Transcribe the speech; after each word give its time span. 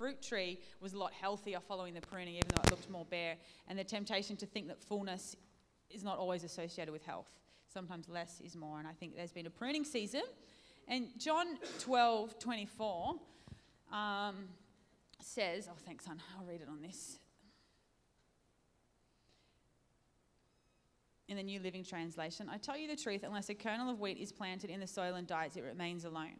fruit 0.00 0.22
tree 0.22 0.58
was 0.80 0.94
a 0.94 0.98
lot 0.98 1.12
healthier 1.12 1.60
following 1.60 1.92
the 1.92 2.00
pruning, 2.00 2.34
even 2.34 2.48
though 2.54 2.62
it 2.62 2.70
looked 2.70 2.88
more 2.88 3.04
bare. 3.10 3.36
And 3.68 3.78
the 3.78 3.84
temptation 3.84 4.34
to 4.38 4.46
think 4.46 4.66
that 4.68 4.80
fullness 4.82 5.36
is 5.90 6.02
not 6.02 6.16
always 6.16 6.42
associated 6.42 6.90
with 6.90 7.04
health. 7.04 7.28
Sometimes 7.70 8.08
less 8.08 8.40
is 8.40 8.56
more. 8.56 8.78
And 8.78 8.88
I 8.88 8.92
think 8.92 9.14
there's 9.14 9.30
been 9.30 9.44
a 9.44 9.50
pruning 9.50 9.84
season. 9.84 10.22
And 10.88 11.08
John 11.18 11.58
12, 11.80 12.38
24 12.38 13.14
um, 13.92 14.36
says, 15.20 15.68
oh, 15.70 15.76
thanks, 15.84 16.06
son. 16.06 16.18
I'll 16.38 16.46
read 16.46 16.62
it 16.62 16.68
on 16.70 16.80
this. 16.80 17.18
In 21.28 21.36
the 21.36 21.42
New 21.42 21.60
Living 21.60 21.84
Translation, 21.84 22.48
I 22.50 22.56
tell 22.56 22.78
you 22.78 22.88
the 22.88 22.96
truth, 22.96 23.22
unless 23.22 23.50
a 23.50 23.54
kernel 23.54 23.90
of 23.90 24.00
wheat 24.00 24.16
is 24.16 24.32
planted 24.32 24.70
in 24.70 24.80
the 24.80 24.86
soil 24.86 25.16
and 25.16 25.26
dies, 25.26 25.58
it 25.58 25.62
remains 25.62 26.06
alone. 26.06 26.36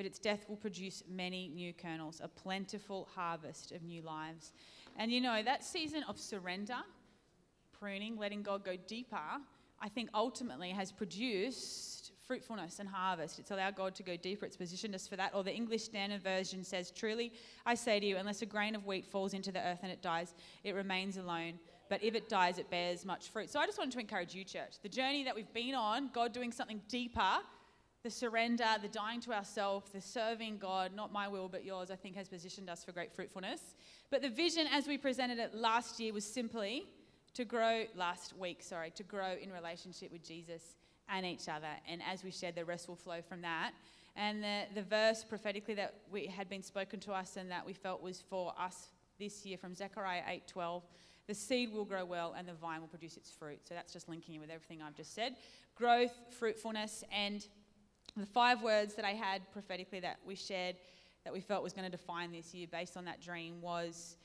But 0.00 0.06
its 0.06 0.18
death 0.18 0.46
will 0.48 0.56
produce 0.56 1.02
many 1.10 1.48
new 1.48 1.74
kernels, 1.74 2.22
a 2.24 2.28
plentiful 2.28 3.06
harvest 3.14 3.70
of 3.70 3.82
new 3.82 4.00
lives. 4.00 4.54
And 4.96 5.12
you 5.12 5.20
know, 5.20 5.42
that 5.42 5.62
season 5.62 6.04
of 6.08 6.18
surrender, 6.18 6.78
pruning, 7.78 8.16
letting 8.16 8.42
God 8.42 8.64
go 8.64 8.76
deeper, 8.86 9.20
I 9.78 9.90
think 9.90 10.08
ultimately 10.14 10.70
has 10.70 10.90
produced 10.90 12.12
fruitfulness 12.26 12.78
and 12.78 12.88
harvest. 12.88 13.38
It's 13.38 13.50
allowed 13.50 13.76
God 13.76 13.94
to 13.96 14.02
go 14.02 14.16
deeper. 14.16 14.46
It's 14.46 14.56
positioned 14.56 14.94
us 14.94 15.06
for 15.06 15.16
that. 15.16 15.34
Or 15.34 15.44
the 15.44 15.54
English 15.54 15.82
Standard 15.82 16.22
Version 16.22 16.64
says, 16.64 16.90
Truly, 16.90 17.34
I 17.66 17.74
say 17.74 18.00
to 18.00 18.06
you, 18.06 18.16
unless 18.16 18.40
a 18.40 18.46
grain 18.46 18.74
of 18.74 18.86
wheat 18.86 19.04
falls 19.04 19.34
into 19.34 19.52
the 19.52 19.60
earth 19.60 19.80
and 19.82 19.92
it 19.92 20.00
dies, 20.00 20.32
it 20.64 20.74
remains 20.74 21.18
alone. 21.18 21.58
But 21.90 22.02
if 22.02 22.14
it 22.14 22.30
dies, 22.30 22.56
it 22.56 22.70
bears 22.70 23.04
much 23.04 23.28
fruit. 23.28 23.50
So 23.50 23.60
I 23.60 23.66
just 23.66 23.76
wanted 23.76 23.92
to 23.92 24.00
encourage 24.00 24.34
you, 24.34 24.44
church. 24.44 24.76
The 24.82 24.88
journey 24.88 25.24
that 25.24 25.34
we've 25.34 25.52
been 25.52 25.74
on, 25.74 26.08
God 26.14 26.32
doing 26.32 26.52
something 26.52 26.80
deeper, 26.88 27.40
the 28.02 28.10
surrender, 28.10 28.64
the 28.80 28.88
dying 28.88 29.20
to 29.20 29.32
ourselves, 29.32 29.90
the 29.90 30.00
serving 30.00 30.58
God, 30.58 30.92
not 30.94 31.12
my 31.12 31.28
will 31.28 31.48
but 31.48 31.64
yours, 31.64 31.90
I 31.90 31.96
think 31.96 32.16
has 32.16 32.28
positioned 32.28 32.70
us 32.70 32.82
for 32.82 32.92
great 32.92 33.12
fruitfulness. 33.12 33.60
But 34.10 34.22
the 34.22 34.30
vision 34.30 34.66
as 34.72 34.86
we 34.86 34.96
presented 34.96 35.38
it 35.38 35.54
last 35.54 36.00
year 36.00 36.12
was 36.12 36.24
simply 36.24 36.84
to 37.34 37.44
grow, 37.44 37.84
last 37.94 38.36
week, 38.36 38.62
sorry, 38.62 38.90
to 38.92 39.02
grow 39.02 39.34
in 39.40 39.52
relationship 39.52 40.10
with 40.10 40.26
Jesus 40.26 40.76
and 41.08 41.26
each 41.26 41.48
other. 41.48 41.68
And 41.88 42.00
as 42.10 42.24
we 42.24 42.30
shared, 42.30 42.54
the 42.54 42.64
rest 42.64 42.88
will 42.88 42.96
flow 42.96 43.20
from 43.20 43.42
that. 43.42 43.72
And 44.16 44.42
the, 44.42 44.62
the 44.74 44.82
verse 44.82 45.22
prophetically 45.22 45.74
that 45.74 45.94
we 46.10 46.26
had 46.26 46.48
been 46.48 46.62
spoken 46.62 47.00
to 47.00 47.12
us 47.12 47.36
and 47.36 47.50
that 47.50 47.64
we 47.64 47.72
felt 47.72 48.02
was 48.02 48.20
for 48.20 48.52
us 48.58 48.88
this 49.18 49.44
year 49.44 49.58
from 49.58 49.74
Zechariah 49.74 50.22
8:12, 50.54 50.82
the 51.26 51.34
seed 51.34 51.72
will 51.72 51.84
grow 51.84 52.04
well 52.04 52.34
and 52.36 52.48
the 52.48 52.54
vine 52.54 52.80
will 52.80 52.88
produce 52.88 53.16
its 53.16 53.30
fruit. 53.30 53.60
So 53.68 53.74
that's 53.74 53.92
just 53.92 54.08
linking 54.08 54.34
in 54.34 54.40
with 54.40 54.50
everything 54.50 54.82
I've 54.82 54.96
just 54.96 55.14
said. 55.14 55.36
Growth, 55.76 56.12
fruitfulness, 56.30 57.04
and 57.12 57.46
the 58.20 58.26
five 58.26 58.62
words 58.62 58.94
that 58.94 59.04
I 59.04 59.12
had 59.12 59.42
prophetically 59.52 60.00
that 60.00 60.18
we 60.26 60.34
shared 60.34 60.76
that 61.24 61.32
we 61.32 61.40
felt 61.40 61.62
was 61.62 61.72
going 61.72 61.84
to 61.84 61.96
define 61.96 62.32
this 62.32 62.54
year 62.54 62.66
based 62.70 62.96
on 62.96 63.04
that 63.04 63.20
dream 63.20 63.60
was 63.60 64.16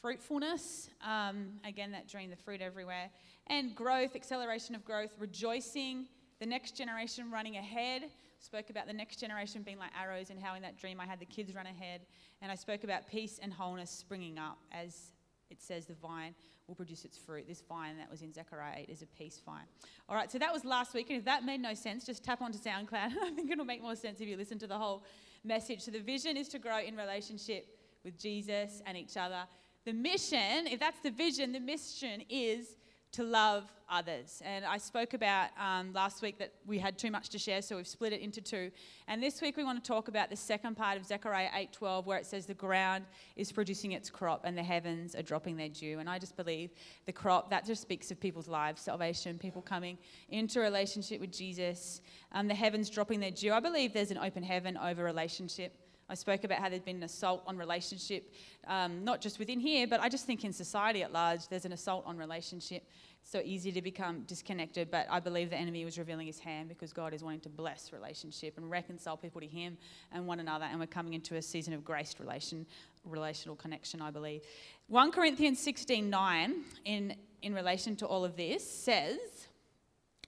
fruitfulness. 0.00 0.90
Um, 1.06 1.52
again, 1.64 1.92
that 1.92 2.08
dream, 2.08 2.30
the 2.30 2.36
fruit 2.36 2.60
everywhere 2.60 3.10
and 3.48 3.74
growth, 3.74 4.14
acceleration 4.14 4.74
of 4.74 4.84
growth, 4.84 5.10
rejoicing, 5.18 6.06
the 6.40 6.46
next 6.46 6.76
generation 6.76 7.30
running 7.30 7.56
ahead. 7.56 8.02
Spoke 8.40 8.70
about 8.70 8.86
the 8.86 8.92
next 8.92 9.18
generation 9.18 9.62
being 9.62 9.78
like 9.78 9.90
arrows 10.00 10.30
and 10.30 10.38
how 10.38 10.54
in 10.54 10.62
that 10.62 10.78
dream 10.78 11.00
I 11.00 11.06
had 11.06 11.18
the 11.18 11.26
kids 11.26 11.54
run 11.54 11.66
ahead. 11.66 12.02
And 12.40 12.52
I 12.52 12.54
spoke 12.54 12.84
about 12.84 13.08
peace 13.08 13.40
and 13.42 13.52
wholeness 13.52 13.90
springing 13.90 14.38
up 14.38 14.58
as 14.70 15.12
it 15.50 15.62
says 15.62 15.86
the 15.86 15.94
vine 15.94 16.34
will 16.66 16.74
produce 16.74 17.04
its 17.04 17.16
fruit. 17.16 17.46
This 17.48 17.62
vine 17.68 17.96
that 17.96 18.10
was 18.10 18.22
in 18.22 18.32
Zechariah 18.32 18.80
8 18.80 18.88
is 18.88 19.02
a 19.02 19.06
peace 19.06 19.40
vine. 19.44 19.64
All 20.08 20.14
right, 20.14 20.30
so 20.30 20.38
that 20.38 20.52
was 20.52 20.64
last 20.64 20.94
week. 20.94 21.08
And 21.10 21.18
if 21.18 21.24
that 21.24 21.44
made 21.44 21.60
no 21.60 21.74
sense, 21.74 22.04
just 22.04 22.22
tap 22.22 22.42
onto 22.42 22.58
SoundCloud. 22.58 22.92
I 23.22 23.30
think 23.34 23.50
it'll 23.50 23.64
make 23.64 23.82
more 23.82 23.96
sense 23.96 24.20
if 24.20 24.28
you 24.28 24.36
listen 24.36 24.58
to 24.58 24.66
the 24.66 24.76
whole 24.76 25.04
message. 25.44 25.80
So 25.80 25.90
the 25.90 26.00
vision 26.00 26.36
is 26.36 26.48
to 26.48 26.58
grow 26.58 26.78
in 26.80 26.96
relationship 26.96 27.78
with 28.04 28.18
Jesus 28.18 28.82
and 28.86 28.96
each 28.96 29.16
other. 29.16 29.44
The 29.84 29.92
mission, 29.92 30.66
if 30.66 30.78
that's 30.78 31.00
the 31.00 31.10
vision, 31.10 31.52
the 31.52 31.60
mission 31.60 32.22
is 32.28 32.76
to 33.12 33.22
love 33.22 33.64
others. 33.90 34.42
And 34.44 34.64
I 34.64 34.76
spoke 34.76 35.14
about 35.14 35.48
um, 35.58 35.92
last 35.92 36.20
week 36.20 36.38
that 36.38 36.52
we 36.66 36.78
had 36.78 36.98
too 36.98 37.10
much 37.10 37.30
to 37.30 37.38
share, 37.38 37.62
so 37.62 37.76
we've 37.76 37.86
split 37.86 38.12
it 38.12 38.20
into 38.20 38.40
two. 38.40 38.70
And 39.06 39.22
this 39.22 39.40
week 39.40 39.56
we 39.56 39.64
want 39.64 39.82
to 39.82 39.88
talk 39.88 40.08
about 40.08 40.28
the 40.28 40.36
second 40.36 40.76
part 40.76 40.98
of 40.98 41.06
Zechariah 41.06 41.48
8:12, 41.54 42.04
where 42.04 42.18
it 42.18 42.26
says 42.26 42.44
the 42.44 42.54
ground 42.54 43.06
is 43.36 43.50
producing 43.50 43.92
its 43.92 44.10
crop 44.10 44.42
and 44.44 44.56
the 44.56 44.62
heavens 44.62 45.14
are 45.14 45.22
dropping 45.22 45.56
their 45.56 45.70
dew. 45.70 46.00
And 46.00 46.08
I 46.08 46.18
just 46.18 46.36
believe 46.36 46.70
the 47.06 47.12
crop 47.12 47.50
that 47.50 47.64
just 47.64 47.80
speaks 47.80 48.10
of 48.10 48.20
people's 48.20 48.48
lives, 48.48 48.82
salvation, 48.82 49.38
people 49.38 49.62
coming 49.62 49.96
into 50.28 50.60
relationship 50.60 51.20
with 51.20 51.32
Jesus, 51.32 52.02
um, 52.32 52.46
the 52.46 52.54
heavens 52.54 52.90
dropping 52.90 53.20
their 53.20 53.30
dew. 53.30 53.52
I 53.52 53.60
believe 53.60 53.94
there's 53.94 54.10
an 54.10 54.18
open 54.18 54.42
heaven 54.42 54.76
over 54.76 55.02
relationship. 55.02 55.74
I 56.10 56.14
spoke 56.14 56.44
about 56.44 56.58
how 56.58 56.70
there's 56.70 56.82
been 56.82 56.96
an 56.96 57.02
assault 57.02 57.42
on 57.46 57.58
relationship, 57.58 58.32
um, 58.66 59.04
not 59.04 59.20
just 59.20 59.38
within 59.38 59.60
here, 59.60 59.86
but 59.86 60.00
I 60.00 60.08
just 60.08 60.24
think 60.24 60.42
in 60.44 60.52
society 60.54 61.02
at 61.02 61.12
large, 61.12 61.48
there's 61.48 61.66
an 61.66 61.72
assault 61.72 62.04
on 62.06 62.16
relationship. 62.16 62.88
It's 63.20 63.30
so 63.30 63.42
easy 63.44 63.70
to 63.72 63.82
become 63.82 64.22
disconnected, 64.22 64.90
but 64.90 65.06
I 65.10 65.20
believe 65.20 65.50
the 65.50 65.56
enemy 65.56 65.84
was 65.84 65.98
revealing 65.98 66.26
his 66.26 66.38
hand 66.38 66.70
because 66.70 66.94
God 66.94 67.12
is 67.12 67.22
wanting 67.22 67.40
to 67.40 67.50
bless 67.50 67.92
relationship 67.92 68.56
and 68.56 68.70
reconcile 68.70 69.18
people 69.18 69.40
to 69.42 69.46
Him 69.46 69.76
and 70.12 70.26
one 70.26 70.40
another, 70.40 70.64
and 70.64 70.80
we're 70.80 70.86
coming 70.86 71.12
into 71.12 71.36
a 71.36 71.42
season 71.42 71.74
of 71.74 71.84
graced 71.84 72.20
relation, 72.20 72.64
relational 73.04 73.54
connection, 73.54 74.00
I 74.00 74.10
believe. 74.10 74.42
1 74.86 75.12
Corinthians 75.12 75.60
16 75.60 76.08
9, 76.08 76.54
in, 76.86 77.14
in 77.42 77.54
relation 77.54 77.96
to 77.96 78.06
all 78.06 78.24
of 78.24 78.34
this, 78.34 78.66
says, 78.66 79.18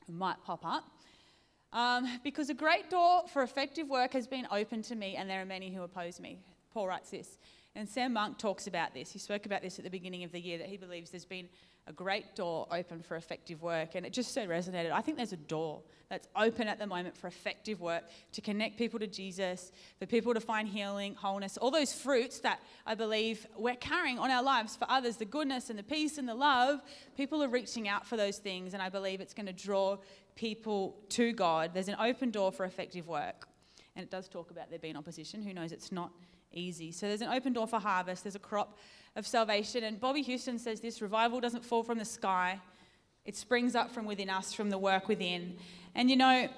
might 0.08 0.36
pop 0.44 0.66
up. 0.66 0.84
Um, 1.72 2.20
because 2.24 2.50
a 2.50 2.54
great 2.54 2.90
door 2.90 3.22
for 3.32 3.42
effective 3.42 3.88
work 3.88 4.12
has 4.12 4.26
been 4.26 4.46
opened 4.50 4.84
to 4.84 4.96
me, 4.96 5.16
and 5.16 5.30
there 5.30 5.40
are 5.40 5.46
many 5.46 5.72
who 5.72 5.82
oppose 5.82 6.18
me. 6.18 6.38
Paul 6.72 6.88
writes 6.88 7.10
this. 7.10 7.38
And 7.76 7.88
Sam 7.88 8.12
Monk 8.12 8.38
talks 8.38 8.66
about 8.66 8.94
this. 8.94 9.12
He 9.12 9.20
spoke 9.20 9.46
about 9.46 9.62
this 9.62 9.78
at 9.78 9.84
the 9.84 9.90
beginning 9.90 10.24
of 10.24 10.32
the 10.32 10.40
year 10.40 10.58
that 10.58 10.66
he 10.66 10.76
believes 10.76 11.10
there's 11.10 11.24
been 11.24 11.48
a 11.86 11.92
great 11.92 12.34
door 12.34 12.66
open 12.70 13.02
for 13.02 13.16
effective 13.16 13.62
work. 13.62 13.94
And 13.94 14.04
it 14.04 14.12
just 14.12 14.34
so 14.34 14.46
resonated. 14.46 14.90
I 14.90 15.00
think 15.00 15.16
there's 15.16 15.32
a 15.32 15.36
door 15.36 15.82
that's 16.08 16.26
open 16.34 16.66
at 16.66 16.78
the 16.80 16.86
moment 16.86 17.16
for 17.16 17.28
effective 17.28 17.80
work 17.80 18.02
to 18.32 18.40
connect 18.40 18.76
people 18.76 18.98
to 18.98 19.06
Jesus, 19.06 19.70
for 19.98 20.06
people 20.06 20.34
to 20.34 20.40
find 20.40 20.68
healing, 20.68 21.14
wholeness, 21.14 21.56
all 21.56 21.70
those 21.70 21.92
fruits 21.92 22.40
that 22.40 22.60
I 22.84 22.96
believe 22.96 23.46
we're 23.56 23.76
carrying 23.76 24.18
on 24.18 24.30
our 24.30 24.42
lives 24.42 24.74
for 24.74 24.90
others 24.90 25.16
the 25.16 25.24
goodness 25.24 25.70
and 25.70 25.78
the 25.78 25.84
peace 25.84 26.18
and 26.18 26.28
the 26.28 26.34
love. 26.34 26.80
People 27.16 27.42
are 27.42 27.48
reaching 27.48 27.88
out 27.88 28.04
for 28.04 28.16
those 28.16 28.38
things, 28.38 28.74
and 28.74 28.82
I 28.82 28.88
believe 28.88 29.20
it's 29.20 29.34
going 29.34 29.46
to 29.46 29.52
draw 29.52 29.98
people 30.34 30.96
to 31.10 31.32
God. 31.32 31.72
There's 31.74 31.88
an 31.88 31.96
open 32.00 32.30
door 32.30 32.52
for 32.52 32.64
effective 32.64 33.06
work. 33.06 33.46
And 33.96 34.04
it 34.04 34.10
does 34.10 34.28
talk 34.28 34.50
about 34.50 34.70
there 34.70 34.78
being 34.78 34.96
opposition. 34.96 35.42
Who 35.42 35.52
knows? 35.52 35.72
It's 35.72 35.92
not 35.92 36.10
easy. 36.52 36.92
So 36.92 37.06
there's 37.06 37.20
an 37.20 37.32
open 37.32 37.52
door 37.52 37.66
for 37.66 37.78
harvest, 37.78 38.24
there's 38.24 38.34
a 38.34 38.40
crop 38.40 38.78
of 39.16 39.26
salvation. 39.26 39.84
And 39.84 40.00
Bobbie 40.00 40.22
Houston 40.22 40.58
says 40.58 40.80
this 40.80 41.02
revival 41.02 41.40
doesn't 41.40 41.64
fall 41.64 41.82
from 41.82 41.98
the 41.98 42.04
sky, 42.04 42.60
it 43.24 43.36
springs 43.36 43.74
up 43.74 43.90
from 43.90 44.06
within 44.06 44.30
us, 44.30 44.52
from 44.52 44.70
the 44.70 44.78
work 44.78 45.08
within. 45.08 45.56
And 45.94 46.10
you 46.10 46.16
know, 46.16 46.48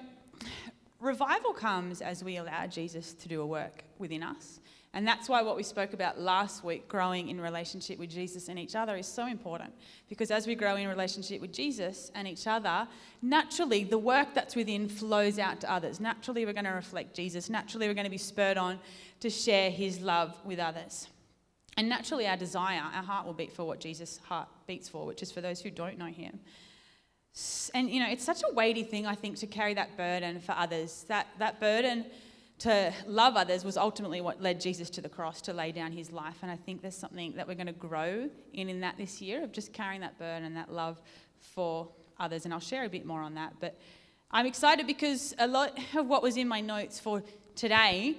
revival 0.99 1.53
comes 1.53 2.01
as 2.01 2.23
we 2.23 2.37
allow 2.37 2.67
Jesus 2.67 3.13
to 3.13 3.27
do 3.27 3.41
a 3.41 3.45
work 3.45 3.83
within 3.97 4.23
us. 4.23 4.59
And 4.95 5.07
that's 5.07 5.27
why 5.27 5.41
what 5.41 5.55
we 5.55 5.63
spoke 5.63 5.93
about 5.93 6.19
last 6.19 6.63
week, 6.63 6.87
growing 6.87 7.29
in 7.29 7.41
relationship 7.41 7.97
with 7.97 8.11
Jesus 8.11 8.47
and 8.47 8.59
each 8.59 8.75
other, 8.75 8.95
is 8.95 9.07
so 9.07 9.25
important. 9.25 9.73
Because 10.07 10.29
as 10.29 10.45
we 10.45 10.53
grow 10.53 10.75
in 10.75 10.87
relationship 10.87 11.41
with 11.41 11.51
Jesus 11.51 12.11
and 12.13 12.27
each 12.27 12.45
other, 12.45 12.87
naturally 13.21 13.83
the 13.83 13.97
work 13.97 14.35
that's 14.35 14.55
within 14.55 14.87
flows 14.87 15.39
out 15.39 15.59
to 15.61 15.71
others. 15.71 15.99
Naturally, 15.99 16.45
we're 16.45 16.53
going 16.53 16.65
to 16.65 16.71
reflect 16.71 17.15
Jesus. 17.15 17.49
Naturally, 17.49 17.87
we're 17.87 17.95
going 17.95 18.05
to 18.05 18.11
be 18.11 18.17
spurred 18.19 18.57
on 18.57 18.79
to 19.21 19.31
share 19.31 19.71
his 19.71 19.99
love 19.99 20.37
with 20.45 20.59
others. 20.59 21.07
And 21.75 21.89
naturally, 21.89 22.27
our 22.27 22.37
desire, 22.37 22.81
our 22.93 23.03
heart 23.03 23.25
will 23.25 23.33
beat 23.33 23.51
for 23.51 23.63
what 23.63 23.79
Jesus' 23.79 24.19
heart 24.25 24.47
beats 24.67 24.87
for, 24.87 25.07
which 25.07 25.23
is 25.23 25.31
for 25.31 25.41
those 25.41 25.59
who 25.59 25.71
don't 25.71 25.97
know 25.97 26.05
him. 26.05 26.39
And, 27.73 27.89
you 27.89 27.99
know, 27.99 28.09
it's 28.09 28.23
such 28.23 28.43
a 28.47 28.53
weighty 28.53 28.83
thing, 28.83 29.07
I 29.07 29.15
think, 29.15 29.37
to 29.37 29.47
carry 29.47 29.73
that 29.73 29.97
burden 29.97 30.39
for 30.39 30.51
others. 30.51 31.03
That, 31.07 31.25
that 31.39 31.59
burden 31.59 32.05
to 32.59 32.93
love 33.07 33.35
others 33.35 33.65
was 33.65 33.77
ultimately 33.77 34.21
what 34.21 34.41
led 34.41 34.61
Jesus 34.61 34.89
to 34.91 35.01
the 35.01 35.09
cross 35.09 35.41
to 35.41 35.53
lay 35.53 35.71
down 35.71 35.91
his 35.91 36.11
life. 36.11 36.37
And 36.41 36.51
I 36.51 36.55
think 36.55 36.81
there's 36.81 36.95
something 36.95 37.33
that 37.35 37.47
we're 37.47 37.55
going 37.55 37.67
to 37.67 37.73
grow 37.73 38.29
in 38.53 38.69
in 38.69 38.81
that 38.81 38.97
this 38.97 39.21
year 39.21 39.43
of 39.43 39.51
just 39.51 39.73
carrying 39.73 40.01
that 40.01 40.17
burden 40.17 40.45
and 40.45 40.55
that 40.55 40.71
love 40.71 41.01
for 41.39 41.89
others. 42.19 42.45
And 42.45 42.53
I'll 42.53 42.59
share 42.59 42.85
a 42.85 42.89
bit 42.89 43.05
more 43.05 43.21
on 43.21 43.35
that. 43.35 43.53
But 43.59 43.79
I'm 44.31 44.45
excited 44.45 44.87
because 44.87 45.35
a 45.39 45.47
lot 45.47 45.77
of 45.95 46.07
what 46.07 46.23
was 46.23 46.37
in 46.37 46.47
my 46.47 46.61
notes 46.61 46.99
for 46.99 47.23
today 47.55 48.15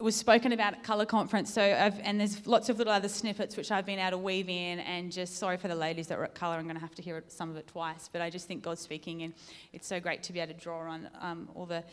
was 0.00 0.16
spoken 0.16 0.52
about 0.52 0.74
at 0.74 0.82
Colour 0.82 1.06
Conference. 1.06 1.52
So, 1.52 1.62
I've, 1.62 1.98
and 2.00 2.18
there's 2.18 2.46
lots 2.46 2.68
of 2.68 2.78
little 2.78 2.92
other 2.92 3.08
snippets 3.08 3.56
which 3.56 3.70
I've 3.70 3.86
been 3.86 3.98
able 3.98 4.12
to 4.12 4.18
weave 4.18 4.48
in. 4.48 4.80
And 4.80 5.12
just 5.12 5.36
sorry 5.36 5.56
for 5.56 5.68
the 5.68 5.74
ladies 5.74 6.08
that 6.08 6.18
were 6.18 6.24
at 6.24 6.34
Colour, 6.34 6.56
I'm 6.56 6.64
going 6.64 6.74
to 6.74 6.80
have 6.80 6.94
to 6.96 7.02
hear 7.02 7.22
some 7.28 7.50
of 7.50 7.56
it 7.56 7.66
twice. 7.68 8.08
But 8.12 8.20
I 8.20 8.30
just 8.30 8.48
think 8.48 8.62
God's 8.62 8.80
speaking, 8.80 9.22
and 9.22 9.34
it's 9.72 9.86
so 9.86 10.00
great 10.00 10.22
to 10.24 10.32
be 10.32 10.40
able 10.40 10.52
to 10.52 10.60
draw 10.60 10.80
on 10.80 11.08
um, 11.20 11.48
all 11.54 11.66
the 11.66 11.84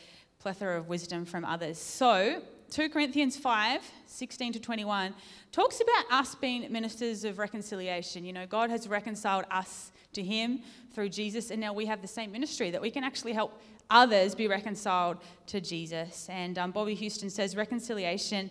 plethora 0.41 0.77
of 0.77 0.89
wisdom 0.89 1.23
from 1.23 1.45
others. 1.45 1.77
So, 1.77 2.41
2 2.71 2.89
Corinthians 2.89 3.37
5 3.37 3.81
16 4.07 4.53
to 4.53 4.59
21 4.59 5.13
talks 5.51 5.81
about 5.81 6.19
us 6.19 6.35
being 6.35 6.71
ministers 6.71 7.23
of 7.23 7.37
reconciliation. 7.37 8.25
You 8.25 8.33
know, 8.33 8.45
God 8.47 8.69
has 8.69 8.87
reconciled 8.87 9.45
us 9.51 9.91
to 10.13 10.23
Him 10.23 10.61
through 10.93 11.09
Jesus, 11.09 11.51
and 11.51 11.61
now 11.61 11.73
we 11.73 11.85
have 11.85 12.01
the 12.01 12.07
same 12.07 12.31
ministry 12.31 12.71
that 12.71 12.81
we 12.81 12.89
can 12.91 13.03
actually 13.03 13.33
help 13.33 13.61
others 13.89 14.33
be 14.33 14.47
reconciled 14.47 15.17
to 15.47 15.61
Jesus. 15.61 16.27
And 16.29 16.57
um, 16.57 16.71
Bobbie 16.71 16.95
Houston 16.95 17.29
says 17.29 17.55
reconciliation 17.55 18.49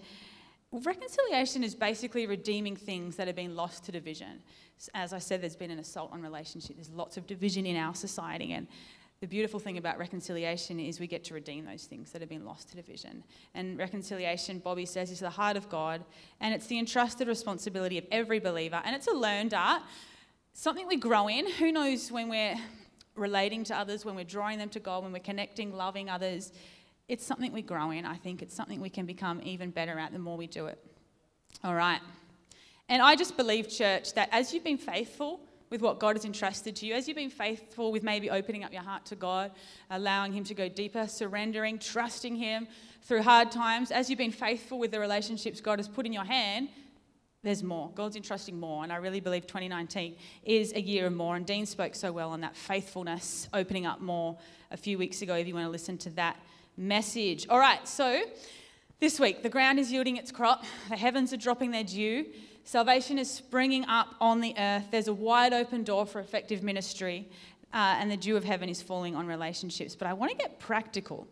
reconciliation 0.72 1.64
is 1.64 1.74
basically 1.74 2.28
redeeming 2.28 2.76
things 2.76 3.16
that 3.16 3.26
have 3.26 3.34
been 3.34 3.56
lost 3.56 3.84
to 3.84 3.92
division. 3.92 4.40
As 4.94 5.12
I 5.12 5.18
said, 5.18 5.42
there's 5.42 5.56
been 5.56 5.72
an 5.72 5.80
assault 5.80 6.12
on 6.12 6.22
relationship. 6.22 6.76
There's 6.76 6.90
lots 6.90 7.16
of 7.16 7.26
division 7.26 7.66
in 7.66 7.76
our 7.76 7.94
society, 7.94 8.52
and 8.52 8.68
the 9.20 9.26
beautiful 9.26 9.60
thing 9.60 9.76
about 9.76 9.98
reconciliation 9.98 10.80
is 10.80 10.98
we 10.98 11.06
get 11.06 11.24
to 11.24 11.34
redeem 11.34 11.66
those 11.66 11.84
things 11.84 12.10
that 12.10 12.22
have 12.22 12.30
been 12.30 12.46
lost 12.46 12.70
to 12.70 12.76
division. 12.76 13.22
And 13.54 13.78
reconciliation, 13.78 14.60
Bobbie 14.60 14.86
says, 14.86 15.10
is 15.10 15.20
the 15.20 15.28
heart 15.28 15.58
of 15.58 15.68
God, 15.68 16.02
and 16.40 16.54
it's 16.54 16.66
the 16.66 16.78
entrusted 16.78 17.28
responsibility 17.28 17.98
of 17.98 18.06
every 18.10 18.38
believer, 18.38 18.80
and 18.82 18.96
it's 18.96 19.08
a 19.08 19.14
learned 19.14 19.52
art, 19.52 19.82
something 20.54 20.88
we 20.88 20.96
grow 20.96 21.28
in. 21.28 21.50
Who 21.50 21.70
knows 21.70 22.10
when 22.10 22.30
we're 22.30 22.56
relating 23.14 23.62
to 23.64 23.76
others, 23.76 24.06
when 24.06 24.14
we're 24.14 24.24
drawing 24.24 24.58
them 24.58 24.70
to 24.70 24.80
God, 24.80 25.02
when 25.02 25.12
we're 25.12 25.18
connecting, 25.18 25.70
loving 25.74 26.08
others? 26.08 26.52
It's 27.06 27.26
something 27.26 27.52
we 27.52 27.60
grow 27.60 27.90
in. 27.90 28.06
I 28.06 28.16
think 28.16 28.40
it's 28.40 28.54
something 28.54 28.80
we 28.80 28.88
can 28.88 29.04
become 29.04 29.42
even 29.42 29.70
better 29.70 29.98
at 29.98 30.12
the 30.12 30.18
more 30.18 30.38
we 30.38 30.46
do 30.46 30.66
it. 30.66 30.78
All 31.62 31.74
right. 31.74 32.00
And 32.88 33.02
I 33.02 33.16
just 33.16 33.36
believe, 33.36 33.68
church, 33.68 34.14
that 34.14 34.30
as 34.32 34.54
you've 34.54 34.64
been 34.64 34.78
faithful, 34.78 35.40
with 35.70 35.80
what 35.80 36.00
God 36.00 36.16
has 36.16 36.24
entrusted 36.24 36.74
to 36.76 36.86
you, 36.86 36.94
as 36.94 37.06
you've 37.06 37.16
been 37.16 37.30
faithful 37.30 37.92
with 37.92 38.02
maybe 38.02 38.28
opening 38.28 38.64
up 38.64 38.72
your 38.72 38.82
heart 38.82 39.06
to 39.06 39.16
God, 39.16 39.52
allowing 39.90 40.32
Him 40.32 40.44
to 40.44 40.54
go 40.54 40.68
deeper, 40.68 41.06
surrendering, 41.06 41.78
trusting 41.78 42.34
Him 42.36 42.66
through 43.02 43.22
hard 43.22 43.52
times, 43.52 43.90
as 43.90 44.10
you've 44.10 44.18
been 44.18 44.32
faithful 44.32 44.78
with 44.78 44.90
the 44.90 45.00
relationships 45.00 45.60
God 45.60 45.78
has 45.78 45.88
put 45.88 46.06
in 46.06 46.12
your 46.12 46.24
hand, 46.24 46.68
there's 47.42 47.62
more. 47.62 47.90
God's 47.94 48.16
entrusting 48.16 48.58
more. 48.58 48.82
And 48.82 48.92
I 48.92 48.96
really 48.96 49.20
believe 49.20 49.46
2019 49.46 50.16
is 50.44 50.74
a 50.74 50.80
year 50.80 51.06
of 51.06 51.14
more. 51.14 51.36
And 51.36 51.46
Dean 51.46 51.64
spoke 51.64 51.94
so 51.94 52.12
well 52.12 52.30
on 52.30 52.42
that 52.42 52.54
faithfulness, 52.54 53.48
opening 53.54 53.86
up 53.86 54.00
more 54.00 54.36
a 54.70 54.76
few 54.76 54.98
weeks 54.98 55.22
ago, 55.22 55.36
if 55.36 55.46
you 55.46 55.54
want 55.54 55.64
to 55.64 55.70
listen 55.70 55.96
to 55.98 56.10
that 56.10 56.36
message. 56.76 57.46
All 57.48 57.58
right, 57.58 57.86
so 57.88 58.20
this 58.98 59.18
week, 59.18 59.42
the 59.42 59.48
ground 59.48 59.78
is 59.78 59.90
yielding 59.90 60.18
its 60.18 60.30
crop, 60.30 60.64
the 60.90 60.96
heavens 60.96 61.32
are 61.32 61.38
dropping 61.38 61.70
their 61.70 61.84
dew. 61.84 62.26
Salvation 62.70 63.18
is 63.18 63.28
springing 63.28 63.84
up 63.86 64.14
on 64.20 64.40
the 64.40 64.54
earth. 64.56 64.84
There's 64.92 65.08
a 65.08 65.12
wide 65.12 65.52
open 65.52 65.82
door 65.82 66.06
for 66.06 66.20
effective 66.20 66.62
ministry, 66.62 67.28
uh, 67.74 67.96
and 67.98 68.08
the 68.08 68.16
dew 68.16 68.36
of 68.36 68.44
heaven 68.44 68.68
is 68.68 68.80
falling 68.80 69.16
on 69.16 69.26
relationships. 69.26 69.96
But 69.96 70.06
I 70.06 70.12
want 70.12 70.30
to 70.30 70.38
get 70.38 70.60
practical. 70.60 71.26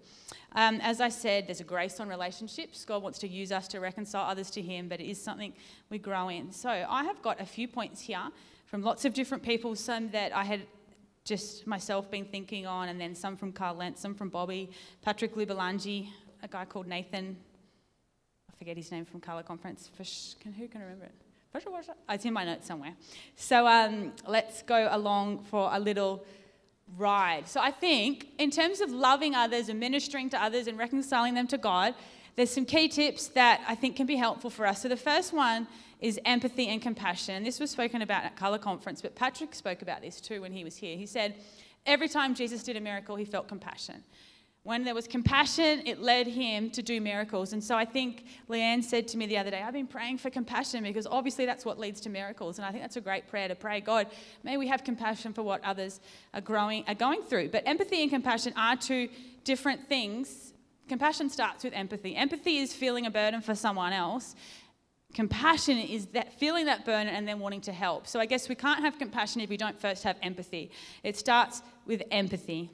Um, 0.57 0.81
as 0.83 1.01
I 1.01 1.11
said, 1.11 1.47
there's 1.47 1.61
a 1.61 1.65
grace 1.65 2.01
on 2.01 2.09
relationships. 2.09 2.85
God 2.85 3.05
wants 3.05 3.21
to 3.21 3.29
use 3.29 3.53
us 3.53 3.69
to 3.69 3.79
reconcile 3.79 4.29
others 4.29 4.51
to 4.51 4.61
Him, 4.61 4.89
but 4.89 5.01
it 5.01 5.09
is 5.09 5.23
something 5.23 5.53
we 5.91 5.99
grow 5.99 6.29
in. 6.29 6.51
So 6.51 6.71
I 6.71 7.05
have 7.05 7.23
got 7.23 7.41
a 7.41 7.47
few 7.47 7.69
points 7.69 8.01
here 8.01 8.33
from 8.67 8.83
lots 8.83 9.05
of 9.05 9.15
different 9.15 9.45
people, 9.45 9.77
some 9.77 10.11
that 10.11 10.35
I 10.35 10.43
had 10.43 10.63
just 11.25 11.69
myself 11.69 12.11
been 12.11 12.25
thinking 12.25 12.67
on, 12.67 12.89
and 12.89 13.01
then 13.01 13.15
some 13.15 13.37
from 13.37 13.53
Carl 13.53 13.77
Lentz, 13.77 14.01
some 14.01 14.17
from 14.17 14.29
Bobbie, 14.29 14.71
Patrick 15.03 15.37
Lubalangi, 15.37 16.09
a 16.43 16.49
guy 16.49 16.65
called 16.65 16.89
Nathan 16.89 17.37
I 18.49 18.59
forget 18.59 18.77
his 18.77 18.91
name 18.91 19.05
from 19.05 19.21
Colour 19.21 19.45
Conference. 19.45 19.89
Fish, 19.97 20.35
can, 20.41 20.53
who 20.53 20.67
can 20.67 20.81
remember 20.81 21.05
it? 21.05 21.28
It's 22.09 22.25
in 22.25 22.33
my 22.33 22.45
notes 22.45 22.67
somewhere. 22.67 22.95
So 23.37 23.67
um, 23.67 24.13
let's 24.27 24.63
go 24.63 24.89
along 24.91 25.45
for 25.45 25.71
a 25.73 25.79
little 25.79 26.25
ride. 26.97 27.49
So 27.49 27.61
I 27.61 27.71
think, 27.71 28.29
in 28.39 28.51
terms 28.51 28.81
of 28.81 28.91
loving 28.91 29.35
others 29.35 29.69
and 29.69 29.79
ministering 29.81 30.31
to 30.31 30.43
others 30.43 30.67
and 30.67 30.79
reconciling 30.79 31.35
them 31.35 31.47
to 31.49 31.59
God, 31.59 31.95
there's 32.37 32.51
some 32.51 32.65
key 32.65 32.89
tips 32.89 33.29
that 33.29 33.61
I 33.67 33.75
think 33.75 33.97
can 33.97 34.07
be 34.07 34.17
helpful 34.17 34.51
for 34.51 34.67
us. 34.67 34.83
So 34.83 34.89
the 34.89 34.97
first 34.97 35.33
one 35.33 35.67
is 36.01 36.21
empathy 36.25 36.69
and 36.69 36.81
compassion. 36.81 37.43
This 37.43 37.59
was 37.59 37.71
spoken 37.71 38.03
about 38.03 38.25
at 38.25 38.37
Colour 38.37 38.59
Conference, 38.59 39.03
but 39.03 39.17
Patrick 39.17 39.55
spoke 39.55 39.83
about 39.83 40.03
this 40.03 40.21
too 40.21 40.41
when 40.41 40.53
he 40.53 40.63
was 40.63 40.77
here. 40.77 40.97
He 40.97 41.07
said, 41.07 41.35
every 41.85 42.09
time 42.09 42.35
Jesus 42.35 42.63
did 42.63 42.77
a 42.77 42.81
miracle, 42.81 43.17
he 43.17 43.25
felt 43.25 43.49
compassion. 43.49 44.05
When 44.69 44.85
there 44.85 44.95
was 44.95 45.09
compassion, 45.09 45.81
it 45.87 45.99
led 46.03 46.27
him 46.27 46.69
to 46.73 46.83
do 46.83 47.01
miracles. 47.01 47.55
And 47.55 47.65
so 47.65 47.75
I 47.75 47.87
think 47.87 48.27
Leanne 48.51 48.85
said 48.85 49.09
to 49.09 49.17
me 49.17 49.25
the 49.25 49.39
other 49.39 49.51
day, 49.51 49.63
I've 49.63 49.73
been 49.73 49.87
praying 49.87 50.19
for 50.19 50.29
compassion 50.29 50.83
because 50.83 51.07
obviously 51.07 51.47
that's 51.47 51.65
what 51.65 51.79
leads 51.79 52.03
to 52.03 52.11
miracles. 52.11 52.59
And 52.59 52.67
I 52.67 52.71
think 52.71 52.83
that's 52.83 52.97
a 52.97 53.01
great 53.01 53.29
prayer 53.29 53.49
to 53.49 53.55
pray. 53.55 53.81
God, 53.81 54.09
may 54.43 54.59
we 54.59 54.69
have 54.69 54.85
compassion 54.85 55.33
for 55.33 55.43
what 55.43 55.65
others 55.65 56.01
are 56.35 56.43
growing 56.43 56.85
are 56.87 56.95
going 56.95 57.23
through. 57.23 57.49
But 57.49 57.63
empathy 57.65 58.03
and 58.03 58.11
compassion 58.11 58.53
are 58.59 58.77
two 58.77 59.09
different 59.43 59.89
things. 59.89 60.53
Compassion 60.87 61.31
starts 61.31 61.65
with 61.65 61.73
empathy. 61.73 62.15
Empathy 62.15 62.59
is 62.59 62.75
feeling 62.75 63.07
a 63.07 63.11
burden 63.11 63.41
for 63.41 63.55
someone 63.55 63.95
else. 63.95 64.37
Compassion 65.15 65.79
is 65.79 66.05
that 66.09 66.39
feeling 66.39 66.67
that 66.67 66.85
burden 66.85 67.09
and 67.09 67.27
then 67.27 67.39
wanting 67.39 67.63
to 67.63 67.73
help. 67.73 68.07
So 68.07 68.21
I 68.21 68.27
guess 68.27 68.51
we 68.51 68.55
can't 68.55 68.81
have 68.81 68.99
compassion 68.99 69.41
if 69.41 69.49
we 69.49 69.57
don't 69.57 69.81
first 69.81 70.05
have 70.05 70.19
empathy. 70.23 70.73
It 71.03 71.17
starts 71.17 71.63
with 71.87 72.03
empathy. 72.11 72.71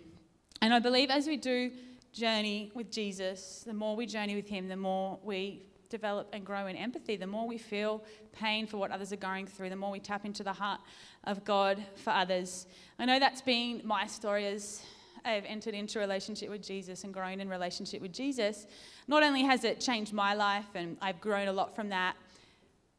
And 0.60 0.72
I 0.72 0.78
believe 0.78 1.10
as 1.10 1.26
we 1.26 1.36
do 1.36 1.70
journey 2.12 2.70
with 2.74 2.90
Jesus, 2.90 3.64
the 3.66 3.74
more 3.74 3.96
we 3.96 4.06
journey 4.06 4.36
with 4.36 4.48
Him, 4.48 4.68
the 4.68 4.76
more 4.76 5.18
we 5.22 5.62
develop 5.88 6.28
and 6.32 6.44
grow 6.44 6.66
in 6.66 6.76
empathy, 6.76 7.16
the 7.16 7.26
more 7.26 7.46
we 7.46 7.58
feel 7.58 8.02
pain 8.32 8.66
for 8.66 8.78
what 8.78 8.90
others 8.90 9.12
are 9.12 9.16
going 9.16 9.46
through, 9.46 9.70
the 9.70 9.76
more 9.76 9.90
we 9.90 10.00
tap 10.00 10.24
into 10.24 10.42
the 10.42 10.52
heart 10.52 10.80
of 11.24 11.44
God 11.44 11.84
for 11.96 12.10
others. 12.10 12.66
I 12.98 13.04
know 13.04 13.18
that's 13.18 13.42
been 13.42 13.82
my 13.84 14.06
story 14.06 14.46
as 14.46 14.82
I've 15.24 15.44
entered 15.44 15.74
into 15.74 15.98
relationship 15.98 16.50
with 16.50 16.62
Jesus 16.62 17.04
and 17.04 17.14
grown 17.14 17.40
in 17.40 17.48
relationship 17.48 18.02
with 18.02 18.12
Jesus. 18.12 18.66
Not 19.08 19.22
only 19.22 19.42
has 19.42 19.64
it 19.64 19.80
changed 19.80 20.12
my 20.12 20.34
life 20.34 20.66
and 20.74 20.96
I've 21.00 21.20
grown 21.20 21.48
a 21.48 21.52
lot 21.52 21.74
from 21.74 21.88
that, 21.90 22.16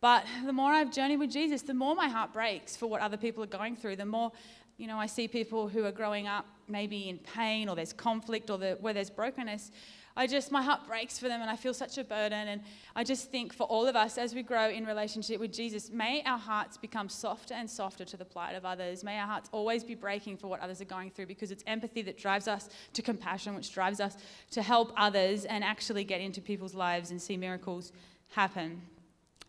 but 0.01 0.25
the 0.45 0.53
more 0.53 0.71
I've 0.71 0.91
journeyed 0.91 1.19
with 1.19 1.31
Jesus, 1.31 1.61
the 1.61 1.73
more 1.73 1.95
my 1.95 2.07
heart 2.07 2.33
breaks 2.33 2.75
for 2.75 2.87
what 2.87 3.01
other 3.01 3.17
people 3.17 3.43
are 3.43 3.47
going 3.47 3.75
through, 3.75 3.95
the 3.95 4.05
more 4.05 4.31
you 4.77 4.87
know, 4.87 4.97
I 4.97 5.05
see 5.05 5.27
people 5.27 5.69
who 5.69 5.85
are 5.85 5.91
growing 5.91 6.27
up 6.27 6.45
maybe 6.67 7.09
in 7.09 7.17
pain 7.17 7.69
or 7.69 7.75
there's 7.75 7.93
conflict 7.93 8.49
or 8.49 8.57
the, 8.57 8.77
where 8.81 8.93
there's 8.93 9.09
brokenness. 9.09 9.71
I 10.17 10.27
just, 10.27 10.49
my 10.49 10.61
heart 10.61 10.87
breaks 10.87 11.19
for 11.19 11.27
them 11.27 11.41
and 11.41 11.49
I 11.49 11.57
feel 11.57 11.73
such 11.73 11.97
a 11.97 12.03
burden. 12.03 12.47
And 12.47 12.61
I 12.95 13.03
just 13.03 13.31
think 13.31 13.53
for 13.53 13.63
all 13.63 13.85
of 13.85 13.97
us, 13.97 14.17
as 14.17 14.33
we 14.33 14.43
grow 14.43 14.69
in 14.69 14.85
relationship 14.85 15.41
with 15.41 15.51
Jesus, 15.51 15.91
may 15.91 16.23
our 16.25 16.37
hearts 16.37 16.77
become 16.77 17.09
softer 17.09 17.53
and 17.53 17.69
softer 17.69 18.05
to 18.05 18.15
the 18.15 18.23
plight 18.23 18.55
of 18.55 18.63
others. 18.63 19.03
May 19.03 19.19
our 19.19 19.27
hearts 19.27 19.49
always 19.51 19.83
be 19.83 19.93
breaking 19.93 20.37
for 20.37 20.47
what 20.47 20.61
others 20.61 20.79
are 20.79 20.85
going 20.85 21.11
through 21.11 21.25
because 21.25 21.51
it's 21.51 21.63
empathy 21.67 22.01
that 22.03 22.17
drives 22.17 22.47
us 22.47 22.69
to 22.93 23.01
compassion, 23.01 23.55
which 23.55 23.73
drives 23.73 23.99
us 23.99 24.15
to 24.51 24.61
help 24.61 24.93
others 24.95 25.43
and 25.43 25.65
actually 25.65 26.05
get 26.05 26.21
into 26.21 26.41
people's 26.41 26.75
lives 26.75 27.11
and 27.11 27.21
see 27.21 27.35
miracles 27.35 27.91
happen. 28.29 28.81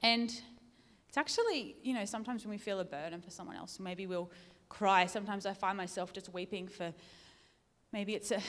And 0.03 0.31
it's 1.09 1.17
actually, 1.17 1.77
you 1.83 1.95
know, 1.95 2.05
sometimes 2.05 2.45
when 2.45 2.51
we 2.51 2.59
feel 2.59 2.81
a 2.81 2.85
burden 2.85 3.23
for 3.23 3.31
someone 3.31 3.57
else, 3.57 3.79
maybe 3.79 4.07
we'll 4.07 4.31
cry. 4.69 5.07
Sometimes 5.07 5.47
I 5.47 5.55
find 5.55 5.77
myself 5.77 6.13
just 6.13 6.33
weeping 6.33 6.69
for 6.69 6.93
maybe 7.93 8.15
it's 8.15 8.31
a, 8.31 8.41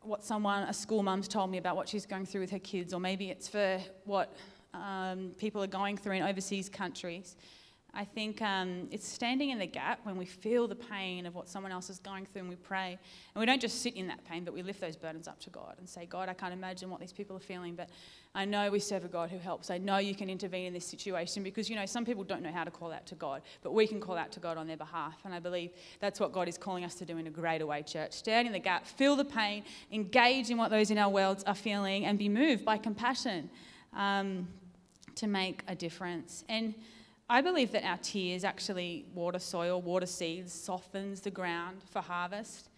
what 0.00 0.24
someone, 0.24 0.62
a 0.64 0.72
school 0.72 1.02
mum's 1.02 1.28
told 1.28 1.50
me 1.50 1.58
about 1.58 1.76
what 1.76 1.88
she's 1.88 2.06
going 2.06 2.26
through 2.26 2.42
with 2.42 2.50
her 2.50 2.58
kids, 2.58 2.92
or 2.92 3.00
maybe 3.00 3.30
it's 3.30 3.48
for 3.48 3.80
what 4.04 4.34
um, 4.72 5.32
people 5.38 5.62
are 5.62 5.68
going 5.68 5.96
through 5.96 6.14
in 6.14 6.22
overseas 6.22 6.68
countries. 6.68 7.36
I 7.96 8.04
think 8.04 8.42
um, 8.42 8.88
it's 8.90 9.06
standing 9.06 9.50
in 9.50 9.58
the 9.58 9.66
gap 9.66 10.00
when 10.04 10.16
we 10.16 10.24
feel 10.24 10.66
the 10.66 10.74
pain 10.74 11.26
of 11.26 11.34
what 11.34 11.48
someone 11.48 11.70
else 11.70 11.90
is 11.90 11.98
going 12.00 12.26
through 12.26 12.40
and 12.40 12.48
we 12.48 12.56
pray. 12.56 12.98
And 13.34 13.40
we 13.40 13.46
don't 13.46 13.60
just 13.60 13.82
sit 13.82 13.94
in 13.94 14.08
that 14.08 14.24
pain, 14.24 14.44
but 14.44 14.52
we 14.52 14.62
lift 14.62 14.80
those 14.80 14.96
burdens 14.96 15.28
up 15.28 15.38
to 15.40 15.50
God 15.50 15.76
and 15.78 15.88
say, 15.88 16.04
God, 16.04 16.28
I 16.28 16.34
can't 16.34 16.52
imagine 16.52 16.90
what 16.90 17.00
these 17.00 17.12
people 17.12 17.36
are 17.36 17.40
feeling, 17.40 17.76
but 17.76 17.88
I 18.34 18.44
know 18.44 18.68
we 18.70 18.80
serve 18.80 19.04
a 19.04 19.08
God 19.08 19.30
who 19.30 19.38
helps. 19.38 19.70
I 19.70 19.78
know 19.78 19.98
you 19.98 20.14
can 20.14 20.28
intervene 20.28 20.66
in 20.66 20.72
this 20.72 20.84
situation 20.84 21.44
because, 21.44 21.70
you 21.70 21.76
know, 21.76 21.86
some 21.86 22.04
people 22.04 22.24
don't 22.24 22.42
know 22.42 22.50
how 22.50 22.64
to 22.64 22.70
call 22.70 22.92
out 22.92 23.06
to 23.06 23.14
God, 23.14 23.42
but 23.62 23.72
we 23.72 23.86
can 23.86 24.00
call 24.00 24.16
out 24.16 24.32
to 24.32 24.40
God 24.40 24.56
on 24.56 24.66
their 24.66 24.76
behalf. 24.76 25.20
And 25.24 25.32
I 25.32 25.38
believe 25.38 25.70
that's 26.00 26.18
what 26.18 26.32
God 26.32 26.48
is 26.48 26.58
calling 26.58 26.84
us 26.84 26.96
to 26.96 27.04
do 27.04 27.16
in 27.18 27.28
a 27.28 27.30
greater 27.30 27.66
way, 27.66 27.82
church. 27.82 28.12
Stand 28.12 28.48
in 28.48 28.52
the 28.52 28.58
gap, 28.58 28.86
feel 28.86 29.14
the 29.14 29.24
pain, 29.24 29.62
engage 29.92 30.50
in 30.50 30.58
what 30.58 30.70
those 30.70 30.90
in 30.90 30.98
our 30.98 31.10
worlds 31.10 31.44
are 31.44 31.54
feeling, 31.54 32.06
and 32.06 32.18
be 32.18 32.28
moved 32.28 32.64
by 32.64 32.76
compassion 32.76 33.48
um, 33.92 34.48
to 35.14 35.28
make 35.28 35.62
a 35.68 35.74
difference. 35.76 36.44
And 36.48 36.74
I 37.28 37.40
believe 37.40 37.72
that 37.72 37.84
our 37.84 37.96
tears 37.98 38.44
actually 38.44 39.06
water 39.14 39.38
soil, 39.38 39.80
water 39.80 40.06
seeds, 40.06 40.52
softens 40.52 41.20
the 41.22 41.30
ground 41.30 41.82
for 41.90 42.02
harvest. 42.02 42.68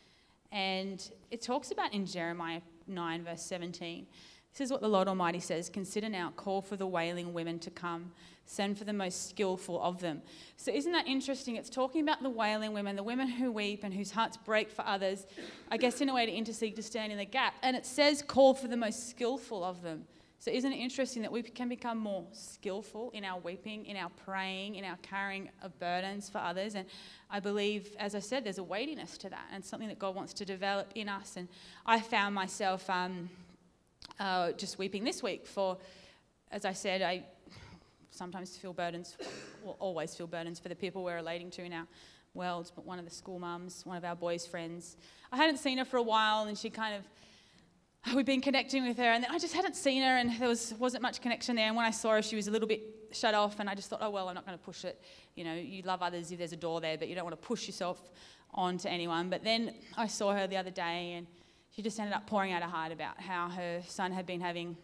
And 0.52 1.02
it 1.30 1.42
talks 1.42 1.72
about 1.72 1.92
in 1.92 2.06
Jeremiah 2.06 2.60
9, 2.86 3.24
verse 3.24 3.42
17. 3.42 4.06
This 4.52 4.68
is 4.68 4.72
what 4.72 4.80
the 4.80 4.88
Lord 4.88 5.08
Almighty 5.08 5.40
says 5.40 5.68
Consider 5.68 6.08
now, 6.08 6.32
call 6.36 6.62
for 6.62 6.76
the 6.76 6.86
wailing 6.86 7.34
women 7.34 7.58
to 7.58 7.70
come, 7.70 8.12
send 8.46 8.78
for 8.78 8.84
the 8.84 8.92
most 8.92 9.28
skillful 9.28 9.82
of 9.82 10.00
them. 10.00 10.22
So, 10.56 10.72
isn't 10.72 10.92
that 10.92 11.06
interesting? 11.08 11.56
It's 11.56 11.68
talking 11.68 12.00
about 12.02 12.22
the 12.22 12.30
wailing 12.30 12.72
women, 12.72 12.96
the 12.96 13.02
women 13.02 13.28
who 13.28 13.50
weep 13.52 13.82
and 13.82 13.92
whose 13.92 14.12
hearts 14.12 14.36
break 14.36 14.70
for 14.70 14.86
others, 14.86 15.26
I 15.70 15.76
guess, 15.76 16.00
in 16.00 16.08
a 16.08 16.14
way 16.14 16.24
to 16.24 16.32
intercede, 16.32 16.76
to 16.76 16.82
stand 16.82 17.12
in 17.12 17.18
the 17.18 17.26
gap. 17.26 17.54
And 17.62 17.76
it 17.76 17.84
says, 17.84 18.22
Call 18.22 18.54
for 18.54 18.68
the 18.68 18.76
most 18.76 19.10
skillful 19.10 19.64
of 19.64 19.82
them. 19.82 20.04
So, 20.38 20.50
isn't 20.50 20.70
it 20.70 20.76
interesting 20.76 21.22
that 21.22 21.32
we 21.32 21.42
can 21.42 21.68
become 21.68 21.98
more 21.98 22.24
skillful 22.32 23.10
in 23.14 23.24
our 23.24 23.40
weeping, 23.40 23.86
in 23.86 23.96
our 23.96 24.10
praying, 24.24 24.76
in 24.76 24.84
our 24.84 24.98
carrying 25.02 25.48
of 25.62 25.78
burdens 25.78 26.28
for 26.28 26.38
others? 26.38 26.74
And 26.74 26.86
I 27.30 27.40
believe, 27.40 27.96
as 27.98 28.14
I 28.14 28.20
said, 28.20 28.44
there's 28.44 28.58
a 28.58 28.62
weightiness 28.64 29.16
to 29.18 29.30
that 29.30 29.48
and 29.52 29.64
something 29.64 29.88
that 29.88 29.98
God 29.98 30.14
wants 30.14 30.34
to 30.34 30.44
develop 30.44 30.92
in 30.94 31.08
us. 31.08 31.36
And 31.36 31.48
I 31.84 32.00
found 32.00 32.34
myself 32.34 32.88
um, 32.90 33.30
uh, 34.20 34.52
just 34.52 34.78
weeping 34.78 35.04
this 35.04 35.22
week 35.22 35.46
for, 35.46 35.78
as 36.52 36.64
I 36.64 36.72
said, 36.72 37.02
I 37.02 37.24
sometimes 38.10 38.56
feel 38.56 38.72
burdens, 38.72 39.16
or 39.64 39.74
always 39.78 40.14
feel 40.14 40.26
burdens 40.26 40.58
for 40.58 40.68
the 40.68 40.76
people 40.76 41.02
we're 41.02 41.16
relating 41.16 41.50
to 41.52 41.64
in 41.64 41.72
our 41.72 41.86
world. 42.34 42.70
But 42.74 42.84
one 42.84 42.98
of 42.98 43.04
the 43.04 43.10
school 43.10 43.38
mums, 43.38 43.84
one 43.84 43.96
of 43.96 44.04
our 44.04 44.16
boys' 44.16 44.46
friends, 44.46 44.96
I 45.32 45.36
hadn't 45.36 45.58
seen 45.58 45.78
her 45.78 45.84
for 45.84 45.96
a 45.96 46.02
while, 46.02 46.44
and 46.44 46.56
she 46.56 46.70
kind 46.70 46.94
of 46.94 47.02
we'd 48.14 48.26
been 48.26 48.40
connecting 48.40 48.86
with 48.86 48.96
her, 48.98 49.04
and 49.04 49.24
then 49.24 49.30
I 49.30 49.38
just 49.38 49.54
hadn't 49.54 49.74
seen 49.74 50.02
her, 50.02 50.16
and 50.16 50.30
there 50.38 50.48
was, 50.48 50.74
wasn't 50.78 51.02
much 51.02 51.20
connection 51.20 51.56
there. 51.56 51.66
And 51.66 51.76
when 51.76 51.86
I 51.86 51.90
saw 51.90 52.12
her, 52.12 52.22
she 52.22 52.36
was 52.36 52.46
a 52.46 52.50
little 52.50 52.68
bit 52.68 52.82
shut 53.12 53.34
off, 53.34 53.58
and 53.58 53.68
I 53.68 53.74
just 53.74 53.90
thought, 53.90 54.00
oh, 54.02 54.10
well, 54.10 54.28
I'm 54.28 54.34
not 54.34 54.46
going 54.46 54.56
to 54.56 54.64
push 54.64 54.84
it. 54.84 55.02
You 55.34 55.44
know, 55.44 55.54
you 55.54 55.82
love 55.82 56.02
others 56.02 56.30
if 56.30 56.38
there's 56.38 56.52
a 56.52 56.56
door 56.56 56.80
there, 56.80 56.96
but 56.96 57.08
you 57.08 57.14
don't 57.14 57.24
want 57.24 57.40
to 57.40 57.46
push 57.46 57.66
yourself 57.66 58.00
onto 58.54 58.88
anyone. 58.88 59.28
But 59.28 59.42
then 59.42 59.74
I 59.96 60.06
saw 60.06 60.32
her 60.34 60.46
the 60.46 60.56
other 60.56 60.70
day, 60.70 61.14
and 61.14 61.26
she 61.74 61.82
just 61.82 61.98
ended 61.98 62.14
up 62.14 62.26
pouring 62.26 62.52
out 62.52 62.62
her 62.62 62.68
heart 62.68 62.92
about 62.92 63.20
how 63.20 63.48
her 63.48 63.82
son 63.86 64.12
had 64.12 64.24
been 64.24 64.40
having 64.40 64.76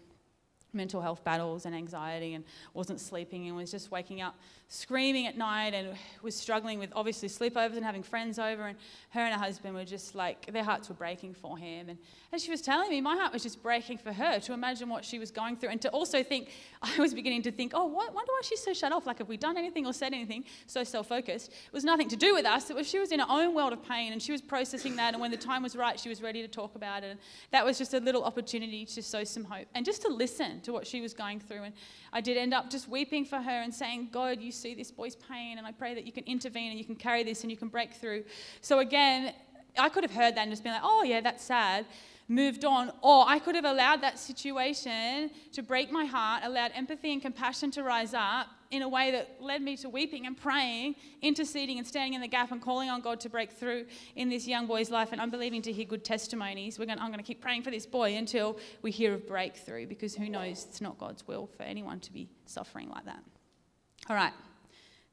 mental 0.72 1.00
health 1.00 1.22
battles 1.24 1.66
and 1.66 1.74
anxiety 1.74 2.34
and 2.34 2.44
wasn't 2.74 3.00
sleeping 3.00 3.46
and 3.48 3.56
was 3.56 3.70
just 3.70 3.90
waking 3.90 4.20
up 4.20 4.34
screaming 4.72 5.26
at 5.26 5.36
night 5.36 5.74
and 5.74 5.94
was 6.22 6.34
struggling 6.34 6.78
with 6.78 6.90
obviously 6.96 7.28
sleepovers 7.28 7.76
and 7.76 7.84
having 7.84 8.02
friends 8.02 8.38
over. 8.38 8.66
And 8.66 8.78
her 9.10 9.20
and 9.20 9.34
her 9.34 9.38
husband 9.38 9.74
were 9.74 9.84
just 9.84 10.14
like 10.14 10.50
their 10.50 10.64
hearts 10.64 10.88
were 10.88 10.94
breaking 10.94 11.34
for 11.34 11.58
him. 11.58 11.90
And 11.90 11.98
as 12.32 12.42
she 12.42 12.50
was 12.50 12.62
telling 12.62 12.88
me 12.88 13.02
my 13.02 13.14
heart 13.14 13.34
was 13.34 13.42
just 13.42 13.62
breaking 13.62 13.98
for 13.98 14.14
her 14.14 14.40
to 14.40 14.54
imagine 14.54 14.88
what 14.88 15.04
she 15.04 15.18
was 15.18 15.30
going 15.30 15.58
through 15.58 15.68
and 15.68 15.82
to 15.82 15.90
also 15.90 16.22
think 16.22 16.48
i 16.82 16.98
was 16.98 17.12
beginning 17.12 17.42
to 17.42 17.52
think 17.52 17.72
oh 17.74 17.84
what, 17.84 18.14
wonder 18.14 18.32
why 18.32 18.40
she's 18.42 18.62
so 18.62 18.72
shut 18.72 18.92
off? 18.92 19.06
Like 19.06 19.18
have 19.18 19.28
we 19.28 19.36
done 19.36 19.58
anything 19.58 19.86
or 19.86 19.92
said 19.92 20.14
anything? 20.14 20.44
So 20.66 20.82
self-focused. 20.84 21.50
It 21.50 21.72
was 21.72 21.84
nothing 21.84 22.08
to 22.08 22.16
do 22.16 22.32
with 22.32 22.46
us. 22.46 22.70
It 22.70 22.76
was 22.76 22.88
she 22.88 22.98
was 22.98 23.12
in 23.12 23.20
her 23.20 23.26
own 23.28 23.54
world 23.54 23.74
of 23.74 23.86
pain 23.86 24.12
and 24.12 24.22
she 24.22 24.32
was 24.32 24.40
processing 24.40 24.96
that. 24.96 25.12
And 25.12 25.20
when 25.20 25.30
the 25.30 25.36
time 25.36 25.62
was 25.62 25.76
right 25.76 26.00
she 26.00 26.08
was 26.08 26.22
ready 26.22 26.40
to 26.40 26.48
talk 26.48 26.76
about 26.76 27.02
it. 27.02 27.10
And 27.10 27.20
that 27.50 27.62
was 27.62 27.76
just 27.76 27.92
a 27.92 28.00
little 28.00 28.24
opportunity 28.24 28.86
to 28.86 29.02
sow 29.02 29.22
some 29.22 29.44
hope 29.44 29.66
and 29.74 29.84
just 29.84 30.00
to 30.02 30.08
listen 30.08 30.61
to 30.64 30.72
what 30.72 30.86
she 30.86 31.00
was 31.00 31.14
going 31.14 31.40
through 31.40 31.62
and 31.64 31.74
I 32.12 32.20
did 32.20 32.36
end 32.36 32.52
up 32.52 32.68
just 32.68 32.88
weeping 32.88 33.24
for 33.24 33.38
her 33.38 33.62
and 33.62 33.74
saying, 33.74 34.10
God, 34.12 34.40
you 34.40 34.52
see 34.52 34.74
this 34.74 34.90
boy's 34.90 35.16
pain, 35.16 35.56
and 35.56 35.66
I 35.66 35.72
pray 35.72 35.94
that 35.94 36.04
you 36.04 36.12
can 36.12 36.24
intervene 36.24 36.70
and 36.70 36.78
you 36.78 36.84
can 36.84 36.96
carry 36.96 37.22
this 37.22 37.42
and 37.42 37.50
you 37.50 37.56
can 37.56 37.68
break 37.68 37.94
through. 37.94 38.24
So 38.60 38.80
again, 38.80 39.32
I 39.78 39.88
could 39.88 40.04
have 40.04 40.12
heard 40.12 40.34
that 40.34 40.42
and 40.42 40.50
just 40.50 40.62
been 40.62 40.72
like, 40.72 40.82
oh, 40.84 41.02
yeah, 41.04 41.22
that's 41.22 41.42
sad 41.42 41.86
moved 42.32 42.64
on, 42.64 42.90
or 43.02 43.24
I 43.28 43.38
could 43.38 43.54
have 43.54 43.64
allowed 43.64 44.02
that 44.02 44.18
situation 44.18 45.30
to 45.52 45.62
break 45.62 45.92
my 45.92 46.04
heart, 46.04 46.42
allowed 46.44 46.72
empathy 46.74 47.12
and 47.12 47.20
compassion 47.20 47.70
to 47.72 47.82
rise 47.82 48.14
up 48.14 48.46
in 48.70 48.80
a 48.80 48.88
way 48.88 49.10
that 49.10 49.36
led 49.38 49.60
me 49.60 49.76
to 49.76 49.88
weeping 49.88 50.26
and 50.26 50.36
praying, 50.36 50.96
interceding 51.20 51.76
and 51.78 51.86
standing 51.86 52.14
in 52.14 52.22
the 52.22 52.28
gap 52.28 52.50
and 52.50 52.62
calling 52.62 52.88
on 52.88 53.02
God 53.02 53.20
to 53.20 53.28
break 53.28 53.52
through 53.52 53.84
in 54.16 54.30
this 54.30 54.48
young 54.48 54.66
boy's 54.66 54.90
life. 54.90 55.10
And 55.12 55.20
I'm 55.20 55.30
believing 55.30 55.60
to 55.62 55.72
hear 55.72 55.84
good 55.84 56.04
testimonies. 56.04 56.78
We're 56.78 56.86
going 56.86 56.98
I'm 56.98 57.08
going 57.08 57.18
to 57.18 57.24
keep 57.24 57.42
praying 57.42 57.62
for 57.62 57.70
this 57.70 57.84
boy 57.84 58.16
until 58.16 58.58
we 58.80 58.90
hear 58.90 59.12
of 59.12 59.26
breakthrough 59.26 59.86
because 59.86 60.14
who 60.14 60.28
knows, 60.30 60.66
it's 60.68 60.80
not 60.80 60.98
God's 60.98 61.26
will 61.28 61.50
for 61.56 61.64
anyone 61.64 62.00
to 62.00 62.12
be 62.12 62.30
suffering 62.46 62.88
like 62.88 63.04
that. 63.04 63.22
All 64.08 64.16
right. 64.16 64.32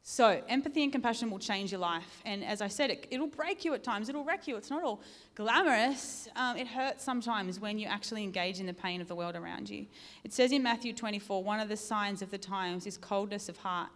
So, 0.02 0.42
empathy 0.48 0.84
and 0.84 0.92
compassion 0.92 1.30
will 1.30 1.40
change 1.40 1.72
your 1.72 1.82
life. 1.82 2.22
And 2.26 2.44
as 2.44 2.62
I 2.62 2.68
said, 2.68 2.90
it, 2.90 3.20
will 3.20 3.28
break 3.28 3.64
you 3.64 3.74
at 3.74 3.84
times, 3.84 4.10
it'll 4.10 4.24
wreck 4.24 4.48
you. 4.48 4.56
It's 4.56 4.70
not 4.70 4.84
all 4.84 5.02
glamorous. 5.36 6.28
Um, 6.36 6.58
it 6.58 6.68
hurts 6.68 7.04
sometimes 7.04 7.60
when 7.60 7.78
you 7.78 7.88
actually 7.88 8.24
engage 8.24 8.60
in 8.60 8.66
the 8.66 8.74
pain 8.74 9.02
of 9.02 9.08
the 9.08 9.16
world 9.16 9.36
around 9.36 9.70
you. 9.70 9.86
It 10.24 10.34
says 10.34 10.52
in 10.52 10.64
Matthew 10.64 10.94
24, 10.94 11.44
one 11.44 11.60
of 11.60 11.70
the 11.70 11.78
signs 11.78 12.22
of 12.22 12.32
the 12.32 12.38
times 12.38 12.88
is 12.88 12.98
coldness 12.98 13.50
of 13.50 13.58
heart. 13.58 13.90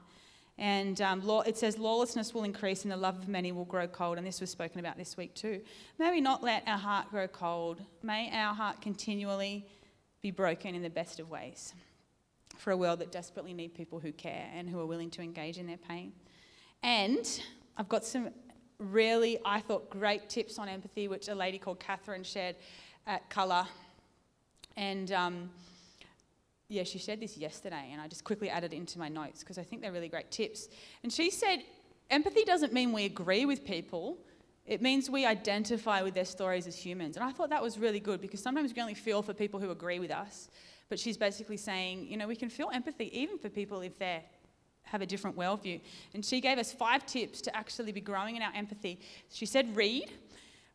And 0.59 1.01
um, 1.01 1.25
law, 1.25 1.41
it 1.41 1.57
says 1.57 1.79
lawlessness 1.79 2.33
will 2.33 2.43
increase 2.43 2.83
and 2.83 2.91
the 2.91 2.97
love 2.97 3.17
of 3.17 3.27
many 3.27 3.51
will 3.51 3.65
grow 3.65 3.87
cold. 3.87 4.19
And 4.19 4.27
this 4.27 4.39
was 4.39 4.51
spoken 4.51 4.79
about 4.79 4.97
this 4.97 5.17
week 5.17 5.33
too. 5.33 5.61
May 5.97 6.11
we 6.11 6.21
not 6.21 6.43
let 6.43 6.67
our 6.67 6.77
heart 6.77 7.09
grow 7.09 7.27
cold. 7.27 7.81
May 8.03 8.29
our 8.31 8.53
heart 8.53 8.81
continually 8.81 9.65
be 10.21 10.29
broken 10.29 10.75
in 10.75 10.83
the 10.83 10.91
best 10.91 11.19
of 11.19 11.29
ways 11.29 11.73
for 12.57 12.71
a 12.71 12.77
world 12.77 12.99
that 12.99 13.11
desperately 13.11 13.53
need 13.53 13.73
people 13.73 13.99
who 13.99 14.11
care 14.11 14.47
and 14.55 14.69
who 14.69 14.79
are 14.79 14.85
willing 14.85 15.09
to 15.11 15.21
engage 15.21 15.57
in 15.57 15.67
their 15.67 15.77
pain. 15.77 16.13
And 16.81 17.27
I've 17.77 17.89
got 17.89 18.05
some 18.05 18.29
really, 18.77 19.39
I 19.45 19.59
thought, 19.61 19.89
great 19.89 20.29
tips 20.29 20.59
on 20.59 20.67
empathy, 20.67 21.07
which 21.07 21.27
a 21.27 21.35
lady 21.35 21.57
called 21.57 21.79
Catherine 21.79 22.23
shared 22.23 22.55
at 23.07 23.29
Colour. 23.29 23.65
And 24.75 25.11
um, 25.11 25.49
yeah, 26.67 26.83
she 26.83 26.97
shared 26.97 27.19
this 27.19 27.37
yesterday, 27.37 27.89
and 27.91 28.01
I 28.01 28.07
just 28.07 28.23
quickly 28.23 28.49
added 28.49 28.73
it 28.73 28.77
into 28.77 28.99
my 28.99 29.09
notes 29.09 29.39
because 29.41 29.57
I 29.57 29.63
think 29.63 29.81
they're 29.81 29.91
really 29.91 30.09
great 30.09 30.31
tips. 30.31 30.67
And 31.03 31.11
she 31.11 31.29
said, 31.29 31.59
empathy 32.09 32.43
doesn't 32.43 32.73
mean 32.73 32.91
we 32.91 33.05
agree 33.05 33.45
with 33.45 33.63
people. 33.65 34.17
It 34.65 34.81
means 34.81 35.09
we 35.09 35.25
identify 35.25 36.01
with 36.01 36.13
their 36.13 36.25
stories 36.25 36.67
as 36.67 36.75
humans. 36.75 37.17
And 37.17 37.25
I 37.25 37.31
thought 37.31 37.49
that 37.49 37.61
was 37.61 37.77
really 37.77 37.99
good 37.99 38.21
because 38.21 38.41
sometimes 38.41 38.73
we 38.73 38.81
only 38.81 38.93
feel 38.93 39.21
for 39.21 39.33
people 39.33 39.59
who 39.59 39.71
agree 39.71 39.99
with 39.99 40.11
us. 40.11 40.49
But 40.93 40.99
she's 40.99 41.17
basically 41.17 41.57
saying, 41.57 42.05
you 42.05 42.17
know, 42.17 42.27
we 42.27 42.35
can 42.35 42.49
feel 42.49 42.69
empathy 42.71 43.09
even 43.19 43.39
for 43.39 43.49
people 43.49 43.81
if 43.81 43.97
they 43.97 44.23
have 44.83 45.01
a 45.01 45.07
different 45.07 45.35
worldview. 45.35 45.81
And 46.13 46.23
she 46.23 46.39
gave 46.39 46.59
us 46.59 46.71
five 46.71 47.07
tips 47.07 47.41
to 47.41 47.57
actually 47.57 47.91
be 47.91 47.99
growing 47.99 48.35
in 48.35 48.43
our 48.43 48.51
empathy. 48.53 48.99
She 49.31 49.47
said, 49.47 49.75
read. 49.75 50.11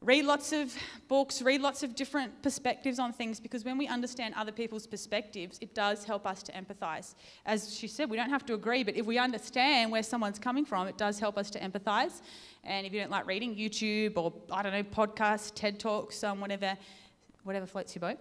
Read 0.01 0.25
lots 0.25 0.53
of 0.53 0.75
books, 1.07 1.41
read 1.41 1.61
lots 1.61 1.85
of 1.85 1.95
different 1.95 2.43
perspectives 2.43 2.99
on 2.99 3.13
things 3.13 3.39
because 3.39 3.65
when 3.65 3.79
we 3.79 3.87
understand 3.87 4.35
other 4.37 4.51
people's 4.51 4.89
perspectives, 4.89 5.57
it 5.61 5.73
does 5.73 6.03
help 6.03 6.27
us 6.27 6.43
to 6.43 6.53
empathize. 6.53 7.15
As 7.47 7.73
she 7.73 7.87
said, 7.87 8.11
we 8.11 8.17
don't 8.17 8.31
have 8.31 8.45
to 8.47 8.55
agree, 8.55 8.83
but 8.83 8.97
if 8.97 9.07
we 9.07 9.19
understand 9.19 9.93
where 9.93 10.03
someone's 10.03 10.41
coming 10.41 10.65
from, 10.65 10.89
it 10.89 10.99
does 10.99 11.21
help 11.21 11.39
us 11.39 11.49
to 11.51 11.61
empathize. 11.61 12.23
And 12.65 12.89
if 12.89 12.93
you 12.93 12.99
don't 12.99 13.13
like 13.13 13.29
reading, 13.29 13.55
YouTube 13.55 14.17
or 14.17 14.33
I 14.51 14.65
don't 14.65 14.73
know, 14.73 14.83
podcasts, 14.83 15.53
TED 15.55 15.79
Talks, 15.79 16.25
um, 16.25 16.41
whatever, 16.41 16.77
whatever 17.45 17.67
floats 17.67 17.95
your 17.95 18.01
boat. 18.01 18.19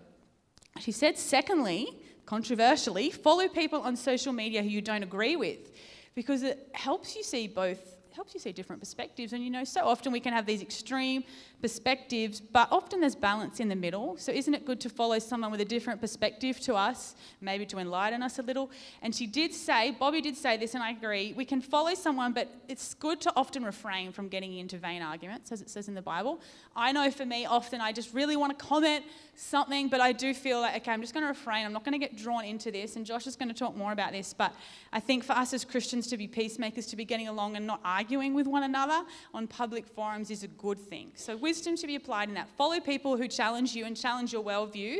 She 0.80 0.92
said, 0.92 1.18
secondly, 1.18 1.88
controversially, 2.26 3.10
follow 3.10 3.48
people 3.48 3.82
on 3.82 3.96
social 3.96 4.34
media 4.34 4.62
who 4.62 4.70
you 4.70 4.82
don't 4.82 5.04
agree 5.04 5.36
with 5.36 5.72
because 6.16 6.44
it 6.44 6.70
helps 6.74 7.16
you 7.16 7.24
see 7.24 7.48
both 7.48 7.98
helps 8.18 8.34
you 8.34 8.40
see 8.40 8.52
different 8.52 8.82
perspectives. 8.82 9.32
And 9.32 9.44
you 9.44 9.52
know 9.52 9.64
so 9.64 9.82
often 9.86 10.12
we 10.12 10.20
can 10.20 10.34
have 10.34 10.48
these 10.48 10.64
extreme 10.64 11.24
perspectives, 11.62 12.40
but 12.40 12.68
often 12.72 13.00
there's 13.00 13.16
balance 13.16 13.60
in 13.60 13.68
the 13.68 13.76
middle. 13.76 14.18
So, 14.18 14.32
isn't 14.32 14.54
it 14.54 14.66
good 14.66 14.80
to 14.82 14.90
follow 14.90 15.20
someone 15.20 15.52
with 15.52 15.62
a 15.62 15.66
different 15.66 16.00
perspective 16.00 16.60
to 16.62 16.76
us, 16.76 17.16
maybe 17.42 17.66
to 17.68 17.80
enlighten 17.80 18.22
us 18.22 18.40
a 18.40 18.44
little? 18.44 18.70
And 19.02 19.14
she 19.16 19.26
did 19.26 19.54
say, 19.54 19.92
Bobbie 19.92 20.22
did 20.22 20.38
say 20.38 20.58
this, 20.58 20.76
and 20.76 20.84
I 20.84 20.92
agree, 20.92 21.34
we 21.36 21.46
can 21.46 21.62
follow 21.62 21.94
someone, 21.96 22.34
but 22.34 22.50
it's 22.68 22.94
good 22.94 23.22
to 23.22 23.34
often 23.36 23.64
refrain 23.64 24.12
from 24.12 24.28
getting 24.28 24.58
into 24.58 24.78
vain 24.78 25.02
arguments, 25.02 25.52
as 25.52 25.62
it 25.62 25.70
says 25.70 25.88
in 25.88 25.96
the 25.96 26.02
Bible. 26.02 26.42
I 26.76 26.92
know 26.92 27.10
for 27.10 27.26
me, 27.26 27.46
often 27.46 27.82
I 27.82 27.92
just 27.92 28.14
really 28.14 28.36
want 28.36 28.58
to 28.58 28.66
comment 28.66 29.06
something, 29.36 29.88
but 29.88 30.02
I 30.02 30.12
do 30.12 30.34
feel 30.34 30.62
like, 30.62 30.76
okay, 30.78 30.92
I'm 30.92 31.02
just 31.02 31.14
going 31.14 31.24
to 31.24 31.30
refrain. 31.30 31.66
I'm 31.66 31.74
not 31.74 31.84
going 31.84 31.94
to 31.94 32.00
get 32.00 32.18
drawn 32.18 32.44
into 32.44 32.72
this. 32.72 32.96
And 32.96 33.06
Josh 33.06 33.28
is 33.28 33.36
going 33.36 33.50
to 33.50 33.54
talk 33.54 33.76
more 33.76 33.92
about 33.92 34.12
this. 34.12 34.34
But 34.34 34.54
I 34.92 35.00
think 35.00 35.24
for 35.24 35.34
us 35.34 35.54
as 35.54 35.64
Christians 35.64 36.08
to 36.08 36.18
be 36.18 36.28
peacemakers, 36.28 36.88
to 36.88 36.96
be 36.96 37.06
getting 37.06 37.28
along 37.28 37.56
and 37.56 37.66
not 37.66 37.80
arguing 37.86 38.34
with 38.34 38.48
one 38.48 38.64
another 38.64 39.04
on 39.34 39.48
public 39.48 39.88
forums 39.88 40.32
is 40.32 40.44
a 40.44 40.48
good 40.48 40.80
thing. 40.80 41.12
So, 41.16 41.38
wisdom 41.48 41.78
to 41.78 41.88
be 41.88 41.96
applied 41.96 42.28
in 42.28 42.36
that. 42.36 42.50
Follow 42.58 42.78
people 42.82 43.16
who 43.16 43.26
challenge 43.26 43.74
you 43.74 43.86
and 43.86 43.96
challenge 43.96 44.34
your 44.34 44.44
worldview, 44.44 44.98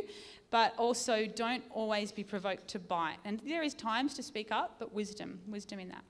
but 0.50 0.72
also 0.78 1.26
don't 1.26 1.62
always 1.70 2.10
be 2.10 2.24
provoked 2.24 2.66
to 2.68 2.78
bite. 2.78 3.18
And 3.26 3.38
there 3.46 3.62
is 3.62 3.74
times 3.74 4.14
to 4.14 4.22
speak 4.22 4.50
up, 4.50 4.76
but 4.78 4.94
wisdom, 4.94 5.40
wisdom 5.46 5.78
in 5.78 5.90
that. 5.90 6.02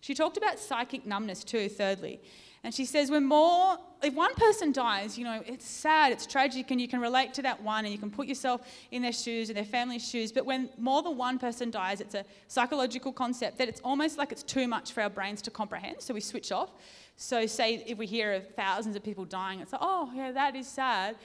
She 0.00 0.12
talked 0.12 0.36
about 0.36 0.58
psychic 0.58 1.06
numbness 1.06 1.44
too, 1.44 1.68
thirdly. 1.68 2.20
And 2.64 2.74
she 2.74 2.86
says, 2.86 3.10
when 3.10 3.26
more, 3.26 3.76
if 4.02 4.14
one 4.14 4.34
person 4.36 4.72
dies, 4.72 5.18
you 5.18 5.24
know, 5.24 5.42
it's 5.46 5.68
sad, 5.68 6.12
it's 6.12 6.24
tragic, 6.24 6.70
and 6.70 6.80
you 6.80 6.88
can 6.88 6.98
relate 6.98 7.34
to 7.34 7.42
that 7.42 7.62
one 7.62 7.84
and 7.84 7.92
you 7.92 7.98
can 7.98 8.10
put 8.10 8.26
yourself 8.26 8.66
in 8.90 9.02
their 9.02 9.12
shoes 9.12 9.50
and 9.50 9.56
their 9.56 9.66
family's 9.66 10.08
shoes. 10.08 10.32
But 10.32 10.46
when 10.46 10.70
more 10.78 11.02
than 11.02 11.18
one 11.18 11.38
person 11.38 11.70
dies, 11.70 12.00
it's 12.00 12.14
a 12.14 12.24
psychological 12.48 13.12
concept 13.12 13.58
that 13.58 13.68
it's 13.68 13.82
almost 13.82 14.16
like 14.16 14.32
it's 14.32 14.42
too 14.42 14.66
much 14.66 14.92
for 14.92 15.02
our 15.02 15.10
brains 15.10 15.42
to 15.42 15.50
comprehend. 15.50 16.00
So 16.00 16.14
we 16.14 16.20
switch 16.20 16.52
off. 16.52 16.70
So, 17.16 17.46
say 17.46 17.84
if 17.86 17.98
we 17.98 18.06
hear 18.06 18.32
of 18.32 18.48
thousands 18.54 18.96
of 18.96 19.04
people 19.04 19.26
dying, 19.26 19.60
it's 19.60 19.72
like, 19.72 19.82
oh, 19.84 20.10
yeah, 20.14 20.32
that 20.32 20.56
is 20.56 20.66
sad. 20.66 21.16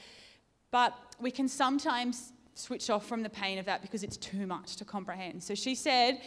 But 0.72 0.93
we 1.19 1.31
can 1.31 1.48
sometimes 1.48 2.34
switch 2.53 2.89
off 2.89 3.08
from 3.08 3.24
the 3.24 3.29
pain 3.29 3.58
of 3.58 3.65
that 3.65 3.81
because 3.81 4.03
it's 4.03 4.17
too 4.17 4.46
much 4.46 4.75
to 4.75 4.86
comprehend. 4.86 5.41
So, 5.41 5.55
she 5.55 5.74
said 5.74 6.22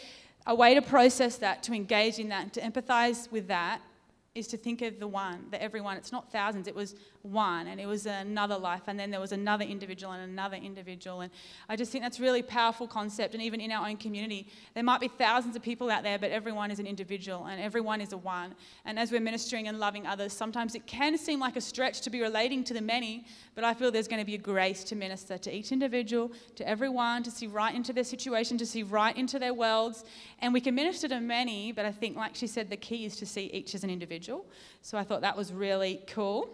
a 0.46 0.54
way 0.54 0.74
to 0.74 0.82
process 0.82 1.36
that, 1.36 1.62
to 1.64 1.74
engage 1.74 2.18
in 2.18 2.30
that, 2.30 2.54
to 2.54 2.60
empathize 2.60 3.30
with 3.30 3.46
that, 3.48 3.80
is 4.34 4.46
to 4.46 4.56
think 4.56 4.80
of 4.80 4.98
the 4.98 5.06
one, 5.06 5.44
the 5.50 5.62
everyone. 5.62 5.98
It's 5.98 6.10
not 6.10 6.32
thousands, 6.32 6.66
it 6.66 6.74
was 6.74 6.94
one, 7.20 7.66
and 7.66 7.78
it 7.78 7.84
was 7.84 8.06
another 8.06 8.56
life, 8.56 8.82
and 8.86 8.98
then 8.98 9.10
there 9.10 9.20
was 9.20 9.32
another 9.32 9.64
individual 9.64 10.14
and 10.14 10.22
another 10.22 10.56
individual. 10.56 11.20
And 11.20 11.30
I 11.68 11.76
just 11.76 11.92
think 11.92 12.02
that's 12.02 12.18
a 12.18 12.22
really 12.22 12.42
powerful 12.42 12.88
concept. 12.88 13.34
And 13.34 13.42
even 13.42 13.60
in 13.60 13.70
our 13.70 13.86
own 13.86 13.98
community, 13.98 14.48
there 14.72 14.82
might 14.82 15.00
be 15.00 15.08
thousands 15.08 15.54
of 15.54 15.62
people 15.62 15.90
out 15.90 16.02
there, 16.02 16.18
but 16.18 16.30
everyone 16.30 16.70
is 16.70 16.78
an 16.78 16.86
individual, 16.86 17.44
and 17.44 17.60
everyone 17.60 18.00
is 18.00 18.14
a 18.14 18.16
one. 18.16 18.54
And 18.86 18.98
as 18.98 19.12
we're 19.12 19.20
ministering 19.20 19.68
and 19.68 19.78
loving 19.78 20.06
others, 20.06 20.32
sometimes 20.32 20.74
it 20.74 20.86
can 20.86 21.18
seem 21.18 21.38
like 21.38 21.56
a 21.56 21.60
stretch 21.60 22.00
to 22.00 22.10
be 22.10 22.22
relating 22.22 22.64
to 22.64 22.74
the 22.74 22.80
many, 22.80 23.26
but 23.54 23.64
I 23.64 23.74
feel 23.74 23.90
there's 23.90 24.08
going 24.08 24.22
to 24.22 24.26
be 24.26 24.34
a 24.34 24.38
grace 24.38 24.82
to 24.84 24.96
minister 24.96 25.36
to 25.36 25.54
each 25.54 25.72
individual, 25.72 26.32
to 26.56 26.66
everyone, 26.66 27.22
to 27.24 27.30
see 27.30 27.48
right 27.48 27.74
into 27.74 27.92
their 27.92 28.02
situation, 28.02 28.56
to 28.56 28.66
see 28.66 28.82
right 28.82 29.14
into 29.14 29.38
their 29.38 29.52
worlds. 29.52 30.04
And 30.38 30.54
we 30.54 30.62
can 30.62 30.74
minister 30.74 31.06
to 31.08 31.20
many, 31.20 31.70
but 31.70 31.84
I 31.84 31.92
think, 31.92 32.16
like 32.16 32.34
she 32.34 32.46
said, 32.46 32.70
the 32.70 32.78
key 32.78 33.04
is 33.04 33.14
to 33.16 33.26
see 33.26 33.50
each 33.52 33.74
as 33.74 33.84
an 33.84 33.90
individual. 33.90 34.21
So 34.82 34.98
I 34.98 35.04
thought 35.04 35.20
that 35.22 35.36
was 35.36 35.52
really 35.52 36.00
cool. 36.06 36.48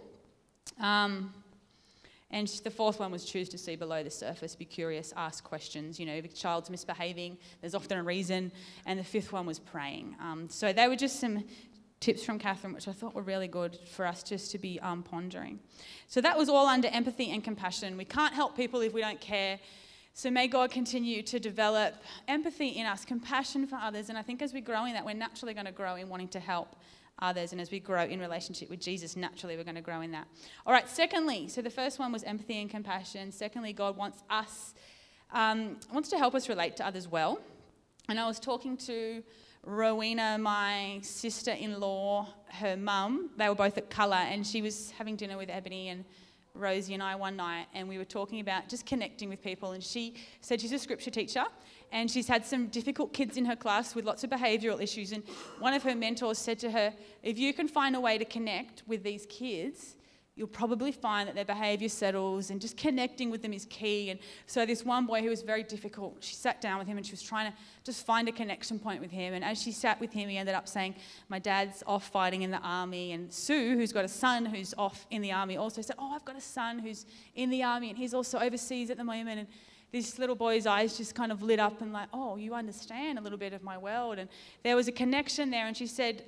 Um, 0.81 1.33
and 2.31 2.47
the 2.63 2.71
fourth 2.71 3.01
one 3.01 3.11
was 3.11 3.25
choose 3.25 3.49
to 3.49 3.59
see 3.59 3.75
below 3.75 4.03
the 4.03 4.11
surface, 4.11 4.55
be 4.55 4.67
curious, 4.67 5.15
ask 5.17 5.43
questions. 5.43 5.99
You 5.99 6.05
know, 6.05 6.13
if 6.13 6.27
a 6.27 6.29
child's 6.29 6.69
misbehaving, 6.69 7.39
there's 7.63 7.75
often 7.75 7.99
a 7.99 8.03
reason. 8.03 8.53
And 8.85 8.99
the 8.99 9.05
fifth 9.05 9.33
one 9.33 9.47
was 9.47 9.59
praying. 9.59 10.15
Um, 10.21 10.49
so 10.51 10.73
they 10.73 10.89
were 10.89 10.97
just 10.97 11.21
some 11.21 11.45
tips 12.01 12.23
from 12.25 12.39
Catherine, 12.39 12.75
which 12.75 12.87
I 12.87 12.93
thought 12.93 13.15
were 13.15 13.23
really 13.23 13.49
good 13.49 13.79
for 13.93 14.07
us 14.07 14.23
just 14.23 14.51
to 14.53 14.59
be 14.59 14.79
um, 14.81 15.03
pondering. 15.03 15.59
So 16.07 16.21
that 16.21 16.37
was 16.37 16.49
all 16.49 16.67
under 16.67 16.89
empathy 16.89 17.31
and 17.31 17.43
compassion. 17.43 17.97
We 17.97 18.05
can't 18.05 18.35
help 18.35 18.57
people 18.57 18.83
if 18.83 18.93
we 18.93 19.01
don't 19.01 19.21
care. 19.21 19.59
So 20.13 20.31
may 20.31 20.49
God 20.49 20.71
continue 20.71 21.23
to 21.23 21.41
develop 21.41 21.95
empathy 22.27 22.69
in 22.69 22.87
us, 22.87 23.05
compassion 23.05 23.67
for 23.67 23.77
others. 23.77 24.11
And 24.11 24.19
I 24.19 24.23
think 24.23 24.43
as 24.43 24.53
we 24.53 24.61
grow 24.61 24.85
in 24.85 24.93
that, 24.95 25.05
we're 25.07 25.15
naturally 25.15 25.55
going 25.55 25.67
to 25.67 25.73
grow 25.73 25.95
in 25.95 26.09
wanting 26.09 26.29
to 26.29 26.41
help 26.41 26.77
others. 27.21 27.53
And 27.53 27.61
as 27.61 27.71
we 27.71 27.81
grow 27.81 28.05
in 28.05 28.21
relationship 28.21 28.71
with 28.71 28.81
Jesus, 28.81 29.17
naturally 29.17 29.57
we're 29.57 29.65
going 29.65 29.75
to 29.75 29.81
grow 29.81 30.01
in 30.01 30.13
that. 30.13 30.27
All 30.67 30.73
right, 30.73 30.89
secondly, 30.89 31.49
so 31.49 31.63
the 31.63 31.71
first 31.71 31.99
one 31.99 32.13
was 32.13 32.23
empathy 32.25 32.61
and 32.61 32.71
compassion. 32.71 33.33
Secondly, 33.33 33.73
God 33.73 33.97
wants 33.97 34.23
us, 34.31 34.75
um, 35.33 35.77
wants 35.93 36.09
to 36.11 36.19
help 36.19 36.35
us 36.35 36.49
relate 36.49 36.77
to 36.77 36.87
others 36.87 37.09
well. 37.09 37.41
And 38.09 38.19
I 38.19 38.27
was 38.27 38.41
talking 38.41 38.77
to 38.79 39.23
Rowena, 39.65 40.39
my 40.39 41.01
sister 41.03 41.51
in 41.51 41.79
law, 41.79 42.27
her 42.49 42.77
mum, 42.77 43.31
they 43.37 43.49
were 43.49 43.55
both 43.55 43.77
at 43.77 43.91
Colour, 43.91 44.17
and 44.17 44.47
she 44.47 44.63
was 44.63 44.91
having 44.93 45.17
dinner 45.17 45.37
with 45.37 45.51
Ebony 45.51 45.89
and 45.89 46.05
Rosie 46.55 46.95
and 46.95 47.03
I 47.03 47.15
one 47.15 47.37
night, 47.37 47.67
and 47.75 47.89
we 47.89 47.99
were 47.99 48.05
talking 48.05 48.41
about 48.41 48.69
just 48.69 48.87
connecting 48.87 49.29
with 49.29 49.43
people. 49.43 49.73
And 49.73 49.83
she 49.83 50.15
said 50.41 50.61
she's 50.61 50.73
a 50.73 50.79
scripture 50.79 51.11
teacher, 51.11 51.45
and 51.93 52.11
she's 52.11 52.29
had 52.29 52.45
some 52.45 52.67
difficult 52.69 53.13
kids 53.13 53.37
in 53.37 53.45
her 53.45 53.57
class 53.57 53.95
with 53.95 54.05
lots 54.05 54.25
of 54.25 54.31
behavioural 54.31 54.81
issues. 54.81 55.13
And 55.13 55.23
one 55.59 55.75
of 55.75 55.83
her 55.83 55.95
mentors 55.95 56.39
said 56.39 56.59
to 56.61 56.71
her, 56.71 56.93
If 57.23 57.39
you 57.39 57.55
can 57.55 57.69
find 57.69 57.97
a 57.97 58.01
way 58.01 58.19
to 58.19 58.25
connect 58.25 58.83
with 58.87 59.03
these 59.03 59.27
kids, 59.27 59.97
you'll 60.39 60.47
probably 60.47 60.93
find 60.93 61.29
that 61.29 61.35
their 61.35 61.45
behavior 61.45 61.89
settles 61.89 62.51
and 62.51 62.61
just 62.61 62.77
connecting 62.77 63.29
with 63.29 63.43
them 63.43 63.53
is 63.53 63.65
key. 63.67 64.11
And 64.11 64.21
so, 64.47 64.65
this 64.65 64.85
one 64.85 65.05
boy 65.05 65.21
who 65.21 65.31
was 65.31 65.43
very 65.43 65.65
difficult, 65.65 66.19
she 66.21 66.35
sat 66.35 66.61
down 66.61 66.79
with 66.79 66.87
him 66.87 66.97
and 66.97 67.05
she 67.05 67.13
was 67.13 67.23
trying 67.23 67.51
to 67.51 67.59
just 67.85 68.07
find 68.07 68.29
a 68.29 68.33
connection 68.33 68.79
point 68.79 69.01
with 69.01 69.11
him. 69.11 69.35
And 69.35 69.45
as 69.45 69.61
she 69.61 69.73
sat 69.73 69.99
with 70.01 70.13
him, 70.13 70.29
he 70.29 70.39
ended 70.39 70.55
up 70.55 70.69
saying, 70.69 70.95
My 71.29 71.41
dad's 71.41 71.83
off 71.87 72.09
fighting 72.09 72.43
in 72.43 72.53
the 72.53 72.61
army. 72.61 73.13
And 73.13 73.33
Sue, 73.33 73.75
who's 73.77 73.93
got 73.93 74.05
a 74.05 74.09
son 74.09 74.47
who's 74.47 74.75
off 74.79 75.07
in 75.11 75.23
the 75.23 75.33
army, 75.33 75.57
also 75.57 75.83
said, 75.83 75.97
Oh, 75.99 76.13
I've 76.13 76.25
got 76.25 76.37
a 76.37 76.41
son 76.41 76.79
who's 76.79 77.05
in 77.35 77.51
the 77.51 77.65
army 77.65 77.89
and 77.89 77.99
he's 77.99 78.15
also 78.15 78.39
overseas 78.39 78.91
at 78.91 78.97
the 78.97 79.05
moment. 79.05 79.41
And 79.41 79.49
this 79.93 80.19
little 80.19 80.37
boy's 80.37 80.67
eyes 80.67 80.97
just 80.97 81.15
kind 81.15 81.33
of 81.33 81.43
lit 81.43 81.59
up 81.59 81.81
and, 81.81 81.93
like, 81.93 82.09
oh, 82.13 82.37
you 82.37 82.55
understand 82.55 83.19
a 83.19 83.23
little 83.23 83.39
bit 83.39 83.53
of 83.53 83.63
my 83.63 83.79
world. 83.79 84.19
And 84.19 84.29
there 84.63 84.77
was 84.77 84.89
a 84.89 84.93
connection 84.93 85.51
there. 85.51 85.67
And 85.67 85.77
she 85.77 85.87
said, 85.87 86.25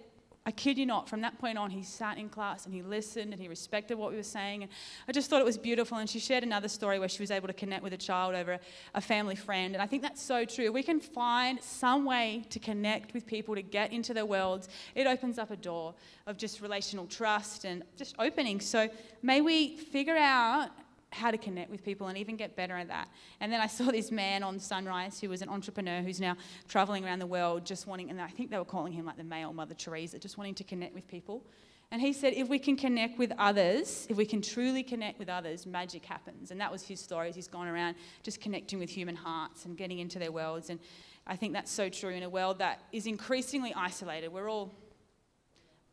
I 0.47 0.53
kid 0.53 0.79
you 0.79 0.87
not, 0.87 1.07
from 1.07 1.21
that 1.21 1.39
point 1.39 1.59
on, 1.59 1.69
he 1.69 1.83
sat 1.83 2.17
in 2.17 2.31
class 2.31 2.65
and 2.65 2.75
he 2.75 2.81
listened 2.81 3.33
and 3.33 3.41
he 3.41 3.47
respected 3.47 3.99
what 3.99 4.11
we 4.11 4.17
were 4.17 4.23
saying. 4.23 4.63
And 4.63 4.73
I 5.07 5.13
just 5.13 5.29
thought 5.29 5.41
it 5.41 5.45
was 5.45 5.59
beautiful. 5.59 5.99
And 5.99 6.09
she 6.09 6.19
shared 6.19 6.43
another 6.43 6.69
story 6.69 6.99
where 6.99 7.11
she 7.11 7.23
was 7.23 7.31
able 7.31 7.47
to 7.47 7.53
connect 7.53 7.83
with 7.83 7.93
a 7.93 7.99
child 7.99 8.35
over 8.35 8.59
a, 8.95 9.01
family 9.03 9.37
friend. 9.37 9.75
And 9.75 9.83
I 9.83 9.87
think 9.87 10.03
that's 10.03 10.23
so 10.23 10.47
true. 10.47 10.73
We 10.73 10.83
can 10.83 10.99
find 10.99 11.63
some 11.63 12.07
way 12.07 12.45
to 12.49 12.59
connect 12.59 13.13
with 13.13 13.27
people, 13.27 13.55
to 13.55 13.63
get 13.63 13.93
into 13.93 14.15
their 14.15 14.25
worlds. 14.25 14.69
It 14.95 15.07
opens 15.07 15.39
up 15.39 15.51
a 15.51 15.57
door 15.57 15.95
of 16.27 16.39
just 16.39 16.63
relational 16.63 17.07
trust 17.07 17.67
and 17.67 17.83
just 17.97 18.15
opening. 18.19 18.61
So 18.61 18.89
may 19.23 19.43
we 19.43 19.77
figure 19.77 20.17
out 20.17 20.71
how 21.13 21.31
to 21.31 21.39
connect 21.39 21.71
with 21.71 21.85
people 21.85 22.07
and 22.07 22.17
even 22.17 22.37
get 22.37 22.57
better 22.57 22.77
at 22.77 22.89
that. 22.89 23.09
And 23.41 23.53
then 23.53 23.61
I 23.61 23.67
saw 23.67 23.85
this 23.85 24.11
man 24.11 24.43
on 24.43 24.59
Sunrise 24.59 25.21
who 25.21 25.29
was 25.29 25.43
an 25.43 25.49
entrepreneur 25.49 26.03
who's 26.03 26.21
now 26.21 26.37
traveling 26.69 27.05
around 27.05 27.19
the 27.19 27.27
world 27.27 27.67
just 27.67 27.87
wanting, 27.87 28.11
and 28.11 28.21
I 28.21 28.29
think 28.29 28.51
they 28.51 28.59
were 28.59 28.65
calling 28.65 28.93
him 28.93 29.05
like 29.05 29.17
the 29.17 29.25
male 29.25 29.53
Mother 29.53 29.75
Teresa, 29.75 30.19
just 30.19 30.39
wanting 30.39 30.55
to 30.55 30.65
connect 30.65 30.95
with 30.95 31.09
people. 31.09 31.45
And 31.93 32.01
he 32.01 32.13
said, 32.13 32.35
if 32.35 32.49
we 32.49 32.61
can 32.61 32.77
connect 32.77 33.19
with 33.19 33.33
others, 33.37 34.07
if 34.09 34.17
we 34.17 34.25
can 34.25 34.41
truly 34.41 34.85
connect 34.85 35.19
with 35.19 35.29
others, 35.29 35.67
magic 35.67 36.07
happens. 36.07 36.53
And 36.53 36.61
that 36.61 36.71
was 36.71 36.83
his 36.85 37.01
story. 37.01 37.33
He's 37.33 37.49
gone 37.49 37.67
around 37.67 37.97
just 38.23 38.41
connecting 38.41 38.79
with 38.79 38.91
human 38.91 39.17
hearts 39.17 39.65
and 39.65 39.77
getting 39.77 39.99
into 39.99 40.21
their 40.21 40.31
worlds. 40.31 40.71
And 40.71 40.79
I 41.27 41.35
think 41.35 41.53
that's 41.53 41.71
so 41.71 41.89
true 41.89 42.11
in 42.11 42.23
a 42.23 42.29
world 42.29 42.61
that 42.61 42.83
is 42.93 43.07
increasingly 43.07 43.75
isolated. 43.75 44.29
We're 44.29 44.49
all 44.49 44.73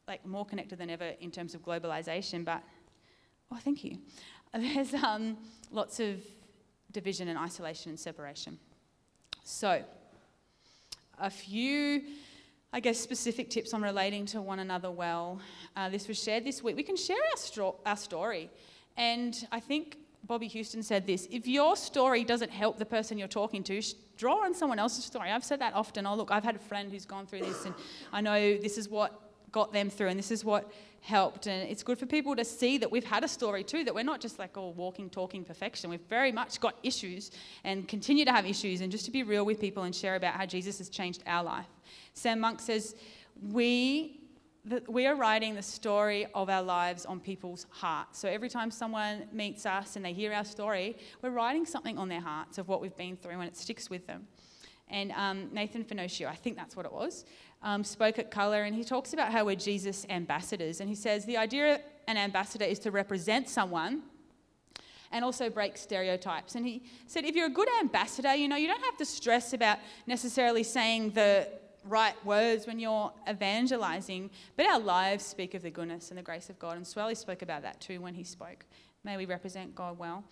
like 0.07 0.23
more 0.23 0.45
connected 0.45 0.77
than 0.77 0.91
ever 0.91 1.13
in 1.19 1.31
terms 1.31 1.55
of 1.55 1.63
globalization, 1.63 2.45
but 2.45 2.61
oh, 3.51 3.57
thank 3.57 3.83
you. 3.83 3.97
there's 4.53 4.93
um, 4.93 5.37
lots 5.71 5.99
of 5.99 6.17
division 6.91 7.27
and 7.27 7.37
isolation 7.37 7.89
and 7.89 7.99
separation. 7.99 8.57
So, 9.43 9.83
a 11.19 11.29
few, 11.29 12.03
I 12.71 12.79
guess, 12.79 12.99
specific 12.99 13.49
tips 13.49 13.73
on 13.73 13.81
relating 13.81 14.25
to 14.27 14.41
one 14.41 14.59
another 14.59 14.91
well. 14.91 15.39
Uh, 15.75 15.89
this 15.89 16.07
was 16.07 16.21
shared 16.21 16.45
this 16.45 16.63
week. 16.63 16.75
We 16.75 16.83
can 16.83 16.97
share 16.97 17.17
our, 17.17 17.37
stro- 17.37 17.75
our 17.85 17.97
story. 17.97 18.49
And 18.95 19.35
I 19.51 19.59
think 19.59 19.97
Bobbie 20.23 20.47
Houston 20.47 20.83
said 20.83 21.07
this 21.07 21.27
if 21.31 21.47
your 21.47 21.75
story 21.75 22.23
doesn't 22.23 22.51
help 22.51 22.77
the 22.77 22.85
person 22.85 23.17
you're 23.17 23.27
talking 23.27 23.63
to, 23.63 23.81
draw 24.17 24.43
on 24.43 24.53
someone 24.53 24.79
else's 24.79 25.05
story. 25.05 25.31
I've 25.31 25.43
said 25.43 25.61
that 25.61 25.73
often. 25.73 26.05
Oh, 26.05 26.15
look, 26.15 26.31
I've 26.31 26.43
had 26.43 26.55
a 26.55 26.59
friend 26.59 26.91
who's 26.91 27.05
gone 27.05 27.25
through 27.25 27.41
this, 27.41 27.65
and 27.65 27.73
I 28.11 28.21
know 28.21 28.57
this 28.57 28.77
is 28.77 28.89
what 28.89 29.26
got 29.51 29.73
them 29.73 29.89
through, 29.89 30.07
and 30.07 30.19
this 30.19 30.31
is 30.31 30.43
what 30.43 30.71
helped. 31.01 31.47
And 31.47 31.69
it's 31.69 31.83
good 31.83 31.97
for 31.97 32.05
people 32.05 32.35
to 32.35 32.43
see 32.43 32.77
that 32.77 32.91
we've 32.91 33.03
had 33.03 33.23
a 33.23 33.27
story 33.27 33.63
too, 33.63 33.83
that 33.83 33.95
we're 33.95 34.03
not 34.03 34.19
just 34.19 34.39
like 34.39 34.57
all 34.57 34.73
walking, 34.73 35.09
talking 35.09 35.43
perfection. 35.43 35.89
We've 35.89 35.99
very 36.09 36.31
much 36.31 36.59
got 36.59 36.75
issues 36.83 37.31
and 37.63 37.87
continue 37.87 38.25
to 38.25 38.31
have 38.31 38.45
issues, 38.45 38.81
and 38.81 38.91
just 38.91 39.05
to 39.05 39.11
be 39.11 39.23
real 39.23 39.45
with 39.45 39.59
people 39.59 39.83
and 39.83 39.95
share 39.95 40.15
about 40.15 40.33
how 40.33 40.45
Jesus 40.45 40.77
has 40.79 40.89
changed 40.89 41.23
our 41.25 41.43
life. 41.43 41.67
Sam 42.13 42.39
Monk 42.39 42.59
says, 42.59 42.95
We 43.41 44.21
we 44.87 45.07
are 45.07 45.15
writing 45.15 45.55
the 45.55 45.61
story 45.61 46.27
of 46.35 46.49
our 46.49 46.61
lives 46.61 47.05
on 47.05 47.19
people's 47.19 47.65
hearts. 47.69 48.19
So 48.19 48.27
every 48.27 48.49
time 48.49 48.69
someone 48.69 49.23
meets 49.31 49.65
us 49.65 49.95
and 49.95 50.03
they 50.03 50.13
hear 50.13 50.33
our 50.33 50.43
story, 50.43 50.97
we're 51.21 51.29
writing 51.29 51.65
something 51.65 51.97
on 51.97 52.09
their 52.09 52.19
hearts 52.19 52.57
of 52.57 52.67
what 52.67 52.81
we've 52.81 52.95
been 52.97 53.15
through 53.15 53.39
and 53.39 53.43
it 53.43 53.55
sticks 53.55 53.89
with 53.89 54.05
them. 54.07 54.27
And 54.89 55.11
um, 55.13 55.49
Nathan 55.51 55.83
Finochio, 55.83 56.27
I 56.27 56.35
think 56.35 56.55
that's 56.55 56.75
what 56.75 56.85
it 56.85 56.91
was, 56.91 57.25
um, 57.61 57.83
spoke 57.83 58.19
at 58.19 58.31
Colour, 58.31 58.63
and 58.63 58.75
he 58.75 58.83
talks 58.83 59.13
about 59.13 59.31
how 59.31 59.45
we're 59.45 59.55
Jesus 59.55 60.05
ambassadors. 60.09 60.79
And 60.79 60.89
he 60.89 60.95
says 60.95 61.25
the 61.25 61.37
idea 61.37 61.75
of 61.75 61.81
an 62.07 62.17
ambassador 62.17 62.65
is 62.65 62.79
to 62.79 62.91
represent 62.91 63.49
someone 63.49 64.03
and 65.11 65.23
also 65.23 65.49
break 65.49 65.77
stereotypes. 65.77 66.55
And 66.55 66.65
he 66.65 66.83
said, 67.07 67.25
if 67.25 67.35
you're 67.35 67.47
a 67.47 67.49
good 67.49 67.69
ambassador, 67.79 68.35
you 68.35 68.47
know, 68.47 68.55
you 68.57 68.67
don't 68.67 68.83
have 68.83 68.97
to 68.97 69.05
stress 69.05 69.53
about 69.53 69.79
necessarily 70.05 70.63
saying 70.63 71.11
the 71.11 71.47
right 71.85 72.13
words 72.25 72.67
when 72.67 72.79
you're 72.79 73.11
evangelizing, 73.29 74.29
but 74.55 74.65
our 74.65 74.79
lives 74.79 75.25
speak 75.25 75.53
of 75.53 75.61
the 75.61 75.69
goodness 75.69 76.09
and 76.09 76.17
the 76.17 76.23
grace 76.23 76.49
of 76.49 76.59
God. 76.59 76.75
And 76.75 76.85
Swelly 76.85 77.15
spoke 77.15 77.41
about 77.41 77.61
that 77.63 77.79
too 77.79 78.01
when 78.01 78.13
he 78.13 78.23
spoke. 78.23 78.65
May 79.03 79.15
we 79.15 79.25
represent 79.25 79.73
God 79.73 79.97
well. 79.97 80.23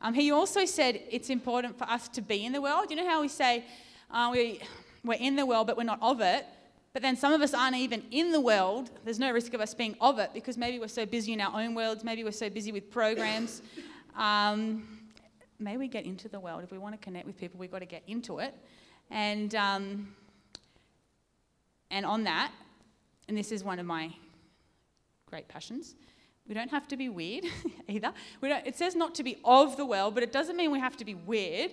Um, 0.00 0.14
he 0.14 0.30
also 0.30 0.64
said 0.64 1.00
it's 1.10 1.30
important 1.30 1.76
for 1.76 1.84
us 1.84 2.08
to 2.10 2.22
be 2.22 2.44
in 2.44 2.52
the 2.52 2.60
world. 2.60 2.90
You 2.90 2.96
know 2.96 3.08
how 3.08 3.20
we 3.20 3.28
say 3.28 3.64
uh, 4.10 4.30
we, 4.32 4.60
we're 5.04 5.14
in 5.14 5.34
the 5.34 5.46
world, 5.46 5.66
but 5.66 5.76
we're 5.76 5.82
not 5.82 5.98
of 6.00 6.20
it? 6.20 6.46
But 6.92 7.02
then 7.02 7.16
some 7.16 7.32
of 7.32 7.40
us 7.40 7.54
aren't 7.54 7.76
even 7.76 8.02
in 8.10 8.32
the 8.32 8.40
world. 8.40 8.90
There's 9.04 9.20
no 9.20 9.30
risk 9.30 9.54
of 9.54 9.60
us 9.60 9.74
being 9.74 9.96
of 10.00 10.18
it 10.18 10.30
because 10.34 10.58
maybe 10.58 10.78
we're 10.78 10.88
so 10.88 11.06
busy 11.06 11.32
in 11.32 11.40
our 11.40 11.60
own 11.60 11.74
worlds, 11.74 12.02
maybe 12.02 12.24
we're 12.24 12.32
so 12.32 12.50
busy 12.50 12.72
with 12.72 12.90
programs. 12.90 13.62
Um, 14.16 15.00
may 15.60 15.76
we 15.76 15.86
get 15.86 16.04
into 16.04 16.28
the 16.28 16.40
world. 16.40 16.64
If 16.64 16.72
we 16.72 16.78
want 16.78 16.94
to 16.94 17.02
connect 17.02 17.26
with 17.26 17.38
people, 17.38 17.60
we've 17.60 17.70
got 17.70 17.78
to 17.78 17.86
get 17.86 18.02
into 18.08 18.40
it. 18.40 18.52
And, 19.08 19.54
um, 19.54 20.14
and 21.90 22.04
on 22.04 22.24
that, 22.24 22.50
and 23.28 23.38
this 23.38 23.52
is 23.52 23.62
one 23.62 23.78
of 23.78 23.86
my 23.86 24.12
great 25.26 25.48
passions, 25.48 25.94
we 26.48 26.54
don't 26.54 26.70
have 26.70 26.88
to 26.88 26.96
be 26.96 27.08
weird 27.08 27.44
either. 27.88 28.12
it 28.42 28.76
says 28.76 28.96
not 28.96 29.14
to 29.14 29.22
be 29.22 29.38
of 29.44 29.76
the 29.76 29.86
world, 29.86 30.14
but 30.14 30.24
it 30.24 30.32
doesn't 30.32 30.56
mean 30.56 30.72
we 30.72 30.80
have 30.80 30.96
to 30.96 31.04
be 31.04 31.14
weird. 31.14 31.70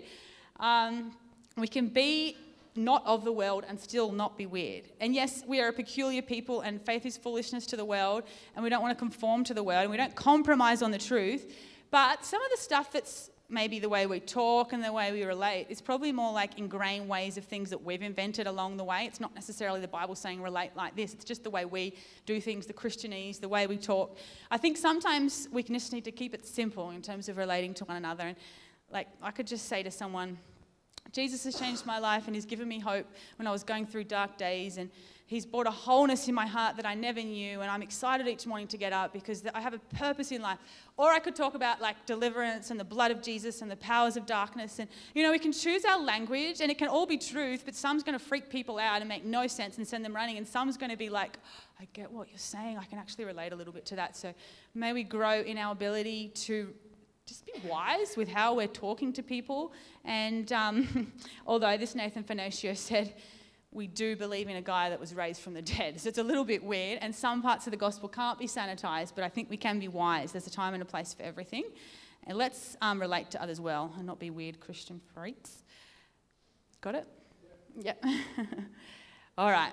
Um, 0.60 1.12
we 1.58 1.68
can 1.68 1.88
be 1.88 2.38
not 2.78 3.06
of 3.06 3.26
the 3.26 3.32
world 3.32 3.66
and 3.68 3.80
still 3.80 4.12
not 4.12 4.38
be 4.38 4.46
weird. 4.46 4.90
And 5.00 5.14
yes, 5.14 5.44
we 5.48 5.60
are 5.62 5.70
a 5.70 5.74
peculiar 5.74 6.22
people, 6.22 6.62
and 6.62 6.82
faith 6.82 7.06
is 7.06 7.18
foolishness 7.18 7.66
to 7.68 7.76
the 7.76 7.86
world, 7.86 8.24
and 8.56 8.64
we 8.64 8.70
don't 8.70 8.82
want 8.82 8.98
to 8.98 9.00
conform 9.00 9.44
to 9.46 9.54
the 9.54 9.64
world, 9.64 9.84
and 9.84 9.92
we 9.92 9.98
don't 9.98 10.16
compromise 10.16 10.82
on 10.82 10.92
the 10.92 10.98
truth. 10.98 11.54
But 11.90 12.26
some 12.26 12.42
of 12.42 12.50
the 12.52 12.58
stuff 12.58 12.92
that's 12.92 13.30
maybe 13.50 13.80
the 13.80 13.88
way 13.88 14.06
we 14.06 14.20
talk 14.20 14.74
and 14.74 14.84
the 14.84 14.92
way 14.92 15.12
we 15.12 15.24
relate 15.24 15.68
is 15.70 15.80
probably 15.80 16.12
more 16.12 16.34
like 16.34 16.60
ingrained 16.60 17.08
ways 17.08 17.38
of 17.38 17.46
things 17.46 17.70
that 17.70 17.82
we've 17.82 18.02
invented 18.02 18.46
along 18.46 18.76
the 18.76 18.84
way. 18.84 19.06
It's 19.06 19.22
not 19.22 19.34
necessarily 19.36 19.80
the 19.80 19.88
Bible 19.88 20.16
saying 20.16 20.42
relate 20.42 20.72
like 20.76 20.96
this, 20.96 21.14
it's 21.14 21.24
just 21.24 21.44
the 21.44 21.50
way 21.50 21.64
we 21.64 21.96
do 22.26 22.42
things, 22.42 22.66
the 22.66 22.74
Christianese, 22.74 23.40
the 23.40 23.48
way 23.48 23.66
we 23.68 23.78
talk. 23.78 24.18
I 24.52 24.58
think 24.58 24.76
sometimes 24.76 25.48
we 25.52 25.64
just 25.64 25.94
need 25.94 26.04
to 26.06 26.12
keep 26.12 26.34
it 26.34 26.46
simple 26.46 26.90
in 26.92 27.02
terms 27.02 27.30
of 27.30 27.38
relating 27.38 27.74
to 27.76 27.86
one 27.86 27.98
another. 27.98 28.24
And 28.24 28.36
like, 28.92 29.08
I 29.22 29.32
could 29.32 29.48
just 29.48 29.68
say 29.68 29.82
to 29.84 29.92
someone, 29.92 30.38
Jesus 31.12 31.44
has 31.46 31.60
changed 31.60 31.86
my 31.86 32.00
life 32.00 32.28
and 32.28 32.36
He's 32.36 32.46
given 32.46 32.68
me 32.68 32.80
hope 32.80 33.06
when 33.38 33.48
I 33.48 33.52
was 33.52 33.64
going 33.64 33.86
through 33.86 34.06
dark 34.06 34.38
days. 34.38 34.78
And 34.78 34.90
He's 35.28 35.46
brought 35.46 35.68
a 35.68 35.72
wholeness 35.72 36.30
in 36.30 36.36
my 36.36 36.48
heart 36.48 36.78
that 36.78 36.86
I 36.86 36.94
never 36.94 37.22
knew. 37.22 37.60
And 37.60 37.70
I'm 37.70 37.82
excited 37.82 38.28
each 38.28 38.48
morning 38.48 38.68
to 38.68 38.78
get 38.78 38.94
up 38.94 39.12
because 39.12 39.44
I 39.54 39.60
have 39.60 39.74
a 39.74 39.80
purpose 39.96 40.32
in 40.32 40.42
life. 40.42 40.58
Or 40.96 41.12
I 41.12 41.20
could 41.20 41.36
talk 41.36 41.54
about 41.54 41.82
like 41.82 42.06
deliverance 42.06 42.72
and 42.72 42.80
the 42.80 42.86
blood 42.86 43.12
of 43.12 43.22
Jesus 43.22 43.62
and 43.62 43.70
the 43.70 43.76
powers 43.76 44.16
of 44.16 44.26
darkness. 44.26 44.80
And, 44.80 44.88
you 45.14 45.24
know, 45.24 45.32
we 45.32 45.40
can 45.40 45.52
choose 45.52 45.84
our 45.84 46.02
language 46.02 46.62
and 46.62 46.72
it 46.72 46.78
can 46.78 46.88
all 46.88 47.06
be 47.06 47.18
truth, 47.18 47.64
but 47.66 47.76
some's 47.76 48.04
going 48.04 48.18
to 48.18 48.24
freak 48.24 48.50
people 48.50 48.80
out 48.80 49.02
and 49.02 49.10
make 49.10 49.26
no 49.26 49.48
sense 49.48 49.78
and 49.78 49.86
send 49.86 50.06
them 50.06 50.16
running. 50.16 50.38
And 50.38 50.48
some's 50.48 50.78
going 50.78 50.92
to 50.92 50.98
be 50.98 51.10
like, 51.10 51.38
I 51.80 51.88
get 51.92 52.10
what 52.10 52.30
you're 52.30 52.40
saying. 52.40 52.78
I 52.78 52.86
can 52.86 52.98
actually 52.98 53.26
relate 53.26 53.52
a 53.52 53.56
little 53.56 53.74
bit 53.74 53.86
to 53.88 53.98
that. 53.98 54.16
So 54.16 54.34
may 54.74 54.94
we 54.94 55.04
grow 55.04 55.42
in 55.42 55.58
our 55.58 55.74
ability 55.74 56.30
to 56.30 56.74
just 57.28 57.46
be 57.46 57.52
wise 57.68 58.16
with 58.16 58.30
how 58.30 58.56
we're 58.56 58.68
talking 58.68 59.12
to 59.14 59.22
people. 59.22 59.74
And 60.06 60.52
um, 60.54 61.12
although 61.48 61.78
this 61.78 61.94
Nathan 61.94 62.24
Finochio 62.24 62.76
said, 62.76 63.14
we 63.72 63.86
do 63.86 64.16
believe 64.16 64.48
in 64.48 64.56
a 64.56 64.62
guy 64.62 64.90
that 64.90 65.00
was 65.00 65.14
raised 65.14 65.42
from 65.42 65.54
the 65.54 65.62
dead. 65.62 66.00
So 66.00 66.08
it's 66.08 66.18
a 66.18 66.24
little 66.24 66.46
bit 66.46 66.64
weird, 66.64 67.00
and 67.02 67.14
some 67.14 67.42
parts 67.42 67.68
of 67.68 67.72
the 67.72 67.78
gospel 67.78 68.08
can't 68.08 68.40
be 68.40 68.48
sanitized, 68.48 69.12
but 69.14 69.24
I 69.24 69.30
think 69.30 69.50
we 69.50 69.58
can 69.58 69.78
be 69.78 69.90
wise. 69.90 70.32
There's 70.32 70.48
a 70.48 70.52
time 70.52 70.74
and 70.74 70.82
a 70.82 70.86
place 70.86 71.14
for 71.14 71.24
everything. 71.24 71.66
And 72.26 72.38
let's 72.38 72.76
um, 72.82 73.00
relate 73.00 73.30
to 73.32 73.42
others 73.42 73.60
well 73.60 73.94
and 73.98 74.06
not 74.06 74.20
be 74.20 74.30
weird 74.30 74.60
Christian 74.60 75.02
freaks. 75.14 75.64
Got 76.82 76.96
it? 76.96 77.08
Yep. 77.80 78.04
all 79.38 79.52
right. 79.52 79.72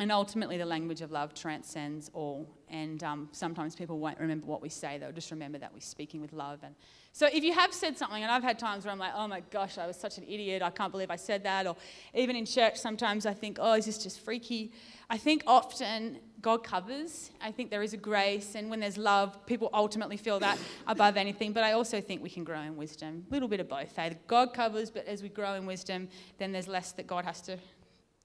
And 0.00 0.12
ultimately, 0.12 0.56
the 0.58 0.64
language 0.64 1.00
of 1.00 1.10
love 1.10 1.34
transcends 1.34 2.08
all. 2.14 2.48
And 2.68 3.02
um, 3.02 3.28
sometimes 3.32 3.74
people 3.74 3.98
won't 3.98 4.20
remember 4.20 4.46
what 4.46 4.62
we 4.62 4.68
say, 4.68 4.98
they'll 4.98 5.10
just 5.10 5.30
remember 5.30 5.58
that 5.58 5.72
we're 5.72 5.80
speaking 5.80 6.20
with 6.20 6.32
love. 6.32 6.60
And 6.62 6.74
so, 7.12 7.26
if 7.26 7.42
you 7.42 7.52
have 7.52 7.72
said 7.72 7.98
something, 7.98 8.22
and 8.22 8.30
I've 8.30 8.44
had 8.44 8.60
times 8.60 8.84
where 8.84 8.92
I'm 8.92 8.98
like, 8.98 9.12
oh 9.16 9.26
my 9.26 9.40
gosh, 9.50 9.76
I 9.76 9.88
was 9.88 9.96
such 9.96 10.18
an 10.18 10.24
idiot, 10.24 10.62
I 10.62 10.70
can't 10.70 10.92
believe 10.92 11.10
I 11.10 11.16
said 11.16 11.42
that. 11.42 11.66
Or 11.66 11.74
even 12.14 12.36
in 12.36 12.46
church, 12.46 12.76
sometimes 12.76 13.26
I 13.26 13.34
think, 13.34 13.58
oh, 13.60 13.72
is 13.72 13.86
this 13.86 13.98
just 13.98 14.20
freaky? 14.20 14.72
I 15.10 15.18
think 15.18 15.42
often 15.46 16.18
God 16.40 16.62
covers. 16.62 17.30
I 17.40 17.50
think 17.50 17.70
there 17.70 17.82
is 17.82 17.92
a 17.92 17.96
grace, 17.96 18.54
and 18.54 18.70
when 18.70 18.78
there's 18.78 18.98
love, 18.98 19.44
people 19.46 19.68
ultimately 19.74 20.16
feel 20.16 20.38
that 20.40 20.58
above 20.86 21.16
anything. 21.16 21.52
But 21.52 21.64
I 21.64 21.72
also 21.72 22.00
think 22.00 22.22
we 22.22 22.30
can 22.30 22.44
grow 22.44 22.60
in 22.60 22.76
wisdom. 22.76 23.26
A 23.28 23.34
little 23.34 23.48
bit 23.48 23.58
of 23.58 23.68
both. 23.68 23.98
Eh? 23.98 24.10
God 24.28 24.54
covers, 24.54 24.90
but 24.90 25.06
as 25.06 25.24
we 25.24 25.28
grow 25.28 25.54
in 25.54 25.66
wisdom, 25.66 26.08
then 26.38 26.52
there's 26.52 26.68
less 26.68 26.92
that 26.92 27.08
God 27.08 27.24
has 27.24 27.40
to 27.42 27.58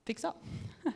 fix 0.06 0.24
up. 0.24 0.44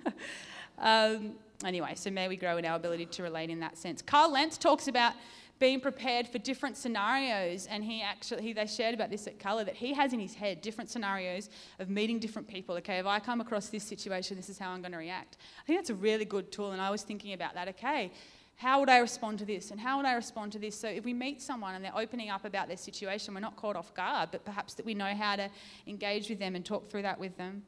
Um, 0.78 1.34
anyway, 1.66 1.94
so 1.96 2.12
may 2.12 2.28
we 2.28 2.38
grow 2.38 2.58
in 2.58 2.66
our 2.66 2.76
ability 2.76 3.06
to 3.08 3.24
relate 3.24 3.50
in 3.50 3.60
that 3.62 3.78
sense. 3.78 4.02
Carl 4.02 4.32
Lentz 4.32 4.58
talks 4.58 4.88
about 4.88 5.13
being 5.60 5.80
prepared 5.80 6.28
for 6.28 6.38
different 6.38 6.78
scenarios, 6.78 7.66
and 7.68 7.84
he 7.84 8.02
actually 8.02 8.44
he, 8.44 8.54
they 8.54 8.68
shared 8.68 8.94
about 8.94 9.10
this 9.10 9.26
at 9.28 9.40
Colour 9.40 9.63
that 9.63 9.76
he 9.76 9.94
has 9.94 10.13
in 10.13 10.20
his 10.20 10.36
head 10.36 10.62
different 10.62 10.90
scenarios 10.90 11.50
of 11.80 11.90
meeting 11.90 12.20
different 12.20 12.48
people. 12.48 12.76
Okay, 12.76 13.00
if 13.00 13.06
I 13.06 13.20
come 13.20 13.42
across 13.42 13.70
this 13.70 13.84
situation, 13.84 14.38
this 14.38 14.50
is 14.50 14.60
how 14.60 14.70
I'm 14.70 14.82
going 14.82 14.92
to 14.92 14.98
react. 15.00 15.38
I 15.62 15.66
think 15.66 15.80
that's 15.80 15.90
a 15.90 15.96
really 15.96 16.26
good 16.26 16.52
tool, 16.52 16.72
and 16.72 16.82
I 16.82 16.92
was 16.92 17.02
thinking 17.02 17.34
about 17.34 17.56
that. 17.56 17.68
Okay, 17.70 18.12
how 18.58 18.80
would 18.80 18.90
I 18.90 19.00
respond 19.00 19.40
to 19.40 19.46
this, 19.46 19.72
and 19.72 19.80
how 19.80 19.98
would 19.98 20.06
I 20.06 20.13
respond 20.13 20.52
to 20.52 20.60
this? 20.60 20.80
So 20.80 20.88
if 20.88 21.04
we 21.04 21.13
meet 21.13 21.42
someone 21.42 21.74
and 21.74 21.84
they're 21.84 21.98
opening 21.98 22.30
up 22.30 22.46
about 22.46 22.68
their 22.68 22.78
situation, 22.78 23.34
we're 23.34 23.40
not 23.40 23.56
caught 23.56 23.76
off 23.76 23.94
guard, 23.96 24.30
but 24.32 24.46
perhaps 24.46 24.76
that 24.76 24.86
we 24.86 24.94
know 24.94 25.13
how 25.16 25.38
to 25.38 25.50
engage 25.88 26.30
with 26.30 26.38
them 26.38 26.56
and 26.56 26.63
talk 26.63 26.88
through 26.90 27.04
that 27.04 27.20
with 27.20 27.36
them, 27.38 27.63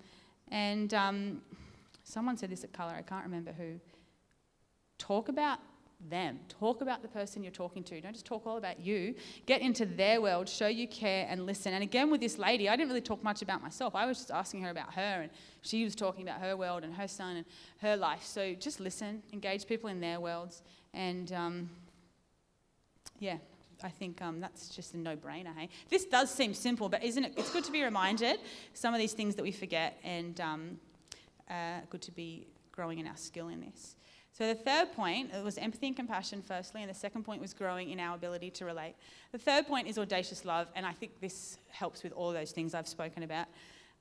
and. 0.51 0.93
Um, 0.93 1.41
Someone 2.09 2.37
said 2.37 2.49
this 2.49 2.63
at 2.63 2.73
Colour, 2.73 2.95
I 2.97 3.03
can't 3.03 3.23
remember 3.23 3.51
who. 3.51 3.79
Talk 4.97 5.29
about 5.29 5.59
them. 6.09 6.39
Talk 6.47 6.81
about 6.81 7.03
the 7.03 7.07
person 7.07 7.43
you're 7.43 7.51
talking 7.51 7.83
to. 7.83 8.01
Don't 8.01 8.13
just 8.13 8.25
talk 8.25 8.47
all 8.47 8.57
about 8.57 8.79
you. 8.79 9.13
Get 9.45 9.61
into 9.61 9.85
their 9.85 10.19
world, 10.19 10.49
show 10.49 10.65
you 10.65 10.87
care, 10.87 11.27
and 11.29 11.45
listen. 11.45 11.71
And 11.71 11.83
again, 11.83 12.09
with 12.09 12.19
this 12.19 12.39
lady, 12.39 12.67
I 12.67 12.75
didn't 12.75 12.89
really 12.89 13.01
talk 13.01 13.23
much 13.23 13.43
about 13.43 13.61
myself. 13.61 13.93
I 13.93 14.07
was 14.07 14.17
just 14.17 14.31
asking 14.31 14.63
her 14.63 14.71
about 14.71 14.91
her, 14.95 15.21
and 15.21 15.29
she 15.61 15.83
was 15.83 15.93
talking 15.93 16.23
about 16.23 16.41
her 16.41 16.57
world 16.57 16.83
and 16.83 16.95
her 16.95 17.07
son 17.07 17.37
and 17.37 17.45
her 17.81 17.95
life. 17.95 18.23
So 18.23 18.55
just 18.55 18.79
listen, 18.79 19.21
engage 19.31 19.67
people 19.67 19.91
in 19.91 20.01
their 20.01 20.19
worlds, 20.19 20.63
and 20.95 21.31
um, 21.31 21.69
yeah, 23.19 23.37
I 23.83 23.89
think 23.89 24.19
um, 24.23 24.39
that's 24.39 24.69
just 24.69 24.95
a 24.95 24.97
no-brainer. 24.97 25.55
Hey, 25.55 25.69
this 25.89 26.05
does 26.05 26.33
seem 26.33 26.55
simple, 26.55 26.89
but 26.89 27.03
isn't 27.03 27.23
it? 27.23 27.33
It's 27.37 27.51
good 27.51 27.65
to 27.65 27.71
be 27.71 27.83
reminded 27.83 28.39
some 28.73 28.95
of 28.95 28.99
these 28.99 29.13
things 29.13 29.35
that 29.35 29.43
we 29.43 29.51
forget, 29.51 29.99
and 30.03 30.41
um, 30.41 30.79
uh, 31.49 31.81
good 31.89 32.01
to 32.03 32.11
be 32.11 32.47
growing 32.71 32.99
in 32.99 33.07
our 33.07 33.17
skill 33.17 33.49
in 33.49 33.61
this. 33.61 33.95
So 34.31 34.47
the 34.47 34.55
third 34.55 34.93
point 34.93 35.31
was 35.43 35.57
empathy 35.57 35.87
and 35.87 35.95
compassion, 35.95 36.41
firstly, 36.41 36.81
and 36.81 36.89
the 36.89 36.95
second 36.95 37.23
point 37.23 37.41
was 37.41 37.53
growing 37.53 37.89
in 37.89 37.99
our 37.99 38.15
ability 38.15 38.51
to 38.51 38.65
relate. 38.65 38.95
The 39.31 39.37
third 39.37 39.67
point 39.67 39.87
is 39.87 39.97
audacious 39.97 40.45
love, 40.45 40.67
and 40.75 40.85
I 40.85 40.93
think 40.93 41.19
this 41.19 41.57
helps 41.69 42.03
with 42.03 42.13
all 42.13 42.31
those 42.31 42.51
things 42.51 42.73
I've 42.73 42.87
spoken 42.87 43.23
about. 43.23 43.47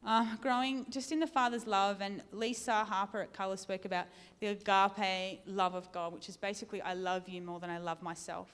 Uh, 0.06 0.36
growing 0.40 0.86
just 0.90 1.10
in 1.10 1.18
the 1.18 1.26
Father's 1.26 1.66
love, 1.66 2.00
and 2.00 2.22
Lisa 2.30 2.84
Harper 2.84 3.20
at 3.20 3.32
Colour 3.32 3.56
spoke 3.56 3.84
about 3.84 4.06
the 4.38 4.48
agape 4.48 5.40
love 5.46 5.74
of 5.74 5.90
God, 5.90 6.12
which 6.12 6.28
is 6.28 6.36
basically, 6.36 6.80
I 6.82 6.94
love 6.94 7.28
you 7.28 7.42
more 7.42 7.58
than 7.58 7.70
I 7.70 7.78
love 7.78 8.00
myself. 8.00 8.48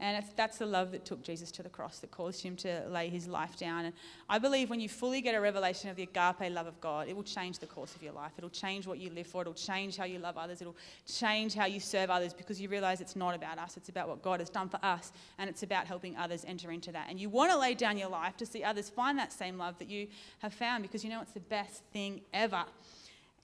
And 0.00 0.24
that's 0.34 0.56
the 0.56 0.64
love 0.66 0.92
that 0.92 1.04
took 1.04 1.22
Jesus 1.22 1.50
to 1.52 1.62
the 1.62 1.68
cross, 1.68 1.98
that 1.98 2.10
caused 2.10 2.42
him 2.42 2.56
to 2.56 2.84
lay 2.88 3.10
his 3.10 3.28
life 3.28 3.56
down. 3.56 3.84
And 3.84 3.94
I 4.30 4.38
believe 4.38 4.70
when 4.70 4.80
you 4.80 4.88
fully 4.88 5.20
get 5.20 5.34
a 5.34 5.40
revelation 5.40 5.90
of 5.90 5.96
the 5.96 6.04
agape 6.04 6.50
love 6.50 6.66
of 6.66 6.80
God, 6.80 7.06
it 7.06 7.14
will 7.14 7.22
change 7.22 7.58
the 7.58 7.66
course 7.66 7.94
of 7.94 8.02
your 8.02 8.14
life. 8.14 8.32
It'll 8.38 8.48
change 8.48 8.86
what 8.86 8.98
you 8.98 9.10
live 9.10 9.26
for. 9.26 9.42
It'll 9.42 9.52
change 9.52 9.98
how 9.98 10.04
you 10.04 10.18
love 10.18 10.38
others. 10.38 10.62
It'll 10.62 10.76
change 11.06 11.54
how 11.54 11.66
you 11.66 11.80
serve 11.80 12.08
others 12.08 12.32
because 12.32 12.58
you 12.58 12.70
realize 12.70 13.02
it's 13.02 13.14
not 13.14 13.34
about 13.34 13.58
us. 13.58 13.76
It's 13.76 13.90
about 13.90 14.08
what 14.08 14.22
God 14.22 14.40
has 14.40 14.48
done 14.48 14.70
for 14.70 14.80
us. 14.82 15.12
And 15.38 15.50
it's 15.50 15.62
about 15.62 15.86
helping 15.86 16.16
others 16.16 16.46
enter 16.48 16.70
into 16.70 16.90
that. 16.92 17.08
And 17.10 17.20
you 17.20 17.28
want 17.28 17.52
to 17.52 17.58
lay 17.58 17.74
down 17.74 17.98
your 17.98 18.08
life 18.08 18.38
to 18.38 18.46
see 18.46 18.64
others 18.64 18.88
find 18.88 19.18
that 19.18 19.34
same 19.34 19.58
love 19.58 19.78
that 19.78 19.90
you 19.90 20.08
have 20.38 20.54
found 20.54 20.82
because 20.82 21.04
you 21.04 21.10
know 21.10 21.20
it's 21.20 21.32
the 21.32 21.40
best 21.40 21.82
thing 21.92 22.22
ever. 22.32 22.64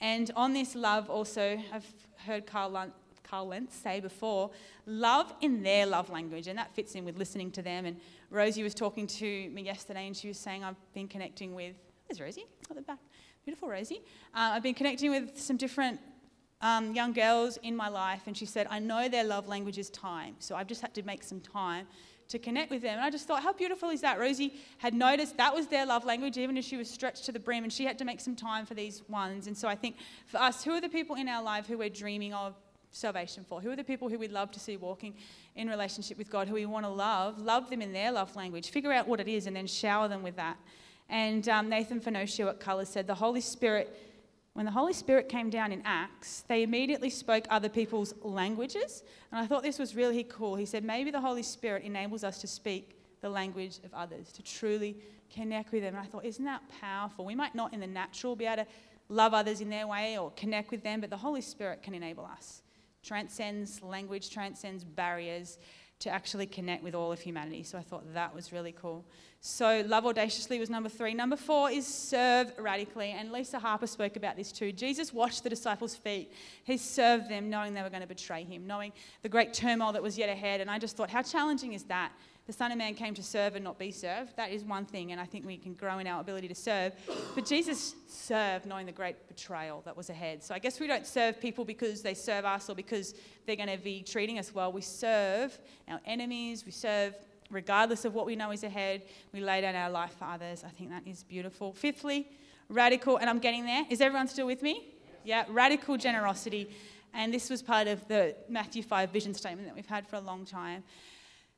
And 0.01 0.31
on 0.35 0.55
this 0.55 0.75
love, 0.75 1.11
also, 1.11 1.61
I've 1.73 1.87
heard 2.27 2.47
Carl 2.47 2.71
Lunt 2.71 2.93
Carl 3.29 3.49
Lentz 3.49 3.75
say 3.75 4.01
before, 4.01 4.51
love 4.87 5.33
in 5.41 5.63
their 5.63 5.87
love 5.87 6.11
language. 6.11 6.47
And 6.47 6.59
that 6.59 6.75
fits 6.75 6.95
in 6.95 7.05
with 7.05 7.19
listening 7.19 7.51
to 7.53 7.63
them. 7.63 7.85
And 7.85 7.97
Rosie 8.31 8.63
was 8.63 8.75
talking 8.75 9.07
to 9.07 9.51
me 9.51 9.63
yesterday 9.63 10.07
and 10.07 10.17
she 10.17 10.29
was 10.29 10.39
saying, 10.39 10.65
I've 10.65 10.77
been 10.95 11.09
connecting 11.09 11.55
with, 11.55 11.75
there's 12.09 12.21
Rosie 12.21 12.47
at 12.71 12.77
the 12.77 12.83
back. 12.83 12.99
Beautiful 13.45 13.69
Rosie. 13.69 14.03
Uh, 14.35 14.53
I've 14.55 14.63
been 14.63 14.75
connecting 14.75 15.11
with 15.11 15.39
some 15.39 15.57
different 15.57 16.01
um, 16.61 16.95
young 16.95 17.13
girls 17.13 17.59
in 17.63 17.77
my 17.77 17.89
life. 17.89 18.23
And 18.27 18.37
she 18.37 18.47
said, 18.47 18.67
I 18.71 18.79
know 18.79 19.09
their 19.09 19.25
love 19.25 19.47
language 19.47 19.79
is 19.79 19.91
time. 19.91 20.35
So 20.39 20.57
I've 20.57 20.67
just 20.67 20.81
had 20.81 20.95
to 20.95 21.03
make 21.03 21.23
some 21.23 21.41
time 21.41 21.87
to 22.29 22.39
connect 22.39 22.71
with 22.71 22.83
them. 22.83 22.95
And 22.95 23.03
I 23.03 23.11
just 23.11 23.27
thought, 23.27 23.43
how 23.43 23.53
beautiful 23.53 23.91
is 23.91 24.01
that? 24.01 24.19
Rosie 24.19 24.55
had 24.79 24.95
noticed 24.95 25.37
that 25.37 25.55
was 25.55 25.69
their 25.69 25.87
love 25.87 26.05
language, 26.05 26.37
even 26.39 26.59
as 26.59 26.65
she 26.65 26.77
was 26.77 26.91
stretched 26.91 27.25
to 27.27 27.33
the 27.33 27.39
brim, 27.39 27.63
and 27.63 27.73
she 27.73 27.85
had 27.85 27.99
to 27.99 28.05
make 28.05 28.21
some 28.21 28.35
time 28.35 28.67
for 28.67 28.75
these 28.75 29.03
ones. 29.09 29.47
And 29.47 29.57
so 29.57 29.69
I 29.69 29.77
think 29.77 29.97
for 30.27 30.39
us, 30.39 30.65
who 30.65 30.73
are 30.73 30.81
the 30.81 30.89
people 30.89 31.17
in 31.17 31.29
our 31.29 31.43
life 31.43 31.67
who 31.67 31.79
we're 31.79 31.89
dreaming 31.89 32.35
of 32.35 32.55
salvation 32.97 33.45
for? 33.49 33.61
Who 33.61 33.71
are 33.71 33.77
the 33.77 33.85
people 33.85 34.09
who 34.09 34.19
we'd 34.19 34.33
love 34.33 34.51
to 34.53 34.61
see 34.61 34.77
walking 34.77 35.15
in 35.55 35.69
relationship 35.69 36.19
with 36.19 36.31
God, 36.31 36.49
who 36.49 36.55
we 36.55 36.67
want 36.67 36.85
to 36.85 36.91
love? 36.91 37.39
Love 37.39 37.71
them 37.71 37.83
in 37.83 37.93
their 37.93 38.13
love 38.13 38.35
language. 38.37 38.71
Figure 38.71 38.93
out 38.93 39.07
what 39.07 39.21
it 39.21 39.29
is 39.29 39.47
and 39.47 39.55
then 39.55 39.67
shower 39.67 40.09
them 40.09 40.23
with 40.23 40.37
that. 40.37 40.57
And 41.09 41.49
um, 41.49 41.69
Nathan 41.69 42.01
Finochio 42.01 42.49
at 42.49 42.61
Colour 42.61 42.85
said 42.85 43.07
the 43.07 43.15
Holy 43.15 43.41
Spirit, 43.41 43.97
when 44.55 44.65
the 44.65 44.73
Holy 44.73 44.93
Spirit 44.93 45.29
came 45.29 45.51
down 45.51 45.71
in 45.71 45.83
Acts, 45.85 46.43
they 46.49 46.63
immediately 46.63 47.11
spoke 47.11 47.45
other 47.51 47.69
people's 47.69 48.15
languages. 48.23 49.05
And 49.31 49.39
I 49.39 49.47
thought 49.47 49.63
this 49.63 49.79
was 49.79 49.95
really 49.95 50.25
cool. 50.25 50.57
He 50.57 50.67
said 50.67 50.83
maybe 50.83 51.11
the 51.11 51.21
Holy 51.21 51.43
Spirit 51.43 51.85
enables 51.85 52.25
us 52.25 52.41
to 52.41 52.47
speak 52.47 52.99
the 53.21 53.29
language 53.29 53.79
of 53.85 53.93
others, 53.95 54.33
to 54.33 54.43
truly 54.43 54.97
connect 55.33 55.73
with 55.73 55.83
them. 55.83 55.95
And 55.95 56.03
I 56.03 56.09
thought, 56.09 56.25
isn't 56.25 56.45
that 56.45 56.63
powerful? 56.81 57.25
We 57.25 57.35
might 57.35 57.55
not 57.55 57.73
in 57.75 57.81
the 57.81 57.87
natural 57.87 58.35
be 58.35 58.47
able 58.47 58.65
to 58.65 58.67
love 59.09 59.35
others 59.35 59.61
in 59.61 59.69
their 59.69 59.87
way 59.87 60.19
or 60.19 60.31
connect 60.33 60.71
with 60.71 60.83
them, 60.83 61.01
but 61.01 61.11
the 61.11 61.17
Holy 61.17 61.41
Spirit 61.41 61.83
can 61.83 61.95
enable 61.95 62.25
us 62.25 62.63
transcends 63.07 63.83
language, 63.83 64.31
transcends 64.31 64.85
barriers 64.85 65.59
to 65.99 66.11
actually 66.11 66.47
connect 66.47 66.83
with 66.83 66.95
all 66.95 67.11
of 67.11 67.21
humanity. 67.21 67.63
So 67.63 67.79
I 67.79 67.83
thought 67.83 68.13
that 68.13 68.35
was 68.35 68.53
really 68.53 68.73
cool. 68.73 69.05
So, 69.41 69.85
love 69.87 70.05
audaciously 70.05 70.59
was 70.59 70.69
number 70.69 70.89
three. 70.89 71.15
Number 71.15 71.37
four 71.37 71.71
is 71.71 71.87
serve 71.87 72.53
radically. 72.59 73.13
And 73.13 73.31
Lisa 73.31 73.59
Harper 73.59 73.87
spoke 73.87 74.17
about 74.17 74.37
this 74.37 74.51
too. 74.51 74.73
Jesus 74.73 75.13
washed 75.13 75.45
the 75.45 75.49
disciples' 75.49 75.95
feet. 75.95 76.33
He 76.65 76.77
served 76.77 77.31
them 77.31 77.49
knowing 77.49 77.73
they 77.73 77.83
were 77.83 77.91
going 77.91 78.03
to 78.03 78.09
betray 78.09 78.45
him, 78.45 78.67
knowing 78.67 78.93
the 79.23 79.29
great 79.29 79.55
turmoil 79.55 79.93
that 79.93 80.03
was 80.03 80.19
yet 80.19 80.29
ahead. 80.29 80.61
And 80.61 80.71
I 80.71 80.79
just 80.79 80.97
thought, 80.97 81.11
how 81.11 81.23
challenging 81.23 81.75
is 81.75 81.85
that? 81.85 82.13
The 82.47 82.53
Son 82.53 82.71
of 82.71 82.79
Man 82.79 82.95
came 82.95 83.13
to 83.15 83.23
serve 83.23 83.57
and 83.57 83.65
not 83.65 83.79
be 83.79 83.91
served. 83.91 84.37
That 84.37 84.51
is 84.53 84.63
one 84.63 84.85
thing, 84.85 85.13
and 85.13 85.21
I 85.21 85.25
think 85.25 85.45
we 85.45 85.57
can 85.57 85.75
grow 85.75 85.99
in 85.99 86.07
our 86.07 86.21
ability 86.21 86.49
to 86.49 86.55
serve. 86.55 86.93
But 87.35 87.45
Jesus 87.45 87.95
served 88.07 88.67
knowing 88.67 88.87
the 88.87 88.93
great 88.93 89.29
betrayal 89.29 89.83
that 89.85 89.97
was 89.97 90.11
ahead. 90.11 90.45
So 90.45 90.55
I 90.55 90.61
guess 90.61 90.79
we 90.79 90.87
don't 90.87 91.07
serve 91.07 91.41
people 91.41 91.65
because 91.65 92.03
they 92.03 92.15
serve 92.15 92.45
us 92.45 92.71
or 92.71 92.75
because 92.75 93.15
they're 93.47 93.57
going 93.57 93.69
to 93.69 93.79
be 93.79 94.03
treating 94.03 94.39
us 94.39 94.55
well. 94.55 94.73
We 94.73 94.81
serve 94.81 95.59
our 95.89 96.01
enemies, 96.07 96.65
we 96.65 96.73
serve 96.73 97.15
regardless 97.51 98.05
of 98.05 98.15
what 98.15 98.27
we 98.27 98.37
know 98.37 98.51
is 98.53 98.65
ahead. 98.65 99.03
We 99.33 99.41
lay 99.41 99.61
down 99.61 99.75
our 99.75 99.91
life 99.91 100.15
for 100.19 100.25
others. 100.25 100.65
I 100.65 100.71
think 100.71 100.91
that 100.91 101.07
is 101.07 101.25
beautiful. 101.25 101.73
Fifthly, 101.73 102.29
radical, 102.69 103.17
and 103.17 103.31
I'm 103.31 103.39
getting 103.39 103.65
there. 103.65 103.85
Is 103.91 104.01
everyone 104.01 104.29
still 104.29 104.47
with 104.47 104.63
me? 104.63 104.95
Yeah, 105.25 105.45
radical 105.49 105.97
generosity. 105.97 106.71
And 107.15 107.33
this 107.33 107.49
was 107.49 107.63
part 107.63 107.89
of 107.89 108.07
the 108.09 108.37
Matthew 108.49 108.83
5 108.83 109.11
vision 109.11 109.35
statement 109.35 109.69
that 109.69 109.75
we've 109.75 109.87
had 109.87 110.07
for 110.07 110.17
a 110.17 110.21
long 110.21 110.45
time. 110.45 110.85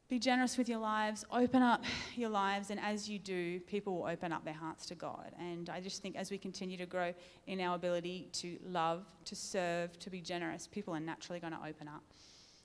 Be 0.09 0.19
generous 0.19 0.57
with 0.57 0.71
your 0.71 0.79
lives, 0.79 1.27
open 1.31 1.63
up 1.63 1.85
your 2.17 2.31
lives, 2.31 2.71
and 2.71 2.81
as 2.81 3.11
you 3.11 3.19
do, 3.19 3.61
people 3.61 3.95
will 3.95 4.07
open 4.07 4.33
up 4.33 4.43
their 4.43 4.55
hearts 4.55 4.87
to 4.87 4.95
God. 4.95 5.33
And 5.39 5.69
I 5.69 5.83
just 5.83 6.01
think 6.01 6.17
as 6.17 6.31
we 6.31 6.39
continue 6.39 6.79
to 6.79 6.87
grow 6.87 7.13
in 7.47 7.61
our 7.61 7.77
ability 7.77 8.31
to 8.33 8.57
love, 8.65 9.05
to 9.27 9.37
serve, 9.37 9.99
to 9.99 10.09
be 10.09 10.23
generous, 10.23 10.67
people 10.67 10.95
are 10.95 11.01
naturally 11.01 11.41
going 11.41 11.53
to 11.53 11.59
open 11.59 11.89
up. 11.89 12.03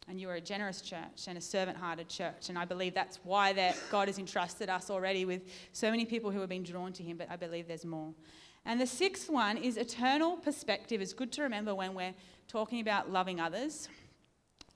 And 0.08 0.22
you 0.22 0.30
are 0.30 0.36
a 0.36 0.42
generous 0.42 0.80
church 0.80 1.28
and 1.28 1.38
a 1.38 1.42
servant 1.42 1.78
hearted 1.78 2.08
church. 2.08 2.48
And 2.48 2.58
I 2.58 2.64
believe 2.64 2.94
that's 2.94 3.20
why 3.24 3.52
that 3.54 3.78
God 3.92 4.08
has 4.08 4.20
entrusted 4.20 4.70
us 4.70 4.90
already 4.90 5.26
with 5.26 5.42
so 5.74 5.92
many 5.92 6.06
people 6.06 6.32
who 6.32 6.40
have 6.40 6.50
been 6.50 6.64
drawn 6.64 6.94
to 6.94 7.04
Him, 7.04 7.18
but 7.18 7.30
I 7.30 7.36
believe 7.36 7.68
there's 7.68 7.84
more. 7.84 8.14
And 8.66 8.80
the 8.80 8.88
sixth 8.88 9.30
one 9.30 9.58
is 9.58 9.76
eternal 9.76 10.38
perspective. 10.38 11.02
It's 11.02 11.12
good 11.12 11.34
to 11.34 11.42
remember 11.42 11.76
when 11.76 11.94
we're 11.94 12.16
talking 12.48 12.80
about 12.80 13.12
loving 13.12 13.42
others. 13.42 13.90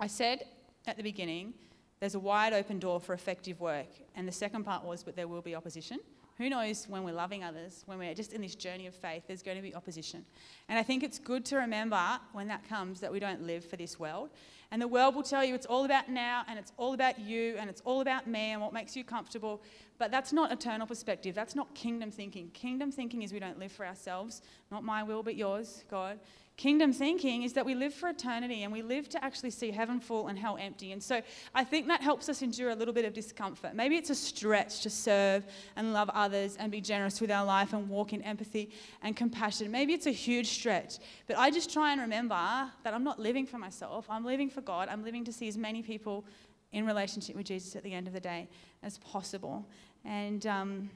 I 0.01 0.07
said 0.07 0.43
at 0.85 0.97
the 0.97 1.03
beginning, 1.03 1.53
there's 1.99 2.15
a 2.15 2.19
wide 2.19 2.53
open 2.53 2.79
door 2.79 2.99
for 2.99 3.13
effective 3.13 3.59
work. 3.59 3.87
And 4.15 4.27
the 4.27 4.31
second 4.31 4.63
part 4.63 4.83
was, 4.83 5.03
but 5.03 5.15
there 5.15 5.27
will 5.27 5.41
be 5.41 5.55
opposition. 5.55 5.99
who 6.37 6.49
knows 6.49 6.85
when 6.87 7.03
we're 7.03 7.13
loving 7.13 7.43
others, 7.43 7.81
when 7.87 7.97
we're 7.97 8.13
just 8.13 8.31
in 8.31 8.41
this 8.41 8.53
journey 8.53 8.85
of 8.85 8.93
faith, 8.93 9.23
there's 9.27 9.41
going 9.41 9.57
to 9.57 9.63
be 9.63 9.73
opposition. 9.73 10.23
And 10.69 10.77
I 10.77 10.83
think 10.83 11.01
it's 11.01 11.17
good 11.17 11.43
to 11.45 11.57
remember 11.57 12.19
when 12.33 12.47
that 12.49 12.67
comes 12.69 12.99
that 12.99 13.11
we 13.11 13.19
don't 13.19 13.41
live 13.47 13.65
for 13.65 13.75
this 13.75 13.99
world. 13.99 14.29
And 14.69 14.79
the 14.79 14.87
world 14.87 15.15
will 15.15 15.23
tell 15.23 15.43
you 15.43 15.55
it's 15.55 15.65
all 15.65 15.85
about 15.85 16.09
now 16.09 16.43
and 16.47 16.59
it's 16.59 16.73
all 16.77 16.93
about 16.93 17.19
you 17.19 17.55
and 17.57 17.69
it's 17.69 17.81
all 17.85 18.01
about 18.01 18.27
me 18.27 18.51
and 18.51 18.61
what 18.61 18.73
makes 18.73 18.95
you 18.95 19.03
comfortable. 19.03 19.63
But 19.97 20.11
that's 20.11 20.31
not 20.31 20.51
eternal 20.51 20.85
perspective. 20.85 21.33
That's 21.33 21.55
not 21.55 21.73
kingdom 21.73 22.11
thinking. 22.11 22.49
Kingdom 22.49 22.91
thinking 22.91 23.23
is 23.23 23.33
we 23.33 23.39
don't 23.39 23.57
live 23.57 23.71
for 23.71 23.85
ourselves, 23.85 24.43
not 24.69 24.83
my 24.83 25.01
will, 25.01 25.23
but 25.23 25.35
yours, 25.35 25.85
God. 25.89 26.19
Kingdom 26.57 26.91
thinking 26.91 27.43
is 27.43 27.53
that 27.53 27.67
we 27.67 27.75
live 27.75 27.93
for 27.93 28.09
eternity 28.09 28.63
and 28.63 28.73
we 28.73 28.81
live 28.81 29.07
to 29.09 29.23
actually 29.23 29.51
see 29.51 29.69
heaven 29.69 29.99
full 29.99 30.27
and 30.27 30.39
hell 30.39 30.57
empty. 30.59 30.91
And 30.91 31.01
so 31.01 31.21
I 31.53 31.63
think 31.63 31.85
that 31.87 32.01
helps 32.01 32.29
us 32.29 32.41
endure 32.41 32.71
a 32.71 32.75
little 32.75 32.95
bit 32.95 33.05
of 33.05 33.13
discomfort. 33.13 33.75
Maybe 33.75 33.95
it's 33.95 34.09
a 34.09 34.15
stretch 34.15 34.81
to 34.81 34.89
serve 34.89 35.45
and 35.75 35.93
love 35.93 36.09
others 36.15 36.55
and 36.55 36.71
be 36.71 36.81
generous 36.81 37.21
with 37.21 37.29
our 37.29 37.45
life 37.45 37.73
and 37.73 37.87
walk 37.87 38.11
in 38.11 38.23
empathy 38.23 38.71
and 39.03 39.15
compassion. 39.15 39.69
Maybe 39.69 39.93
it's 39.93 40.07
a 40.07 40.11
huge 40.11 40.47
stretch. 40.47 40.95
But 41.27 41.37
I 41.37 41.51
just 41.51 41.71
try 41.71 41.91
and 41.91 42.01
remember 42.01 42.35
that 42.35 42.91
I'm 42.91 43.03
not 43.03 43.19
living 43.19 43.45
for 43.45 43.59
myself, 43.59 44.07
I'm 44.09 44.25
living 44.25 44.49
for 44.49 44.61
God. 44.61 44.89
I'm 44.89 45.03
living 45.03 45.23
to 45.25 45.31
see 45.31 45.47
as 45.47 45.59
many 45.59 45.83
people 45.83 46.25
in 46.71 46.87
relationship 46.87 47.35
with 47.35 47.45
Jesus 47.45 47.75
at 47.75 47.83
the 47.83 47.93
end 47.93 48.07
of 48.07 48.13
the 48.13 48.19
day 48.19 48.49
as 48.81 48.97
possible. 48.97 49.63
And 50.03 50.45
um, 50.47 50.89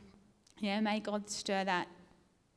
yeah, 0.58 0.80
may 0.80 1.00
God 1.00 1.30
stir 1.30 1.64
that 1.66 1.88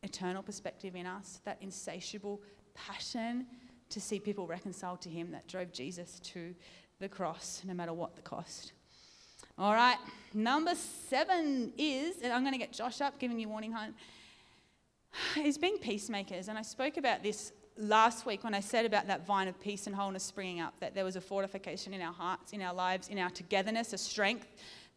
eternal 0.02 0.42
perspective 0.42 0.96
in 0.96 1.04
us, 1.04 1.40
that 1.44 1.58
insatiable 1.60 2.40
passion 2.74 3.46
to 3.90 4.00
see 4.00 4.18
people 4.18 4.46
reconciled 4.46 5.00
to 5.02 5.08
Him 5.08 5.30
that 5.32 5.46
drove 5.48 5.72
Jesus 5.72 6.20
to 6.20 6.54
the 7.00 7.08
cross, 7.08 7.62
no 7.64 7.74
matter 7.74 7.92
what 7.92 8.14
the 8.16 8.22
cost. 8.22 8.72
All 9.56 9.72
right, 9.72 9.98
number 10.32 10.74
seven 10.74 11.72
is, 11.78 12.22
and 12.22 12.32
I'm 12.32 12.42
going 12.42 12.54
to 12.54 12.58
get 12.58 12.72
Josh 12.72 13.00
up, 13.00 13.18
giving 13.18 13.38
you 13.38 13.48
warning, 13.48 13.72
hunt, 13.72 13.94
is 15.36 15.58
being 15.58 15.78
peacemakers. 15.78 16.48
And 16.48 16.58
I 16.58 16.62
spoke 16.62 16.96
about 16.96 17.22
this 17.22 17.52
last 17.76 18.26
week 18.26 18.44
when 18.44 18.54
I 18.54 18.60
said 18.60 18.84
about 18.84 19.06
that 19.06 19.26
vine 19.26 19.48
of 19.48 19.60
peace 19.60 19.86
and 19.86 19.94
wholeness 19.94 20.22
springing 20.22 20.60
up, 20.60 20.74
that 20.80 20.94
there 20.94 21.04
was 21.04 21.16
a 21.16 21.20
fortification 21.20 21.94
in 21.94 22.00
our 22.00 22.12
hearts, 22.12 22.52
in 22.52 22.62
our 22.62 22.74
lives, 22.74 23.08
in 23.08 23.18
our 23.18 23.30
togetherness, 23.30 23.92
a 23.92 23.98
strength. 23.98 24.48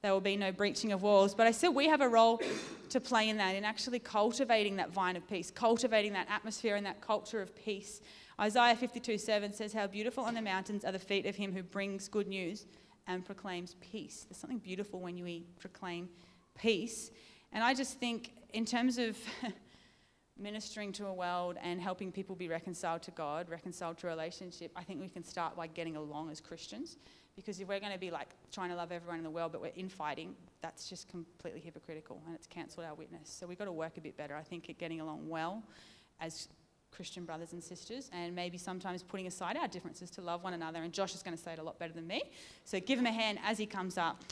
There 0.03 0.13
will 0.13 0.21
be 0.21 0.37
no 0.37 0.51
breaching 0.51 0.91
of 0.91 1.01
walls. 1.01 1.33
But 1.33 1.47
I 1.47 1.51
said 1.51 1.69
we 1.69 1.87
have 1.87 2.01
a 2.01 2.07
role 2.07 2.41
to 2.89 2.99
play 2.99 3.29
in 3.29 3.37
that, 3.37 3.55
in 3.55 3.65
actually 3.65 3.99
cultivating 3.99 4.75
that 4.77 4.91
vine 4.91 5.15
of 5.15 5.27
peace, 5.27 5.51
cultivating 5.51 6.13
that 6.13 6.27
atmosphere 6.29 6.75
and 6.75 6.85
that 6.85 7.01
culture 7.01 7.41
of 7.41 7.55
peace. 7.55 8.01
Isaiah 8.39 8.75
52 8.75 9.17
7 9.17 9.53
says, 9.53 9.73
How 9.73 9.87
beautiful 9.87 10.23
on 10.23 10.35
the 10.35 10.41
mountains 10.41 10.85
are 10.85 10.91
the 10.91 10.99
feet 10.99 11.25
of 11.25 11.35
him 11.35 11.53
who 11.53 11.63
brings 11.63 12.07
good 12.07 12.27
news 12.27 12.67
and 13.07 13.25
proclaims 13.25 13.75
peace. 13.79 14.25
There's 14.29 14.37
something 14.37 14.59
beautiful 14.59 14.99
when 14.99 15.17
you 15.17 15.43
proclaim 15.59 16.09
peace. 16.57 17.09
And 17.51 17.63
I 17.63 17.73
just 17.73 17.99
think, 17.99 18.31
in 18.53 18.65
terms 18.65 18.97
of 18.97 19.17
ministering 20.37 20.91
to 20.93 21.07
a 21.07 21.13
world 21.13 21.57
and 21.61 21.81
helping 21.81 22.11
people 22.11 22.35
be 22.35 22.47
reconciled 22.47 23.01
to 23.03 23.11
God, 23.11 23.49
reconciled 23.49 23.97
to 23.99 24.07
relationship, 24.07 24.71
I 24.75 24.83
think 24.83 25.01
we 25.01 25.09
can 25.09 25.23
start 25.23 25.55
by 25.55 25.67
getting 25.67 25.95
along 25.95 26.29
as 26.29 26.39
Christians. 26.39 26.97
Because 27.37 27.61
if 27.61 27.67
we're 27.67 27.79
going 27.79 27.93
to 27.93 27.99
be 27.99 28.09
like 28.09 28.29
trying 28.51 28.69
to 28.69 28.75
love 28.75 28.91
everyone 28.91 29.19
in 29.19 29.23
the 29.23 29.29
world, 29.29 29.51
but 29.51 29.61
we're 29.61 29.71
infighting, 29.75 30.35
that's 30.61 30.89
just 30.89 31.07
completely 31.07 31.61
hypocritical 31.61 32.19
and 32.25 32.35
it's 32.35 32.47
cancelled 32.47 32.85
our 32.85 32.95
witness. 32.95 33.29
So 33.29 33.45
we've 33.45 33.59
got 33.59 33.65
to 33.65 33.71
work 33.71 33.97
a 33.97 34.01
bit 34.01 34.17
better, 34.17 34.35
I 34.35 34.41
think, 34.41 34.69
at 34.69 34.79
getting 34.79 34.99
along 35.01 35.29
well 35.29 35.63
as 36.19 36.49
Christian 36.89 37.25
brothers 37.25 37.53
and 37.53 37.63
sisters, 37.63 38.09
and 38.11 38.35
maybe 38.35 38.57
sometimes 38.57 39.03
putting 39.03 39.27
aside 39.27 39.55
our 39.55 39.67
differences 39.67 40.09
to 40.11 40.21
love 40.21 40.43
one 40.43 40.55
another. 40.55 40.81
And 40.81 40.91
Josh 40.91 41.13
is 41.13 41.21
going 41.21 41.37
to 41.37 41.41
say 41.41 41.53
it 41.53 41.59
a 41.59 41.63
lot 41.63 41.77
better 41.77 41.93
than 41.93 42.07
me. 42.07 42.23
So 42.65 42.79
give 42.79 42.97
him 42.97 43.05
a 43.05 43.11
hand 43.11 43.37
as 43.45 43.59
he 43.59 43.67
comes 43.67 43.99
up. 43.99 44.23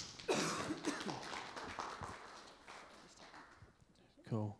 Cool. 4.27 4.57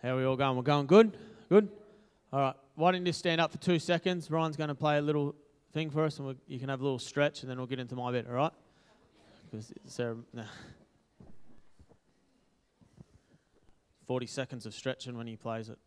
How 0.00 0.10
are 0.10 0.16
we 0.16 0.24
all 0.24 0.36
going? 0.36 0.56
We're 0.56 0.62
going 0.62 0.86
good? 0.86 1.16
Good? 1.48 1.68
All 2.32 2.40
right. 2.40 2.54
Why 2.76 2.92
don't 2.92 3.04
you 3.04 3.12
stand 3.12 3.40
up 3.40 3.50
for 3.50 3.58
two 3.58 3.80
seconds? 3.80 4.30
Ryan's 4.30 4.56
going 4.56 4.68
to 4.68 4.76
play 4.76 4.98
a 4.98 5.02
little 5.02 5.34
thing 5.72 5.90
for 5.90 6.04
us, 6.04 6.18
and 6.18 6.26
we'll, 6.26 6.36
you 6.46 6.58
can 6.58 6.68
have 6.68 6.80
a 6.80 6.82
little 6.82 6.98
stretch, 6.98 7.42
and 7.42 7.50
then 7.50 7.58
we'll 7.58 7.66
get 7.66 7.78
into 7.78 7.94
my 7.94 8.10
bit, 8.12 8.26
all 8.28 8.34
right? 8.34 8.52
Because 9.50 9.72
Sarah, 9.86 10.12
uh, 10.12 10.16
no. 10.34 10.44
40 14.06 14.26
seconds 14.26 14.64
of 14.64 14.74
stretching 14.74 15.16
when 15.16 15.26
he 15.26 15.36
plays 15.36 15.68
it. 15.68 15.78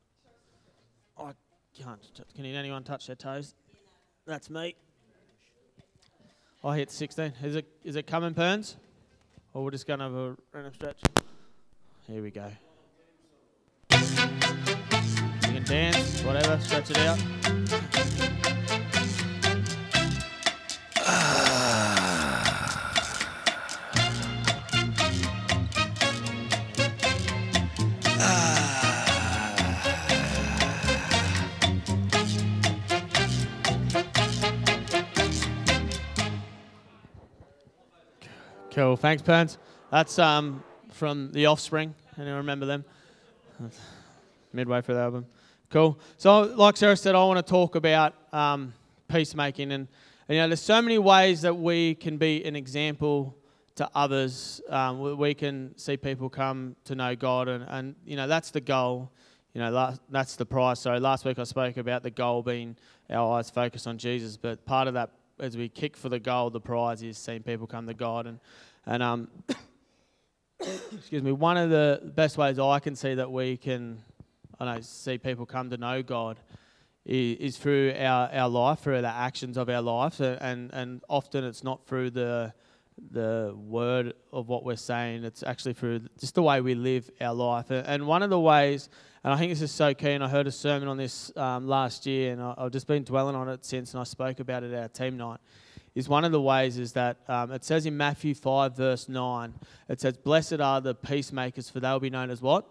I 1.17 1.31
can't. 1.77 1.99
Can 2.35 2.45
anyone 2.45 2.83
touch 2.83 3.07
their 3.07 3.15
toes? 3.15 3.55
That's 4.25 4.49
me. 4.49 4.75
I 6.63 6.77
hit 6.77 6.91
16. 6.91 7.33
Is 7.43 7.55
it 7.55 7.65
is 7.83 7.95
it 7.95 8.05
coming, 8.05 8.35
Perns? 8.35 8.77
Or 9.53 9.63
we're 9.63 9.71
just 9.71 9.87
going 9.87 9.99
to 9.99 10.05
have 10.05 10.13
a 10.13 10.37
random 10.53 10.73
stretch? 10.73 11.01
Here 12.07 12.21
we 12.21 12.29
go. 12.29 12.45
You 13.91 13.97
can 15.41 15.63
dance, 15.63 16.21
whatever, 16.21 16.59
stretch 16.59 16.91
it 16.91 16.99
out. 16.99 18.60
Cool. 38.81 38.97
Thanks, 38.97 39.21
Pants. 39.21 39.59
That's 39.91 40.17
um, 40.17 40.63
from 40.89 41.31
The 41.33 41.45
Offspring. 41.45 41.93
Anyone 42.17 42.37
remember 42.37 42.65
them? 42.65 42.83
Midway 44.53 44.81
through 44.81 44.95
the 44.95 45.01
album. 45.01 45.27
Cool. 45.69 45.99
So, 46.17 46.41
like 46.55 46.77
Sarah 46.77 46.97
said, 46.97 47.13
I 47.13 47.23
want 47.25 47.45
to 47.45 47.47
talk 47.47 47.75
about 47.75 48.15
um, 48.33 48.73
peacemaking. 49.07 49.71
And, 49.71 49.87
and, 50.27 50.35
you 50.35 50.41
know, 50.41 50.47
there's 50.47 50.63
so 50.63 50.81
many 50.81 50.97
ways 50.97 51.43
that 51.43 51.55
we 51.55 51.93
can 51.93 52.17
be 52.17 52.43
an 52.43 52.55
example 52.55 53.37
to 53.75 53.87
others. 53.93 54.61
Um, 54.67 55.15
we 55.15 55.35
can 55.35 55.77
see 55.77 55.95
people 55.95 56.27
come 56.27 56.75
to 56.85 56.95
know 56.95 57.15
God. 57.15 57.49
And, 57.49 57.63
and 57.67 57.95
you 58.03 58.15
know, 58.15 58.25
that's 58.25 58.49
the 58.49 58.61
goal. 58.61 59.11
You 59.53 59.61
know, 59.61 59.95
that's 60.09 60.37
the 60.37 60.45
prize. 60.47 60.79
So, 60.79 60.95
last 60.95 61.23
week 61.23 61.37
I 61.37 61.43
spoke 61.43 61.77
about 61.77 62.01
the 62.01 62.09
goal 62.09 62.41
being 62.41 62.75
our 63.11 63.37
eyes 63.37 63.51
focused 63.51 63.85
on 63.85 63.99
Jesus. 63.99 64.37
But 64.37 64.65
part 64.65 64.87
of 64.87 64.95
that, 64.95 65.11
as 65.39 65.55
we 65.55 65.69
kick 65.69 65.95
for 65.95 66.09
the 66.09 66.19
goal, 66.19 66.49
the 66.49 66.59
prize 66.59 67.03
is 67.03 67.19
seeing 67.19 67.43
people 67.43 67.67
come 67.67 67.85
to 67.85 67.93
God. 67.93 68.25
And, 68.25 68.39
and 68.85 69.03
um, 69.03 69.27
excuse 70.93 71.23
me, 71.23 71.31
one 71.31 71.57
of 71.57 71.69
the 71.69 72.11
best 72.15 72.37
ways 72.37 72.59
I 72.59 72.79
can 72.79 72.95
see 72.95 73.15
that 73.15 73.31
we 73.31 73.57
can, 73.57 73.99
I 74.59 74.65
know, 74.65 74.81
see 74.81 75.17
people 75.17 75.45
come 75.45 75.69
to 75.69 75.77
know 75.77 76.01
God 76.01 76.39
is, 77.05 77.37
is 77.37 77.57
through 77.57 77.93
our, 77.97 78.29
our 78.31 78.49
life, 78.49 78.79
through 78.79 79.01
the 79.01 79.07
actions 79.07 79.57
of 79.57 79.69
our 79.69 79.81
life, 79.81 80.19
and 80.19 80.71
and 80.73 81.01
often 81.09 81.43
it's 81.43 81.63
not 81.63 81.85
through 81.85 82.11
the 82.11 82.53
the 83.11 83.55
word 83.55 84.13
of 84.31 84.47
what 84.47 84.63
we're 84.63 84.75
saying. 84.75 85.23
It's 85.23 85.43
actually 85.43 85.73
through 85.73 86.01
just 86.19 86.35
the 86.35 86.43
way 86.43 86.61
we 86.61 86.75
live 86.75 87.09
our 87.19 87.33
life. 87.33 87.71
And 87.71 88.05
one 88.05 88.21
of 88.21 88.29
the 88.29 88.39
ways, 88.39 88.89
and 89.23 89.33
I 89.33 89.37
think 89.37 89.51
this 89.51 89.61
is 89.61 89.71
so 89.71 89.93
key, 89.93 90.11
and 90.11 90.23
I 90.23 90.27
heard 90.27 90.45
a 90.47 90.51
sermon 90.51 90.87
on 90.87 90.97
this 90.97 91.35
um, 91.35 91.67
last 91.67 92.05
year, 92.05 92.33
and 92.33 92.41
I've 92.41 92.71
just 92.71 92.87
been 92.87 93.03
dwelling 93.03 93.35
on 93.35 93.49
it 93.49 93.65
since, 93.65 93.93
and 93.93 94.01
I 94.01 94.03
spoke 94.03 94.39
about 94.39 94.63
it 94.63 94.73
at 94.73 94.81
our 94.81 94.89
team 94.89 95.17
night 95.17 95.39
is 95.93 96.07
one 96.07 96.23
of 96.23 96.31
the 96.31 96.41
ways 96.41 96.77
is 96.77 96.93
that 96.93 97.17
um, 97.27 97.51
it 97.51 97.63
says 97.63 97.85
in 97.85 97.97
Matthew 97.97 98.33
5, 98.33 98.75
verse 98.75 99.09
9, 99.09 99.53
it 99.89 99.99
says, 99.99 100.17
Blessed 100.17 100.59
are 100.61 100.79
the 100.79 100.95
peacemakers, 100.95 101.69
for 101.69 101.79
they'll 101.79 101.99
be 101.99 102.09
known 102.09 102.29
as 102.29 102.41
what? 102.41 102.67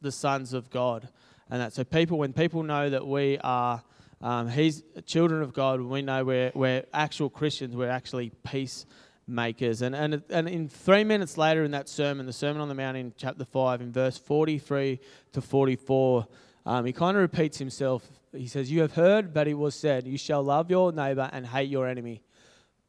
The 0.00 0.12
sons 0.12 0.52
of 0.52 0.70
God. 0.70 1.08
And 1.50 1.60
that 1.60 1.72
so 1.72 1.84
people, 1.84 2.18
when 2.18 2.32
people 2.32 2.62
know 2.62 2.90
that 2.90 3.06
we 3.06 3.38
are 3.38 3.82
um, 4.20 4.48
he's 4.48 4.82
children 5.06 5.42
of 5.42 5.52
God, 5.52 5.80
we 5.80 6.02
know 6.02 6.24
we're, 6.24 6.50
we're 6.54 6.84
actual 6.92 7.30
Christians, 7.30 7.76
we're 7.76 7.88
actually 7.88 8.32
peacemakers. 8.44 9.82
And, 9.82 9.94
and, 9.94 10.22
and 10.28 10.48
in 10.48 10.68
three 10.68 11.04
minutes 11.04 11.38
later 11.38 11.62
in 11.62 11.70
that 11.70 11.88
sermon, 11.88 12.26
the 12.26 12.32
Sermon 12.32 12.60
on 12.60 12.68
the 12.68 12.74
Mount 12.74 12.96
in 12.96 13.12
chapter 13.16 13.44
5, 13.44 13.80
in 13.80 13.92
verse 13.92 14.18
43 14.18 14.98
to 15.32 15.40
44, 15.40 16.26
um, 16.66 16.84
he 16.84 16.92
kind 16.92 17.16
of 17.16 17.20
repeats 17.20 17.58
himself. 17.58 18.08
He 18.32 18.48
says, 18.48 18.70
You 18.70 18.80
have 18.80 18.94
heard 18.94 19.32
but 19.32 19.46
it 19.46 19.54
was 19.54 19.76
said, 19.76 20.06
You 20.06 20.18
shall 20.18 20.42
love 20.42 20.68
your 20.68 20.90
neighbor 20.92 21.30
and 21.32 21.46
hate 21.46 21.70
your 21.70 21.86
enemy. 21.86 22.22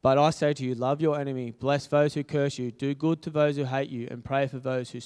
But 0.02 0.16
I 0.16 0.30
say 0.30 0.54
to 0.54 0.64
you, 0.64 0.74
love 0.74 1.00
your 1.00 1.18
enemy, 1.18 1.50
bless 1.50 1.86
those 1.86 2.14
who 2.14 2.24
curse 2.24 2.58
you, 2.58 2.70
do 2.70 2.94
good 2.94 3.20
to 3.22 3.30
those 3.30 3.56
who 3.56 3.64
hate 3.64 3.90
you, 3.90 4.08
and 4.10 4.24
pray 4.24 4.46
for 4.46 4.58
those 4.58 4.90
who 4.90 5.00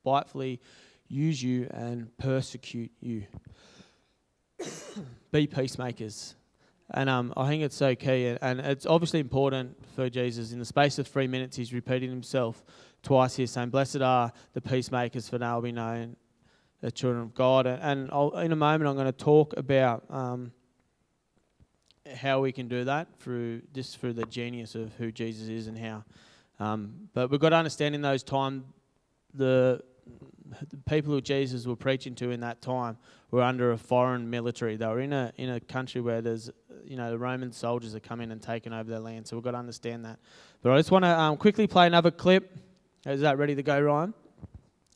spitefully 0.00 0.60
use 1.08 1.42
you 1.42 1.68
and 1.70 2.16
persecute 2.18 2.92
you. 3.00 3.26
Be 5.32 5.46
peacemakers. 5.46 6.36
And 6.92 7.08
um, 7.08 7.32
I 7.36 7.48
think 7.48 7.62
it's 7.62 7.76
so 7.76 7.94
key. 7.94 8.36
And, 8.40 8.60
it's 8.60 8.86
obviously 8.86 9.20
important 9.20 9.76
for 9.94 10.08
Jesus. 10.08 10.52
In 10.52 10.58
the 10.58 10.64
space 10.64 10.98
of 10.98 11.06
three 11.06 11.26
minutes, 11.26 11.56
he's 11.56 11.72
repeated 11.72 12.10
himself 12.10 12.64
twice 13.02 13.36
here, 13.36 13.46
saying, 13.46 13.70
Blessed 13.70 14.00
are 14.00 14.32
the 14.54 14.60
peacemakers, 14.60 15.28
for 15.28 15.38
will 15.38 15.60
be 15.60 15.72
known 15.72 16.16
the 16.80 16.90
children 16.90 17.22
of 17.22 17.34
God. 17.34 17.66
And, 17.66 18.10
and 18.12 18.44
in 18.44 18.52
a 18.52 18.56
moment, 18.56 18.88
I'm 18.88 18.94
going 18.94 19.06
to 19.06 19.12
talk 19.12 19.54
about. 19.56 20.04
Um, 20.08 20.52
how 22.16 22.40
we 22.40 22.52
can 22.52 22.68
do 22.68 22.84
that 22.84 23.08
through 23.18 23.62
just 23.74 23.98
through 23.98 24.14
the 24.14 24.26
genius 24.26 24.74
of 24.74 24.92
who 24.94 25.12
Jesus 25.12 25.48
is 25.48 25.66
and 25.66 25.78
how. 25.78 26.04
Um, 26.58 27.08
but 27.14 27.30
we've 27.30 27.40
got 27.40 27.50
to 27.50 27.56
understand 27.56 27.94
in 27.94 28.02
those 28.02 28.22
time 28.22 28.64
the, 29.34 29.82
the 30.68 30.76
people 30.88 31.12
who 31.12 31.20
Jesus 31.20 31.66
were 31.66 31.76
preaching 31.76 32.14
to 32.16 32.30
in 32.30 32.40
that 32.40 32.60
time 32.60 32.98
were 33.30 33.42
under 33.42 33.72
a 33.72 33.78
foreign 33.78 34.28
military. 34.28 34.76
They 34.76 34.86
were 34.86 35.00
in 35.00 35.12
a 35.12 35.32
in 35.36 35.50
a 35.50 35.60
country 35.60 36.00
where 36.00 36.20
there's 36.20 36.50
you 36.84 36.96
know 36.96 37.10
the 37.10 37.18
Roman 37.18 37.52
soldiers 37.52 37.94
are 37.94 38.00
coming 38.00 38.30
and 38.30 38.42
taking 38.42 38.72
over 38.72 38.90
their 38.90 39.00
land. 39.00 39.26
So 39.26 39.36
we've 39.36 39.44
got 39.44 39.52
to 39.52 39.58
understand 39.58 40.04
that. 40.04 40.18
But 40.62 40.72
I 40.72 40.76
just 40.76 40.90
want 40.90 41.04
to 41.04 41.18
um, 41.18 41.36
quickly 41.36 41.66
play 41.66 41.86
another 41.86 42.10
clip. 42.10 42.56
Is 43.06 43.20
that 43.22 43.38
ready 43.38 43.54
to 43.54 43.62
go, 43.62 43.80
Ryan? 43.80 44.12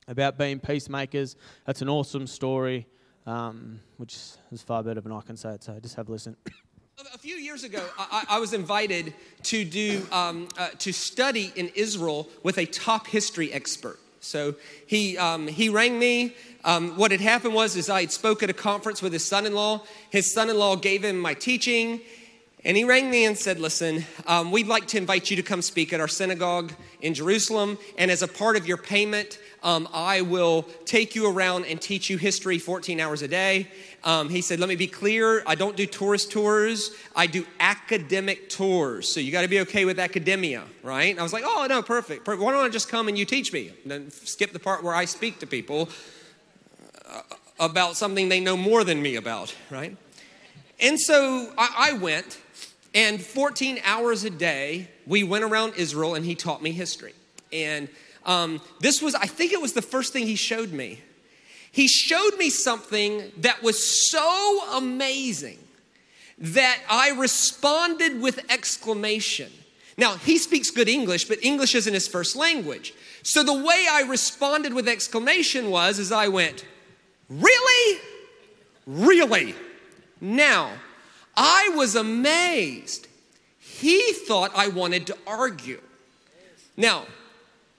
About 0.07 0.37
being 0.37 0.61
peacemakers. 0.61 1.37
That's 1.65 1.81
an 1.81 1.89
awesome 1.89 2.27
story, 2.27 2.87
um, 3.25 3.81
which 3.97 4.17
is 4.53 4.63
far 4.63 4.83
better 4.83 5.01
than 5.01 5.13
I 5.13 5.23
can 5.23 5.37
say 5.37 5.51
it. 5.55 5.63
So 5.63 5.79
just 5.81 5.95
have 5.95 6.09
a 6.09 6.13
listen. 6.13 6.37
A 6.97 7.19
few 7.19 7.35
years 7.35 7.65
ago, 7.65 7.85
I, 7.99 8.25
I 8.29 8.39
was 8.39 8.53
invited 8.53 9.15
to 9.45 9.65
do 9.65 10.07
um, 10.13 10.47
uh, 10.57 10.69
to 10.79 10.93
study 10.93 11.53
in 11.57 11.73
Israel 11.75 12.29
with 12.45 12.57
a 12.57 12.67
top 12.67 13.09
history 13.09 13.53
expert. 13.53 13.99
So 14.21 14.55
he 14.87 15.19
um, 15.19 15.49
he 15.49 15.71
rang 15.71 15.99
me. 15.99 16.37
Um, 16.65 16.97
what 16.97 17.11
had 17.11 17.21
happened 17.21 17.53
was, 17.53 17.75
is 17.75 17.91
I 17.91 18.03
had 18.03 18.13
spoke 18.13 18.45
at 18.45 18.51
a 18.51 18.53
conference 18.55 19.03
with 19.03 19.13
his 19.13 19.25
son-in-law. 19.25 19.83
His 20.11 20.33
son-in-law 20.33 20.77
gave 20.77 21.03
him 21.03 21.19
my 21.19 21.35
teaching, 21.35 22.01
and 22.65 22.77
he 22.77 22.85
rang 22.85 23.11
me 23.11 23.25
and 23.25 23.37
said, 23.37 23.59
"Listen, 23.59 24.05
um, 24.29 24.53
we'd 24.53 24.69
like 24.69 24.87
to 24.89 24.97
invite 24.97 25.31
you 25.31 25.37
to 25.37 25.43
come 25.43 25.63
speak 25.63 25.93
at 25.93 25.99
our 25.99 26.07
synagogue 26.07 26.73
in 27.01 27.13
Jerusalem, 27.13 27.77
and 27.99 28.09
as 28.09 28.23
a 28.23 28.29
part 28.29 28.57
of 28.57 28.69
your 28.69 28.79
payment, 28.79 29.41
um, 29.65 29.89
I 29.95 30.21
will 30.21 30.63
take 30.85 31.15
you 31.15 31.29
around 31.29 31.65
and 31.65 31.81
teach 31.81 32.11
you 32.11 32.19
history 32.19 32.59
14 32.59 33.01
hours 33.01 33.23
a 33.23 33.29
day. 33.29 33.69
Um, 34.05 34.29
he 34.29 34.43
said, 34.43 34.61
Let 34.61 34.69
me 34.69 34.77
be 34.77 34.87
clear, 34.87 35.43
I 35.47 35.55
don't 35.55 35.75
do 35.75 35.87
tourist 35.87 36.31
tours, 36.31 36.91
I 37.17 37.27
do 37.27 37.47
academic 37.59 38.51
tours. 38.51 39.09
So 39.09 39.21
you 39.21 39.33
got 39.33 39.43
to 39.43 39.49
be 39.49 39.61
okay 39.61 39.87
with 39.87 39.99
academia, 39.99 40.65
right? 40.83 41.11
And 41.11 41.19
I 41.19 41.23
was 41.23 41.33
like, 41.33 41.45
Oh, 41.47 41.67
no, 41.67 41.83
perfect. 41.83 42.29
Why 42.29 42.37
don't 42.37 42.65
I 42.65 42.69
just 42.69 42.91
come 42.91 43.09
and 43.09 43.17
you 43.17 43.25
teach 43.25 43.53
me? 43.55 43.73
And 43.83 43.91
then 43.91 44.11
skip 44.11 44.53
the 44.53 44.59
part 44.59 44.85
where 44.85 44.95
I 44.95 45.07
speak 45.07 45.41
to 45.41 45.47
people 45.47 45.89
uh, 47.09 47.23
about 47.59 47.97
something 47.97 48.29
they 48.29 48.41
know 48.41 48.59
more 48.59 48.85
than 48.85 49.01
me 49.01 49.17
about, 49.17 49.55
right? 49.71 49.97
And 50.79 51.01
so 51.01 51.51
I, 51.57 51.91
I 51.91 51.93
went, 51.95 52.39
and 52.95 53.19
14 53.19 53.81
hours 53.85 54.25
a 54.25 54.31
day, 54.31 54.91
we 55.07 55.25
went 55.25 55.45
around 55.45 55.75
Israel 55.79 56.15
and 56.15 56.25
he 56.27 56.35
taught 56.35 56.63
me 56.63 56.73
history. 56.73 57.15
And 57.51 57.89
um, 58.27 58.61
this 58.81 59.03
was, 59.03 59.15
I 59.15 59.27
think 59.27 59.53
it 59.53 59.61
was 59.61 59.73
the 59.73 59.83
first 59.83 60.13
thing 60.13 60.27
he 60.27 60.37
showed 60.37 60.73
me. 60.73 61.01
He 61.71 61.89
showed 61.89 62.39
me 62.39 62.51
something 62.51 63.33
that 63.39 63.63
was 63.63 64.11
so 64.11 64.77
amazing 64.77 65.59
that 66.39 66.79
I 66.89 67.11
responded 67.11 68.21
with 68.21 68.41
exclamation. 68.51 69.51
Now, 69.97 70.17
he 70.17 70.39
speaks 70.39 70.71
good 70.71 70.89
English, 70.89 71.27
but 71.27 71.43
English 71.45 71.75
isn't 71.75 71.95
his 71.95 72.09
first 72.09 72.37
language. 72.37 72.95
So 73.23 73.43
the 73.43 73.53
way 73.53 73.87
I 73.91 74.05
responded 74.09 74.73
with 74.73 74.89
exclamation 74.89 75.71
was 75.71 75.99
as 75.99 76.13
I 76.13 76.29
went, 76.29 76.65
Really? 77.29 78.01
Really? 78.87 79.55
Now, 80.21 80.73
I 81.37 81.71
was 81.75 81.97
amazed. 81.97 83.09
He 83.59 84.13
thought 84.13 84.53
I 84.55 84.69
wanted 84.69 85.07
to 85.09 85.17
argue. 85.27 85.81
Now, 86.77 87.07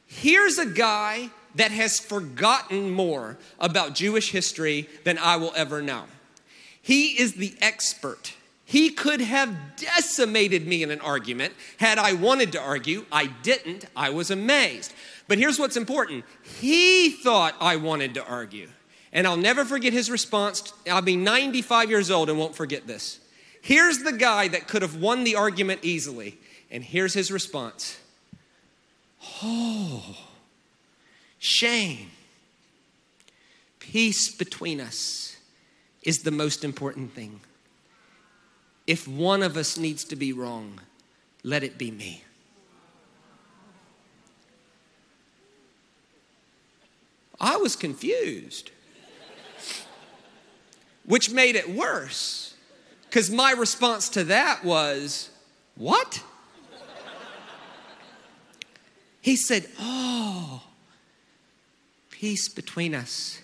Here's 0.08 0.58
a 0.58 0.66
guy 0.66 1.30
that 1.56 1.72
has 1.72 2.00
forgotten 2.00 2.92
more 2.92 3.38
about 3.60 3.96
Jewish 3.96 4.32
history 4.32 4.90
than 5.04 5.18
I 5.18 5.38
will 5.38 5.54
ever 5.56 5.82
know. 5.82 6.04
He 6.82 7.20
is 7.20 7.34
the 7.34 7.56
expert. 7.62 8.34
He 8.66 8.90
could 8.90 9.22
have 9.22 9.56
decimated 9.78 10.68
me 10.68 10.84
in 10.84 10.92
an 10.92 11.02
argument 11.02 11.54
had 11.78 11.98
I 11.98 12.14
wanted 12.14 12.52
to 12.54 12.62
argue. 12.62 13.06
I 13.12 13.28
didn't. 13.28 13.86
I 13.96 14.10
was 14.10 14.32
amazed. 14.32 14.94
But 15.28 15.38
here's 15.38 15.58
what's 15.58 15.78
important 15.78 16.26
he 16.44 17.10
thought 17.10 17.56
I 17.60 17.78
wanted 17.78 18.16
to 18.16 18.26
argue. 18.26 18.70
And 19.14 19.26
I'll 19.26 19.38
never 19.38 19.64
forget 19.64 19.94
his 19.94 20.12
response. 20.12 20.74
I'll 20.92 21.02
be 21.02 21.16
95 21.16 21.90
years 21.90 22.12
old 22.12 22.30
and 22.30 22.38
won't 22.38 22.56
forget 22.56 22.86
this. 22.86 23.20
Here's 23.62 24.00
the 24.00 24.12
guy 24.12 24.50
that 24.50 24.68
could 24.68 24.82
have 24.82 24.98
won 24.98 25.24
the 25.24 25.38
argument 25.38 25.80
easily. 25.84 26.38
And 26.70 26.84
here's 26.84 27.14
his 27.14 27.32
response 27.32 27.98
Oh, 29.44 30.16
shame. 31.40 32.12
Peace 33.80 34.34
between 34.34 34.80
us 34.82 35.38
is 36.04 36.24
the 36.24 36.32
most 36.32 36.64
important 36.64 37.14
thing. 37.14 37.42
If 38.88 39.08
one 39.08 39.42
of 39.42 39.58
us 39.58 39.78
needs 39.78 40.04
to 40.06 40.16
be 40.16 40.34
wrong, 40.34 40.80
let 41.44 41.64
it 41.64 41.78
be 41.78 41.92
me. 41.92 42.24
I 47.40 47.58
was 47.58 47.76
confused, 47.76 48.72
which 51.06 51.32
made 51.32 51.56
it 51.56 51.70
worse 51.70 52.56
because 53.16 53.30
my 53.30 53.52
response 53.52 54.10
to 54.10 54.24
that 54.26 54.64
was, 54.64 55.30
What? 55.76 56.24
He 59.26 59.36
said, 59.36 59.68
Oh, 59.80 60.62
peace 62.12 62.48
between 62.48 62.94
us 62.94 63.42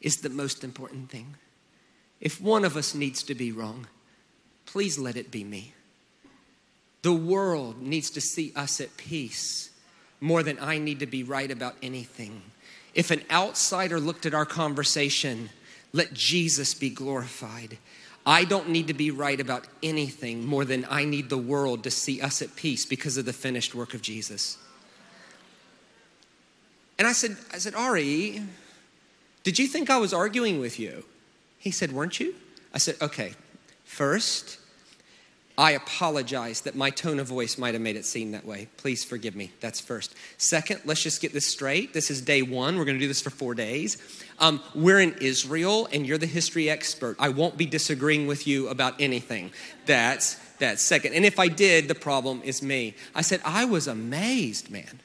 is 0.00 0.16
the 0.16 0.28
most 0.28 0.64
important 0.64 1.08
thing. 1.08 1.36
If 2.20 2.40
one 2.40 2.64
of 2.64 2.76
us 2.76 2.96
needs 2.96 3.22
to 3.22 3.36
be 3.36 3.52
wrong, 3.52 3.86
please 4.66 4.98
let 4.98 5.16
it 5.16 5.30
be 5.30 5.44
me. 5.44 5.72
The 7.02 7.12
world 7.12 7.80
needs 7.80 8.10
to 8.10 8.20
see 8.20 8.52
us 8.56 8.80
at 8.80 8.96
peace 8.96 9.70
more 10.20 10.42
than 10.42 10.58
I 10.60 10.78
need 10.78 10.98
to 10.98 11.06
be 11.06 11.22
right 11.22 11.52
about 11.52 11.76
anything. 11.80 12.42
If 12.92 13.12
an 13.12 13.22
outsider 13.30 14.00
looked 14.00 14.26
at 14.26 14.34
our 14.34 14.44
conversation, 14.44 15.50
let 15.92 16.12
Jesus 16.12 16.74
be 16.74 16.90
glorified. 16.90 17.78
I 18.26 18.42
don't 18.44 18.70
need 18.70 18.88
to 18.88 18.94
be 18.94 19.12
right 19.12 19.38
about 19.38 19.68
anything 19.80 20.44
more 20.44 20.64
than 20.64 20.84
I 20.90 21.04
need 21.04 21.30
the 21.30 21.38
world 21.38 21.84
to 21.84 21.90
see 21.92 22.20
us 22.20 22.42
at 22.42 22.56
peace 22.56 22.84
because 22.84 23.16
of 23.16 23.26
the 23.26 23.32
finished 23.32 23.76
work 23.76 23.94
of 23.94 24.02
Jesus. 24.02 24.58
And 27.00 27.08
I 27.08 27.12
said, 27.12 27.38
I 27.50 27.56
said, 27.56 27.74
Ari, 27.74 28.42
did 29.42 29.58
you 29.58 29.66
think 29.66 29.88
I 29.88 29.96
was 29.96 30.12
arguing 30.12 30.60
with 30.60 30.78
you? 30.78 31.04
He 31.58 31.70
said, 31.70 31.92
Weren't 31.92 32.20
you? 32.20 32.34
I 32.74 32.78
said, 32.78 32.96
Okay, 33.00 33.32
first, 33.84 34.58
I 35.56 35.70
apologize 35.70 36.60
that 36.62 36.74
my 36.74 36.90
tone 36.90 37.18
of 37.18 37.26
voice 37.26 37.56
might 37.56 37.72
have 37.72 37.82
made 37.82 37.96
it 37.96 38.04
seem 38.04 38.32
that 38.32 38.44
way. 38.44 38.68
Please 38.76 39.02
forgive 39.02 39.34
me. 39.34 39.50
That's 39.60 39.80
first. 39.80 40.14
Second, 40.36 40.82
let's 40.84 41.02
just 41.02 41.22
get 41.22 41.32
this 41.32 41.46
straight. 41.46 41.94
This 41.94 42.10
is 42.10 42.20
day 42.20 42.42
one. 42.42 42.76
We're 42.76 42.84
going 42.84 42.98
to 42.98 43.02
do 43.02 43.08
this 43.08 43.22
for 43.22 43.30
four 43.30 43.54
days. 43.54 43.96
Um, 44.38 44.60
we're 44.74 45.00
in 45.00 45.14
Israel, 45.22 45.88
and 45.94 46.06
you're 46.06 46.18
the 46.18 46.26
history 46.26 46.68
expert. 46.68 47.16
I 47.18 47.30
won't 47.30 47.56
be 47.56 47.64
disagreeing 47.64 48.26
with 48.26 48.46
you 48.46 48.68
about 48.68 49.00
anything. 49.00 49.52
That's 49.86 50.34
that's 50.58 50.82
second. 50.82 51.14
And 51.14 51.24
if 51.24 51.38
I 51.38 51.48
did, 51.48 51.88
the 51.88 51.94
problem 51.94 52.42
is 52.44 52.60
me. 52.60 52.94
I 53.14 53.22
said, 53.22 53.40
I 53.42 53.64
was 53.64 53.88
amazed, 53.88 54.70
man. 54.70 55.00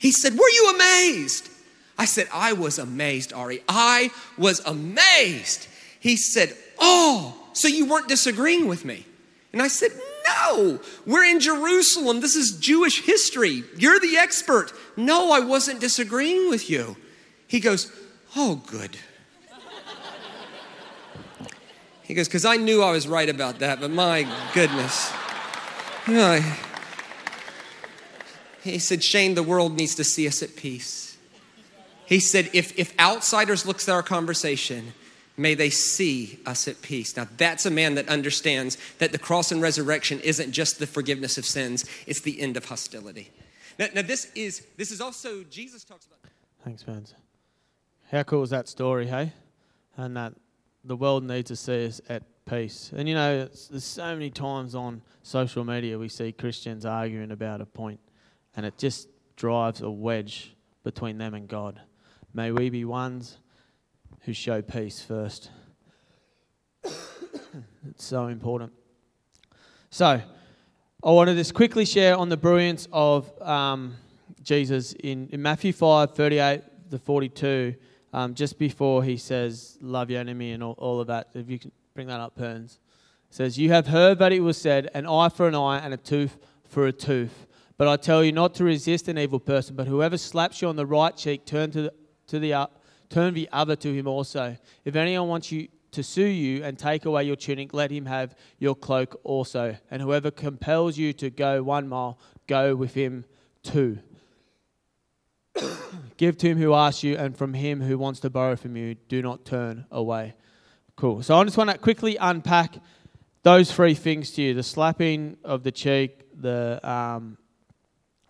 He 0.00 0.12
said, 0.12 0.32
Were 0.32 0.48
you 0.48 0.72
amazed? 0.74 1.48
I 1.98 2.06
said, 2.06 2.26
I 2.32 2.54
was 2.54 2.78
amazed, 2.78 3.32
Ari. 3.34 3.62
I 3.68 4.10
was 4.38 4.60
amazed. 4.60 5.68
He 6.00 6.16
said, 6.16 6.56
Oh, 6.80 7.36
so 7.52 7.68
you 7.68 7.86
weren't 7.86 8.08
disagreeing 8.08 8.66
with 8.66 8.86
me? 8.86 9.04
And 9.52 9.60
I 9.60 9.68
said, 9.68 9.90
No, 10.26 10.80
we're 11.06 11.24
in 11.24 11.38
Jerusalem. 11.38 12.20
This 12.20 12.34
is 12.34 12.58
Jewish 12.58 13.02
history. 13.02 13.62
You're 13.76 14.00
the 14.00 14.16
expert. 14.16 14.72
No, 14.96 15.32
I 15.32 15.40
wasn't 15.40 15.80
disagreeing 15.80 16.48
with 16.48 16.70
you. 16.70 16.96
He 17.46 17.60
goes, 17.60 17.92
Oh, 18.34 18.62
good. 18.66 18.96
He 22.04 22.14
goes, 22.14 22.26
Because 22.26 22.46
I 22.46 22.56
knew 22.56 22.82
I 22.82 22.92
was 22.92 23.06
right 23.06 23.28
about 23.28 23.58
that, 23.58 23.80
but 23.80 23.90
my 23.90 24.26
goodness. 24.54 25.12
You 26.08 26.14
know, 26.14 26.42
he 28.62 28.78
said, 28.78 29.02
Shane, 29.02 29.34
the 29.34 29.42
world 29.42 29.76
needs 29.76 29.94
to 29.96 30.04
see 30.04 30.26
us 30.26 30.42
at 30.42 30.56
peace. 30.56 31.16
He 32.06 32.20
said, 32.20 32.50
if, 32.52 32.76
if 32.78 32.98
outsiders 32.98 33.64
looks 33.64 33.88
at 33.88 33.92
our 33.92 34.02
conversation, 34.02 34.92
may 35.36 35.54
they 35.54 35.70
see 35.70 36.40
us 36.44 36.66
at 36.68 36.82
peace. 36.82 37.16
Now, 37.16 37.28
that's 37.36 37.66
a 37.66 37.70
man 37.70 37.94
that 37.94 38.08
understands 38.08 38.76
that 38.98 39.12
the 39.12 39.18
cross 39.18 39.52
and 39.52 39.62
resurrection 39.62 40.20
isn't 40.20 40.52
just 40.52 40.78
the 40.78 40.86
forgiveness 40.86 41.38
of 41.38 41.44
sins, 41.44 41.84
it's 42.06 42.20
the 42.20 42.40
end 42.40 42.56
of 42.56 42.64
hostility. 42.64 43.30
Now, 43.78 43.86
now 43.94 44.02
this, 44.02 44.30
is, 44.34 44.66
this 44.76 44.90
is 44.90 45.00
also, 45.00 45.44
Jesus 45.44 45.84
talks 45.84 46.06
about. 46.06 46.18
Thanks, 46.64 46.86
man. 46.86 47.06
How 48.10 48.24
cool 48.24 48.42
is 48.42 48.50
that 48.50 48.68
story, 48.68 49.06
hey? 49.06 49.32
And 49.96 50.16
that 50.16 50.34
the 50.84 50.96
world 50.96 51.24
needs 51.24 51.48
to 51.48 51.56
see 51.56 51.86
us 51.86 52.00
at 52.08 52.24
peace. 52.44 52.90
And 52.94 53.08
you 53.08 53.14
know, 53.14 53.48
there's 53.70 53.84
so 53.84 54.12
many 54.12 54.30
times 54.30 54.74
on 54.74 55.02
social 55.22 55.64
media 55.64 55.98
we 55.98 56.08
see 56.08 56.32
Christians 56.32 56.84
arguing 56.84 57.30
about 57.30 57.60
a 57.60 57.66
point 57.66 58.00
and 58.56 58.66
it 58.66 58.78
just 58.78 59.08
drives 59.36 59.80
a 59.80 59.90
wedge 59.90 60.54
between 60.82 61.18
them 61.18 61.34
and 61.34 61.48
God. 61.48 61.80
May 62.32 62.52
we 62.52 62.70
be 62.70 62.84
ones 62.84 63.38
who 64.20 64.32
show 64.32 64.62
peace 64.62 65.02
first. 65.02 65.50
it's 66.84 68.04
so 68.04 68.26
important. 68.26 68.72
So, 69.90 70.20
I 71.02 71.10
want 71.10 71.28
to 71.28 71.34
just 71.34 71.54
quickly 71.54 71.84
share 71.84 72.16
on 72.16 72.28
the 72.28 72.36
brilliance 72.36 72.86
of 72.92 73.30
um, 73.40 73.96
Jesus 74.42 74.92
in, 74.92 75.28
in 75.32 75.40
Matthew 75.40 75.72
5 75.72 76.14
38 76.14 76.62
the 76.90 76.98
42, 76.98 77.74
um, 78.12 78.34
just 78.34 78.58
before 78.58 79.02
he 79.02 79.16
says, 79.16 79.78
Love 79.80 80.10
your 80.10 80.20
enemy 80.20 80.52
and 80.52 80.62
all, 80.62 80.74
all 80.76 81.00
of 81.00 81.06
that. 81.06 81.28
If 81.34 81.48
you 81.48 81.58
can 81.58 81.72
bring 81.94 82.08
that 82.08 82.20
up, 82.20 82.36
Perns. 82.36 82.78
Says, 83.30 83.58
You 83.58 83.70
have 83.70 83.86
heard 83.86 84.18
that 84.18 84.32
it 84.32 84.40
was 84.40 84.58
said, 84.58 84.90
an 84.92 85.06
eye 85.06 85.28
for 85.28 85.46
an 85.48 85.54
eye 85.54 85.78
and 85.78 85.94
a 85.94 85.96
tooth 85.96 86.36
for 86.64 86.86
a 86.86 86.92
tooth. 86.92 87.46
But 87.80 87.88
I 87.88 87.96
tell 87.96 88.22
you 88.22 88.30
not 88.30 88.56
to 88.56 88.64
resist 88.64 89.08
an 89.08 89.16
evil 89.16 89.40
person, 89.40 89.74
but 89.74 89.86
whoever 89.86 90.18
slaps 90.18 90.60
you 90.60 90.68
on 90.68 90.76
the 90.76 90.84
right 90.84 91.16
cheek, 91.16 91.46
turn 91.46 91.70
to 91.70 91.80
the, 91.84 91.94
to 92.26 92.38
the 92.38 92.52
uh, 92.52 92.66
turn 93.08 93.32
the 93.32 93.48
other 93.52 93.74
to 93.76 93.94
him 93.94 94.06
also. 94.06 94.58
If 94.84 94.96
anyone 94.96 95.28
wants 95.28 95.50
you 95.50 95.68
to 95.92 96.02
sue 96.02 96.26
you 96.26 96.62
and 96.62 96.78
take 96.78 97.06
away 97.06 97.24
your 97.24 97.36
tunic, 97.36 97.72
let 97.72 97.90
him 97.90 98.04
have 98.04 98.36
your 98.58 98.74
cloak 98.74 99.18
also. 99.24 99.78
And 99.90 100.02
whoever 100.02 100.30
compels 100.30 100.98
you 100.98 101.14
to 101.14 101.30
go 101.30 101.62
one 101.62 101.88
mile, 101.88 102.18
go 102.46 102.76
with 102.76 102.92
him 102.92 103.24
two. 103.62 104.00
Give 106.18 106.36
to 106.36 106.48
him 106.48 106.58
who 106.58 106.74
asks 106.74 107.02
you, 107.02 107.16
and 107.16 107.34
from 107.34 107.54
him 107.54 107.80
who 107.80 107.96
wants 107.96 108.20
to 108.20 108.28
borrow 108.28 108.56
from 108.56 108.76
you, 108.76 108.96
do 109.08 109.22
not 109.22 109.46
turn 109.46 109.86
away. 109.90 110.34
Cool. 110.96 111.22
So 111.22 111.34
I 111.34 111.42
just 111.44 111.56
want 111.56 111.70
to 111.70 111.78
quickly 111.78 112.18
unpack 112.20 112.74
those 113.42 113.72
three 113.72 113.94
things 113.94 114.32
to 114.32 114.42
you 114.42 114.52
the 114.52 114.62
slapping 114.62 115.38
of 115.44 115.62
the 115.62 115.72
cheek, 115.72 116.26
the, 116.38 116.78
um, 116.86 117.38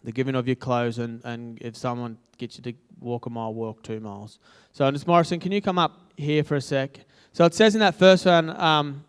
the 0.04 0.12
giving 0.12 0.34
of 0.34 0.46
your 0.46 0.56
clothes, 0.56 0.98
and, 0.98 1.24
and 1.24 1.58
if 1.60 1.76
someone 1.76 2.18
gets 2.38 2.56
you 2.56 2.62
to 2.62 2.72
walk 3.00 3.26
a 3.26 3.30
mile, 3.30 3.52
walk 3.52 3.82
two 3.82 4.00
miles. 4.00 4.38
So, 4.72 4.90
Miss 4.90 5.06
Morrison, 5.06 5.40
can 5.40 5.52
you 5.52 5.60
come 5.60 5.78
up 5.78 5.98
here 6.16 6.42
for 6.44 6.56
a 6.56 6.60
sec? 6.60 7.00
So 7.32 7.44
it 7.44 7.54
says 7.54 7.74
in 7.74 7.80
that 7.80 7.94
first 7.94 8.26
one, 8.26 8.50
um, 8.60 9.04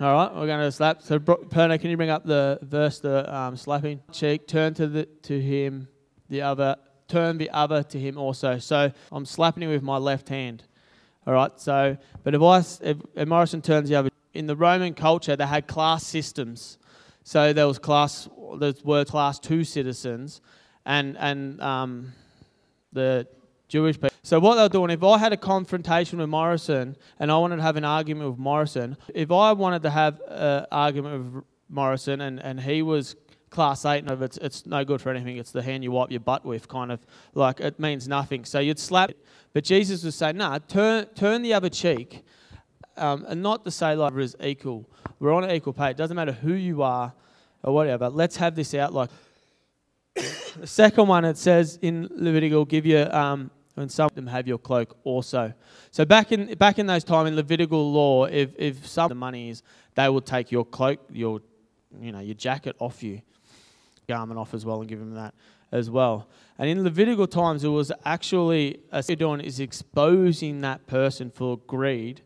all 0.00 0.12
right, 0.12 0.34
we're 0.34 0.46
going 0.46 0.60
to 0.60 0.72
slap. 0.72 1.02
So, 1.02 1.18
Perna, 1.18 1.80
can 1.80 1.90
you 1.90 1.96
bring 1.96 2.10
up 2.10 2.24
the 2.24 2.58
verse, 2.62 2.98
the 2.98 3.32
um, 3.34 3.56
slapping 3.56 4.00
cheek? 4.12 4.46
Turn 4.46 4.74
to 4.74 4.86
the 4.86 5.06
to 5.22 5.40
him, 5.40 5.88
the 6.28 6.42
other. 6.42 6.76
Turn 7.06 7.38
the 7.38 7.50
other 7.50 7.82
to 7.84 7.98
him 7.98 8.18
also. 8.18 8.58
So 8.58 8.90
I'm 9.12 9.24
slapping 9.24 9.62
him 9.62 9.70
with 9.70 9.82
my 9.82 9.96
left 9.96 10.28
hand. 10.28 10.64
All 11.26 11.34
right. 11.34 11.52
So, 11.60 11.96
but 12.22 12.34
if 12.34 12.42
I, 12.42 12.58
if, 12.58 12.96
if 13.14 13.28
Morrison 13.28 13.62
turns 13.62 13.88
the 13.88 13.94
other, 13.94 14.10
in 14.32 14.46
the 14.46 14.56
Roman 14.56 14.94
culture, 14.94 15.36
they 15.36 15.46
had 15.46 15.66
class 15.66 16.04
systems. 16.04 16.78
So 17.24 17.52
there 17.52 17.66
was 17.66 17.78
class, 17.78 18.28
there 18.58 18.74
were 18.84 19.04
class 19.04 19.38
two 19.38 19.64
citizens, 19.64 20.40
and 20.84 21.16
and 21.18 21.60
um, 21.60 22.12
the 22.92 23.26
Jewish 23.68 23.96
people. 23.96 24.10
So 24.22 24.38
what 24.38 24.54
they're 24.54 24.68
doing, 24.68 24.90
if 24.90 25.02
I 25.02 25.18
had 25.18 25.32
a 25.32 25.36
confrontation 25.36 26.18
with 26.18 26.28
Morrison 26.28 26.96
and 27.18 27.32
I 27.32 27.36
wanted 27.38 27.56
to 27.56 27.62
have 27.62 27.76
an 27.76 27.84
argument 27.84 28.30
with 28.30 28.38
Morrison, 28.38 28.96
if 29.14 29.30
I 29.32 29.52
wanted 29.52 29.82
to 29.82 29.90
have 29.90 30.20
an 30.28 30.66
argument 30.70 31.34
with 31.34 31.44
Morrison 31.68 32.20
and, 32.20 32.40
and 32.40 32.60
he 32.60 32.82
was 32.82 33.16
class 33.50 33.84
eight 33.84 34.04
and 34.08 34.22
it's, 34.22 34.36
it's 34.38 34.66
no 34.66 34.84
good 34.84 35.00
for 35.00 35.10
anything, 35.10 35.38
it's 35.38 35.50
the 35.50 35.62
hand 35.62 35.82
you 35.82 35.90
wipe 35.90 36.10
your 36.10 36.20
butt 36.20 36.44
with, 36.44 36.68
kind 36.68 36.92
of 36.92 37.04
like 37.34 37.60
it 37.60 37.80
means 37.80 38.06
nothing. 38.06 38.44
So 38.44 38.60
you'd 38.60 38.78
slap 38.78 39.10
it. 39.10 39.18
But 39.52 39.64
Jesus 39.64 40.04
was 40.04 40.14
saying, 40.14 40.36
nah, 40.36 40.58
turn, 40.68 41.06
turn 41.14 41.42
the 41.42 41.54
other 41.54 41.68
cheek. 41.68 42.24
Um, 42.96 43.24
and 43.26 43.42
not 43.42 43.64
to 43.64 43.70
say 43.70 43.96
like 43.96 44.12
we're 44.12 44.28
equal. 44.40 44.88
We're 45.18 45.32
on 45.32 45.50
equal 45.50 45.72
pay. 45.72 45.90
It 45.90 45.96
doesn't 45.96 46.16
matter 46.16 46.32
who 46.32 46.52
you 46.52 46.82
are 46.82 47.12
or 47.62 47.74
whatever. 47.74 48.08
Let's 48.08 48.36
have 48.36 48.54
this 48.54 48.74
out 48.74 48.92
like. 48.92 49.10
the 50.14 50.66
second 50.66 51.08
one, 51.08 51.24
it 51.24 51.36
says 51.36 51.78
in 51.82 52.08
Leviticus, 52.14 52.66
give 52.68 52.86
you 52.86 53.04
um, 53.10 53.50
and 53.76 53.90
some 53.90 54.06
of 54.06 54.14
them 54.14 54.26
have 54.26 54.46
your 54.46 54.58
cloak 54.58 54.96
also. 55.04 55.52
So 55.90 56.04
back 56.04 56.32
in 56.32 56.54
back 56.54 56.78
in 56.78 56.86
those 56.86 57.04
times 57.04 57.28
in 57.28 57.36
Levitical 57.36 57.92
law, 57.92 58.24
if 58.24 58.50
if 58.56 58.86
some 58.86 59.04
of 59.04 59.08
the 59.10 59.14
money 59.16 59.50
is, 59.50 59.62
they 59.94 60.08
will 60.08 60.20
take 60.20 60.52
your 60.52 60.64
cloak, 60.64 61.00
your 61.10 61.40
you 62.00 62.12
know 62.12 62.20
your 62.20 62.34
jacket 62.34 62.76
off 62.78 63.02
you, 63.02 63.20
garment 64.08 64.38
off 64.38 64.54
as 64.54 64.64
well, 64.64 64.80
and 64.80 64.88
give 64.88 64.98
them 64.98 65.14
that 65.14 65.34
as 65.72 65.90
well. 65.90 66.28
And 66.58 66.68
in 66.70 66.84
Levitical 66.84 67.26
times, 67.26 67.64
it 67.64 67.68
was 67.68 67.90
actually 68.04 68.80
a 68.92 69.02
doing 69.02 69.40
is 69.40 69.58
exposing 69.58 70.60
that 70.60 70.86
person 70.86 71.30
for 71.30 71.58
greed, 71.58 72.20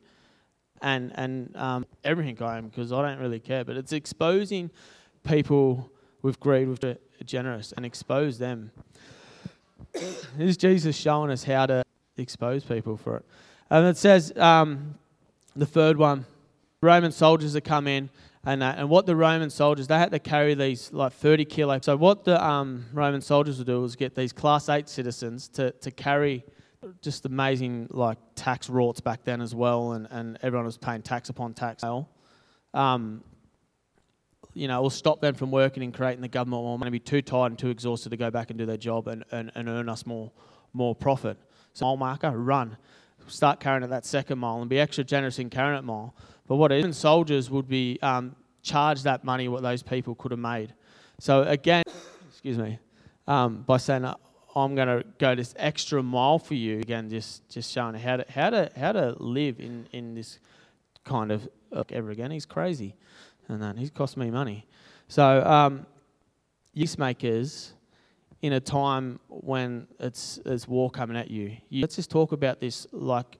and 0.83 1.13
and 1.15 1.57
um, 1.57 1.87
everything 2.05 2.41
I 2.43 2.59
am 2.59 2.69
because 2.69 2.93
I 2.93 3.03
don't 3.03 3.19
really 3.19 3.41
care, 3.41 3.65
but 3.65 3.77
it's 3.77 3.93
exposing 3.93 4.71
people 5.25 5.91
with 6.23 6.41
greed, 6.41 6.69
with 6.69 6.85
generous, 7.25 7.73
and 7.73 7.87
expose 7.87 8.39
them 8.39 8.71
is 10.39 10.57
Jesus 10.57 10.97
showing 10.97 11.31
us 11.31 11.45
how 11.45 11.67
to 11.67 11.83
expose 12.17 12.65
people 12.65 12.97
for 12.97 13.17
it. 13.19 13.25
And 13.71 13.87
it 13.87 13.97
says, 13.97 14.33
um, 14.37 14.95
the 15.55 15.67
third 15.67 15.97
one, 15.97 16.25
Roman 16.81 17.13
soldiers 17.13 17.53
that 17.55 17.63
come 17.63 17.87
in, 17.87 18.11
and, 18.45 18.63
and 18.63 18.89
what 18.89 19.05
the 19.07 19.17
Roman 19.17 19.51
soldiers, 19.51 19.89
they 19.89 19.99
had 19.99 20.13
to 20.13 20.19
carry 20.19 20.55
these 20.55 20.93
like 20.93 21.13
30 21.13 21.45
kilo. 21.45 21.79
So 21.83 21.97
what 21.97 22.25
the 22.25 22.43
um, 22.43 22.87
Roman 22.93 23.21
soldiers 23.21 23.59
would 23.59 23.67
do 23.67 23.81
was 23.81 23.97
get 23.97 24.15
these 24.15 24.33
class 24.33 24.69
8 24.69 24.89
citizens 24.89 25.49
to, 25.49 25.73
to 25.73 25.91
carry 25.91 26.45
just 27.03 27.27
amazing 27.27 27.89
like 27.91 28.19
tax 28.35 28.69
rorts 28.69 29.03
back 29.03 29.25
then 29.25 29.41
as 29.41 29.55
well, 29.55 29.93
and, 29.93 30.07
and 30.11 30.39
everyone 30.43 30.67
was 30.67 30.79
paying 30.79 31.03
tax 31.03 31.29
upon 31.29 31.55
tax. 31.55 31.85
Um, 32.75 33.25
you 34.55 34.69
know, 34.69 34.83
will 34.83 34.91
stop 34.91 35.21
them 35.21 35.35
from 35.35 35.51
working 35.51 35.83
and 35.83 35.95
creating 35.95 36.21
the 36.21 36.29
government 36.29 36.63
more 36.63 36.79
money, 36.79 36.91
be 36.91 36.99
too 36.99 37.23
tired 37.23 37.53
and 37.53 37.59
too 37.59 37.71
exhausted 37.71 38.11
to 38.11 38.17
go 38.17 38.31
back 38.31 38.51
and 38.51 38.59
do 38.59 38.67
their 38.67 38.77
job 38.77 39.07
and, 39.09 39.25
and, 39.31 39.53
and 39.55 39.69
earn 39.69 39.89
us 39.89 40.07
more, 40.07 40.33
more 40.73 40.95
profit. 40.95 41.39
So 41.75 41.87
mile 41.87 41.97
marker, 41.97 42.31
run. 42.31 42.77
Start 43.29 43.61
carrying 43.61 43.85
at 43.85 43.91
that 43.91 44.07
second 44.07 44.39
mile 44.39 44.61
and 44.61 44.71
be 44.71 44.81
extra 44.81 45.05
generous 45.05 45.39
in 45.39 45.51
carrying 45.51 45.79
it 45.79 45.85
mile. 45.85 46.15
But 46.47 46.57
what 46.57 46.73
even 46.73 46.93
soldiers 46.93 47.51
would 47.51 47.69
be 47.69 47.99
um, 48.03 48.35
charged 48.63 49.05
that 49.05 49.23
money 49.23 49.49
what 49.49 49.63
those 49.63 49.83
people 49.83 50.15
could 50.15 50.31
have 50.31 50.41
made. 50.41 50.75
So 51.21 51.43
again, 51.43 51.85
excuse 52.29 52.59
me, 52.59 52.79
um, 53.27 53.63
by 53.63 53.77
saying 53.77 54.03
I'm 54.55 54.75
going 54.75 54.89
to 54.89 55.05
go 55.19 55.35
this 55.35 55.55
extra 55.57 56.03
mile 56.03 56.39
for 56.39 56.55
you 56.55 56.79
again, 56.79 57.09
just 57.09 57.49
just 57.49 57.73
showing 57.73 57.95
how 57.95 58.17
to 58.17 58.25
how 58.31 58.51
to 58.51 58.71
how 58.77 58.93
to 58.93 59.17
live 59.19 59.61
in 59.61 59.87
in 59.93 60.15
this 60.15 60.39
kind 61.05 61.31
of 61.31 61.49
uh, 61.73 61.85
ever 61.91 62.11
again. 62.11 62.31
He's 62.31 62.47
crazy 62.47 62.95
and 63.49 63.63
then 63.63 63.77
he's 63.77 63.91
cost 63.91 64.17
me 64.17 64.31
money. 64.31 64.67
So, 65.09 65.43
um, 65.45 65.87
makers 66.99 67.73
in 68.43 68.53
a 68.53 68.61
time 68.61 69.19
when 69.29 69.89
it's 69.99 70.39
there's 70.45 70.69
war 70.69 70.91
coming 70.91 71.17
at 71.17 71.31
you. 71.31 71.57
you. 71.71 71.81
Let's 71.81 71.97
just 71.97 72.11
talk 72.11 72.33
about 72.33 72.61
this 72.61 72.87
like 72.93 73.39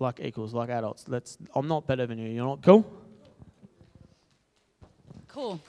like 0.00 0.20
equals, 0.20 0.54
like 0.54 0.70
adults. 0.70 1.04
Let's. 1.08 1.38
I'm 1.54 1.68
not 1.68 1.86
better 1.86 2.06
than 2.06 2.18
you. 2.18 2.30
You're 2.30 2.46
not 2.46 2.62
cool. 2.62 2.90
Cool. 5.28 5.60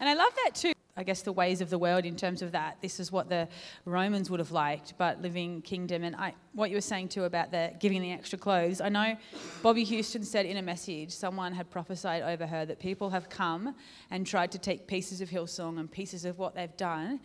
And 0.00 0.08
I 0.08 0.14
love 0.14 0.32
that 0.44 0.54
too. 0.54 0.72
I 0.98 1.04
guess, 1.04 1.22
the 1.22 1.32
ways 1.32 1.60
of 1.60 1.70
the 1.70 1.78
world 1.78 2.04
in 2.04 2.16
terms 2.16 2.42
of 2.42 2.50
that. 2.52 2.78
This 2.82 2.98
is 2.98 3.12
what 3.12 3.28
the 3.28 3.46
Romans 3.84 4.30
would 4.30 4.40
have 4.40 4.50
liked, 4.50 4.94
but 4.98 5.22
living 5.22 5.62
kingdom. 5.62 6.02
And 6.02 6.16
I, 6.16 6.34
what 6.54 6.70
you 6.70 6.76
were 6.76 6.80
saying 6.80 7.10
too 7.10 7.22
about 7.22 7.52
the 7.52 7.72
giving 7.78 8.02
the 8.02 8.10
extra 8.10 8.36
clothes. 8.36 8.80
I 8.80 8.88
know 8.88 9.16
Bobbie 9.62 9.84
Houston 9.84 10.24
said 10.24 10.44
in 10.44 10.56
a 10.56 10.62
message, 10.62 11.12
someone 11.12 11.52
had 11.52 11.70
prophesied 11.70 12.22
over 12.22 12.48
her 12.48 12.66
that 12.66 12.80
people 12.80 13.10
have 13.10 13.28
come 13.28 13.76
and 14.10 14.26
tried 14.26 14.50
to 14.50 14.58
take 14.58 14.88
pieces 14.88 15.20
of 15.20 15.30
Hillsong 15.30 15.78
and 15.78 15.88
pieces 15.88 16.24
of 16.24 16.40
what 16.40 16.56
they've 16.56 16.76
done 16.76 17.20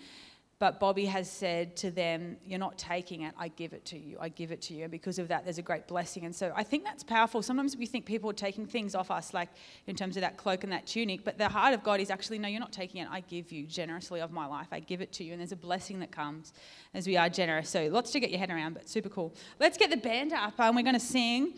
but 0.64 0.80
Bobbie 0.80 1.07
has 1.07 1.30
said 1.30 1.76
to 1.76 1.91
them, 1.91 2.38
You're 2.45 2.57
not 2.57 2.78
taking 2.78 3.24
it, 3.24 3.34
I 3.38 3.49
give 3.49 3.74
it 3.74 3.84
to 3.88 3.99
you. 3.99 4.16
I 4.22 4.30
give 4.30 4.49
it 4.49 4.61
to 4.61 4.74
you. 4.74 4.84
And 4.84 4.91
because 4.91 5.20
of 5.20 5.28
that, 5.28 5.43
there's 5.43 5.57
a 5.57 5.61
great 5.61 5.88
blessing. 5.88 6.24
And 6.24 6.34
so 6.34 6.53
I 6.55 6.64
think 6.64 6.86
that's 6.86 7.03
powerful. 7.03 7.41
Sometimes 7.41 7.76
we 7.76 7.86
think 7.86 8.05
people 8.05 8.30
are 8.30 8.39
taking 8.47 8.66
things 8.66 8.95
off 8.95 9.11
us, 9.11 9.34
like 9.34 9.49
in 9.88 9.95
terms 9.97 10.16
of 10.16 10.22
that 10.22 10.38
cloak 10.38 10.64
and 10.64 10.72
that 10.72 10.88
tunic, 10.88 11.26
but 11.26 11.38
the 11.38 11.49
heart 11.49 11.74
of 11.74 11.84
God 11.84 11.99
is 11.99 12.09
actually, 12.09 12.39
No, 12.39 12.47
you're 12.47 12.61
not 12.61 12.72
taking 12.72 13.01
it. 13.01 13.09
I 13.11 13.20
give 13.20 13.51
you 13.51 13.66
generously 13.66 14.22
of 14.22 14.32
my 14.32 14.45
life. 14.45 14.68
I 14.72 14.80
give 14.80 15.01
it 15.01 15.11
to 15.16 15.26
you. 15.26 15.34
And 15.34 15.41
there's 15.41 15.51
a 15.51 15.57
blessing 15.57 15.99
that 15.99 16.14
comes 16.14 16.53
as 16.93 17.07
we 17.07 17.18
are 17.18 17.28
generous. 17.28 17.70
So 17.70 17.89
lots 17.89 18.11
to 18.11 18.22
get 18.22 18.30
your 18.30 18.39
head 18.39 18.49
around, 18.49 18.76
but 18.76 18.88
super 18.88 19.09
cool. 19.09 19.36
Let's 19.59 19.78
get 19.78 19.89
the 19.89 19.97
band 19.97 20.32
up 20.32 20.53
and 20.59 20.78
we're 20.78 20.84
going 20.84 20.93
to 20.93 20.99
sing. 21.01 21.55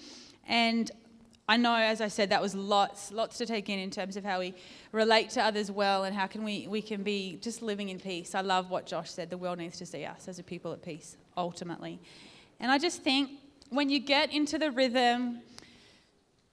And 0.47 0.89
I 1.47 1.57
know, 1.57 1.75
as 1.75 2.01
I 2.01 2.07
said, 2.07 2.31
that 2.31 2.41
was 2.41 2.55
lots, 2.55 3.11
lots 3.11 3.37
to 3.37 3.45
take 3.45 3.69
in 3.69 3.77
in 3.77 3.91
terms 3.91 4.17
of 4.17 4.23
how 4.23 4.39
we 4.39 4.55
relate 4.91 5.29
to 5.31 5.43
others 5.43 5.69
well 5.69 6.03
and 6.03 6.15
how 6.15 6.25
can 6.25 6.43
we, 6.43 6.67
we 6.67 6.81
can 6.81 7.03
be 7.03 7.37
just 7.39 7.61
living 7.61 7.89
in 7.89 7.99
peace. 7.99 8.33
I 8.33 8.41
love 8.41 8.71
what 8.71 8.87
Josh 8.87 9.11
said. 9.11 9.29
The 9.29 9.37
world 9.37 9.59
needs 9.59 9.77
to 9.77 9.85
see 9.85 10.05
us 10.05 10.27
as 10.27 10.39
a 10.39 10.43
people 10.43 10.73
at 10.73 10.81
peace, 10.81 11.17
ultimately. 11.37 11.99
And 12.59 12.71
I 12.71 12.79
just 12.79 13.03
think 13.03 13.29
when 13.69 13.89
you 13.89 13.99
get 13.99 14.33
into 14.33 14.57
the 14.57 14.71
rhythm 14.71 15.41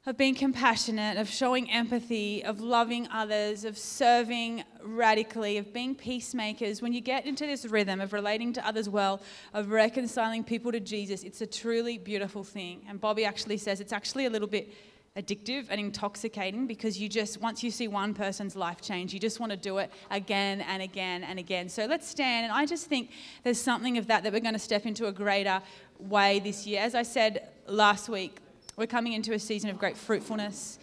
of 0.05 0.19
being 0.19 0.35
compassionate, 0.35 1.17
of 1.17 1.29
showing 1.29 1.71
empathy, 1.71 2.45
of 2.45 2.61
loving 2.61 3.09
others, 3.11 3.65
of 3.65 3.79
serving 3.79 4.65
radically, 4.85 5.59
of 5.59 5.73
being 5.73 5.95
peacemakers, 5.95 6.83
when 6.83 6.93
you 6.93 7.01
get 7.01 7.27
into 7.27 7.47
this 7.47 7.65
rhythm 7.65 8.01
of 8.01 8.13
relating 8.13 8.53
to 8.55 8.67
others 8.67 8.89
well, 8.89 9.21
of 9.55 9.71
reconciling 9.71 10.45
people 10.45 10.73
to 10.73 10.81
Jesus, 10.81 11.23
it's 11.23 11.41
a 11.41 11.47
truly 11.47 11.99
beautiful 11.99 12.45
thing. 12.45 12.85
And 12.89 13.01
Bobbie 13.01 13.25
actually 13.25 13.59
says 13.59 13.81
it's 13.81 13.93
actually 13.93 14.27
a 14.27 14.31
little 14.31 14.49
bit 14.49 14.73
addictive 15.17 15.67
and 15.69 15.79
intoxicating 15.79 16.67
because 16.67 16.99
you 16.99 17.09
just, 17.09 17.41
once 17.41 17.63
you 17.63 17.71
see 17.71 17.87
one 17.87 18.15
person's 18.15 18.57
life 18.57 18.81
change, 18.81 19.13
you 19.13 19.21
just 19.21 19.41
want 19.41 19.51
to 19.51 19.57
do 19.57 19.79
it 19.79 19.91
again 20.11 20.63
and 20.63 20.83
again 20.83 21.23
and 21.23 21.39
again. 21.39 21.69
So 21.69 21.85
let's 21.87 22.09
stand. 22.09 22.45
And 22.45 22.53
I 22.53 22.65
just 22.65 22.87
think 22.87 23.11
there's 23.43 23.61
something 23.61 23.99
of 23.99 24.07
that 24.07 24.23
that 24.23 24.33
we're 24.33 24.41
going 24.41 24.55
to 24.55 24.59
step 24.59 24.87
into 24.87 25.07
a 25.07 25.13
greater 25.13 25.61
way 25.99 26.41
this 26.41 26.67
year. 26.67 26.81
As 26.81 26.95
I 26.95 27.03
said 27.03 27.49
last 27.67 28.09
week, 28.09 28.39
we're 28.77 28.87
coming 28.87 29.13
into 29.13 29.35
a 29.35 29.39
season 29.39 29.69
of 29.69 29.79
great 29.79 29.99
fruitfulness. 29.99 30.79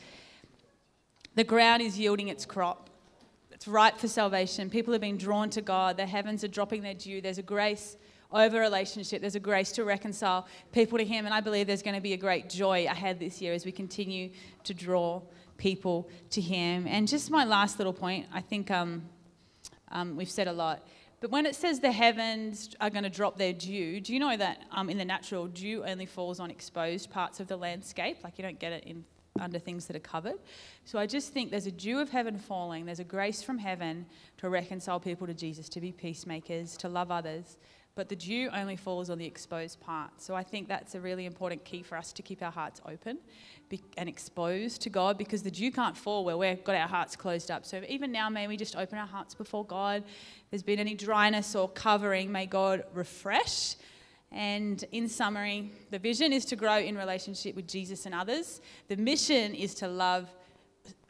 The 1.36 1.44
ground 1.44 1.82
is 1.82 1.98
yielding 1.98 2.28
its 2.28 2.46
crop. 2.46 2.89
It's 3.60 3.68
ripe 3.68 3.98
for 3.98 4.08
salvation. 4.08 4.70
People 4.70 4.96
are 4.96 5.00
being 5.00 5.18
drawn 5.18 5.50
to 5.50 5.62
God. 5.62 5.98
The 5.98 6.06
heavens 6.06 6.46
are 6.46 6.48
dropping 6.48 6.82
their 6.82 6.94
dew. 6.94 7.20
There's 7.20 7.40
a 7.40 7.44
grace 7.44 7.98
over 8.32 8.58
relationship. 8.58 9.20
There's 9.20 9.36
a 9.36 9.40
grace 9.42 9.74
to 9.74 9.84
reconcile 9.84 10.48
people 10.72 10.98
to 10.98 11.04
Him. 11.04 11.26
And 11.26 11.34
I 11.34 11.42
believe 11.42 11.68
there's 11.68 11.82
going 11.82 11.98
to 11.98 12.02
be 12.02 12.14
a 12.14 12.18
great 12.18 12.50
joy 12.50 12.86
ahead 12.86 13.20
this 13.20 13.42
year 13.42 13.52
as 13.52 13.66
we 13.66 13.74
continue 13.74 14.30
to 14.64 14.74
draw 14.74 15.22
people 15.58 16.10
to 16.30 16.40
Him. 16.40 16.88
And 16.88 17.06
just 17.06 17.30
my 17.30 17.44
last 17.44 17.80
little 17.80 17.92
point 17.92 18.28
I 18.32 18.40
think 18.40 18.72
um, 18.72 19.04
um, 19.92 20.16
we've 20.16 20.32
said 20.32 20.48
a 20.48 20.54
lot. 20.54 20.88
But 21.20 21.30
when 21.30 21.46
it 21.46 21.54
says 21.54 21.82
the 21.82 21.92
heavens 21.92 22.74
are 22.80 22.90
going 22.90 23.04
to 23.04 23.10
drop 23.10 23.38
their 23.38 23.52
dew, 23.52 24.00
do 24.00 24.14
you 24.14 24.22
know 24.22 24.38
that 24.38 24.62
um, 24.72 24.90
in 24.90 24.98
the 24.98 25.04
natural, 25.04 25.48
dew 25.48 25.84
only 25.84 26.06
falls 26.06 26.40
on 26.40 26.50
exposed 26.50 27.12
parts 27.12 27.42
of 27.42 27.48
the 27.48 27.58
landscape? 27.58 28.20
Like 28.24 28.38
you 28.38 28.42
don't 28.42 28.58
get 28.58 28.72
it 28.72 28.86
in 28.86 29.04
under 29.40 29.60
things 29.60 29.86
that 29.88 29.96
are 29.96 30.00
covered. 30.00 30.40
So 30.86 31.00
I 31.00 31.06
just 31.06 31.34
think 31.34 31.52
there's 31.52 31.68
a 31.68 31.72
dew 31.72 32.00
of 32.00 32.10
heaven 32.10 32.38
falling, 32.38 32.86
there's 32.86 33.00
a 33.00 33.04
grace 33.04 33.42
from 33.42 33.58
heaven 33.58 34.06
to 34.38 34.50
reconcile 34.50 35.00
people 35.00 35.28
to 35.28 35.34
Jesus, 35.34 35.70
to 35.70 35.82
be 35.82 35.92
peacemakers, 35.92 36.78
to 36.78 36.90
love 36.90 37.12
others. 37.12 37.58
But 37.96 38.08
the 38.08 38.16
dew 38.16 38.50
only 38.54 38.78
falls 38.78 39.10
on 39.10 39.18
the 39.18 39.26
exposed 39.26 39.82
part. 39.82 40.22
So 40.22 40.34
I 40.34 40.44
think 40.44 40.70
that's 40.70 40.96
a 40.96 41.02
really 41.02 41.26
important 41.26 41.66
key 41.66 41.84
for 41.84 41.98
us 41.98 42.14
to 42.14 42.22
keep 42.22 42.42
our 42.42 42.52
hearts 42.52 42.80
open 42.86 43.18
and 43.98 44.08
exposed 44.08 44.82
to 44.84 44.90
God 44.90 45.18
because 45.18 45.44
the 45.44 45.52
dew 45.52 45.72
can't 45.72 45.98
fall 45.98 46.24
where 46.24 46.38
we've 46.38 46.64
got 46.64 46.76
our 46.76 46.88
hearts 46.88 47.16
closed 47.16 47.52
up. 47.52 47.66
So 47.66 47.82
even 47.90 48.12
now, 48.12 48.30
may 48.30 48.48
we 48.48 48.56
just 48.56 48.76
open 48.76 48.98
our 48.98 49.08
hearts 49.08 49.36
before 49.36 49.66
God. 49.66 50.04
If 50.06 50.50
there's 50.50 50.64
been 50.64 50.80
any 50.80 50.96
dryness 50.96 51.56
or 51.56 51.68
covering, 51.68 52.32
may 52.32 52.46
God 52.46 52.84
refresh 52.94 53.76
and 54.32 54.84
in 54.92 55.08
summary, 55.08 55.72
the 55.90 56.00
vision 56.00 56.32
is 56.32 56.46
to 56.46 56.56
grow 56.56 56.78
in 56.78 56.96
relationship 56.96 57.56
with 57.56 57.68
Jesus 57.68 58.06
and 58.06 58.14
others. 58.14 58.62
The 58.88 58.96
mission 58.96 59.56
is 59.56 59.74
to 59.76 59.88
love 59.88 60.30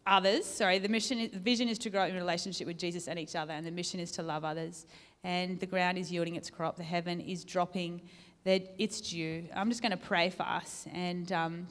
others. 0.07 0.45
Sorry, 0.45 0.80
the 0.80 0.88
mission, 0.88 1.20
is, 1.20 1.32
the 1.32 1.39
vision 1.39 1.67
is 1.67 1.78
to 1.80 1.89
grow 1.89 2.05
in 2.05 2.15
relationship 2.15 2.65
with 2.65 2.78
Jesus 2.78 3.07
and 3.07 3.20
each 3.20 3.36
other, 3.36 3.53
and 3.53 3.65
the 3.65 3.72
mission 3.72 3.99
is 3.99 4.11
to 4.13 4.24
love 4.24 4.45
others. 4.45 4.86
And 5.24 5.59
the 5.59 5.65
ground 5.65 5.97
is 5.97 6.11
yielding 6.11 6.36
its 6.36 6.49
crop. 6.49 6.78
The 6.78 6.84
heaven 6.84 7.20
is 7.20 7.43
dropping 7.43 8.01
that 8.45 8.74
its 8.78 9.01
dew. 9.01 9.43
I'm 9.53 9.70
just 9.70 9.82
going 9.82 9.91
to 9.91 9.97
pray 9.97 10.30
for 10.30 10.43
us, 10.43 10.88
and 10.93 11.30
um, 11.34 11.67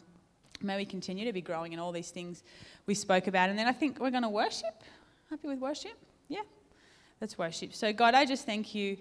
may 0.61 0.76
we 0.76 0.84
continue 0.84 1.24
to 1.24 1.32
be 1.32 1.40
growing 1.40 1.72
in 1.72 1.78
all 1.78 1.92
these 1.92 2.11
things 2.11 2.42
we 2.84 2.94
spoke 2.94 3.26
about. 3.26 3.49
And 3.49 3.59
then 3.59 3.66
I 3.66 3.72
think 3.72 4.01
we're 4.01 4.11
going 4.11 4.22
to 4.22 4.28
worship. 4.28 4.82
Happy 5.30 5.49
with 5.49 5.61
worship? 5.61 5.99
Yeah, 6.28 6.42
let's 7.22 7.38
worship. 7.38 7.74
So 7.74 7.90
God, 7.92 8.12
I 8.14 8.26
just 8.26 8.44
thank 8.44 8.74
you 8.74 8.99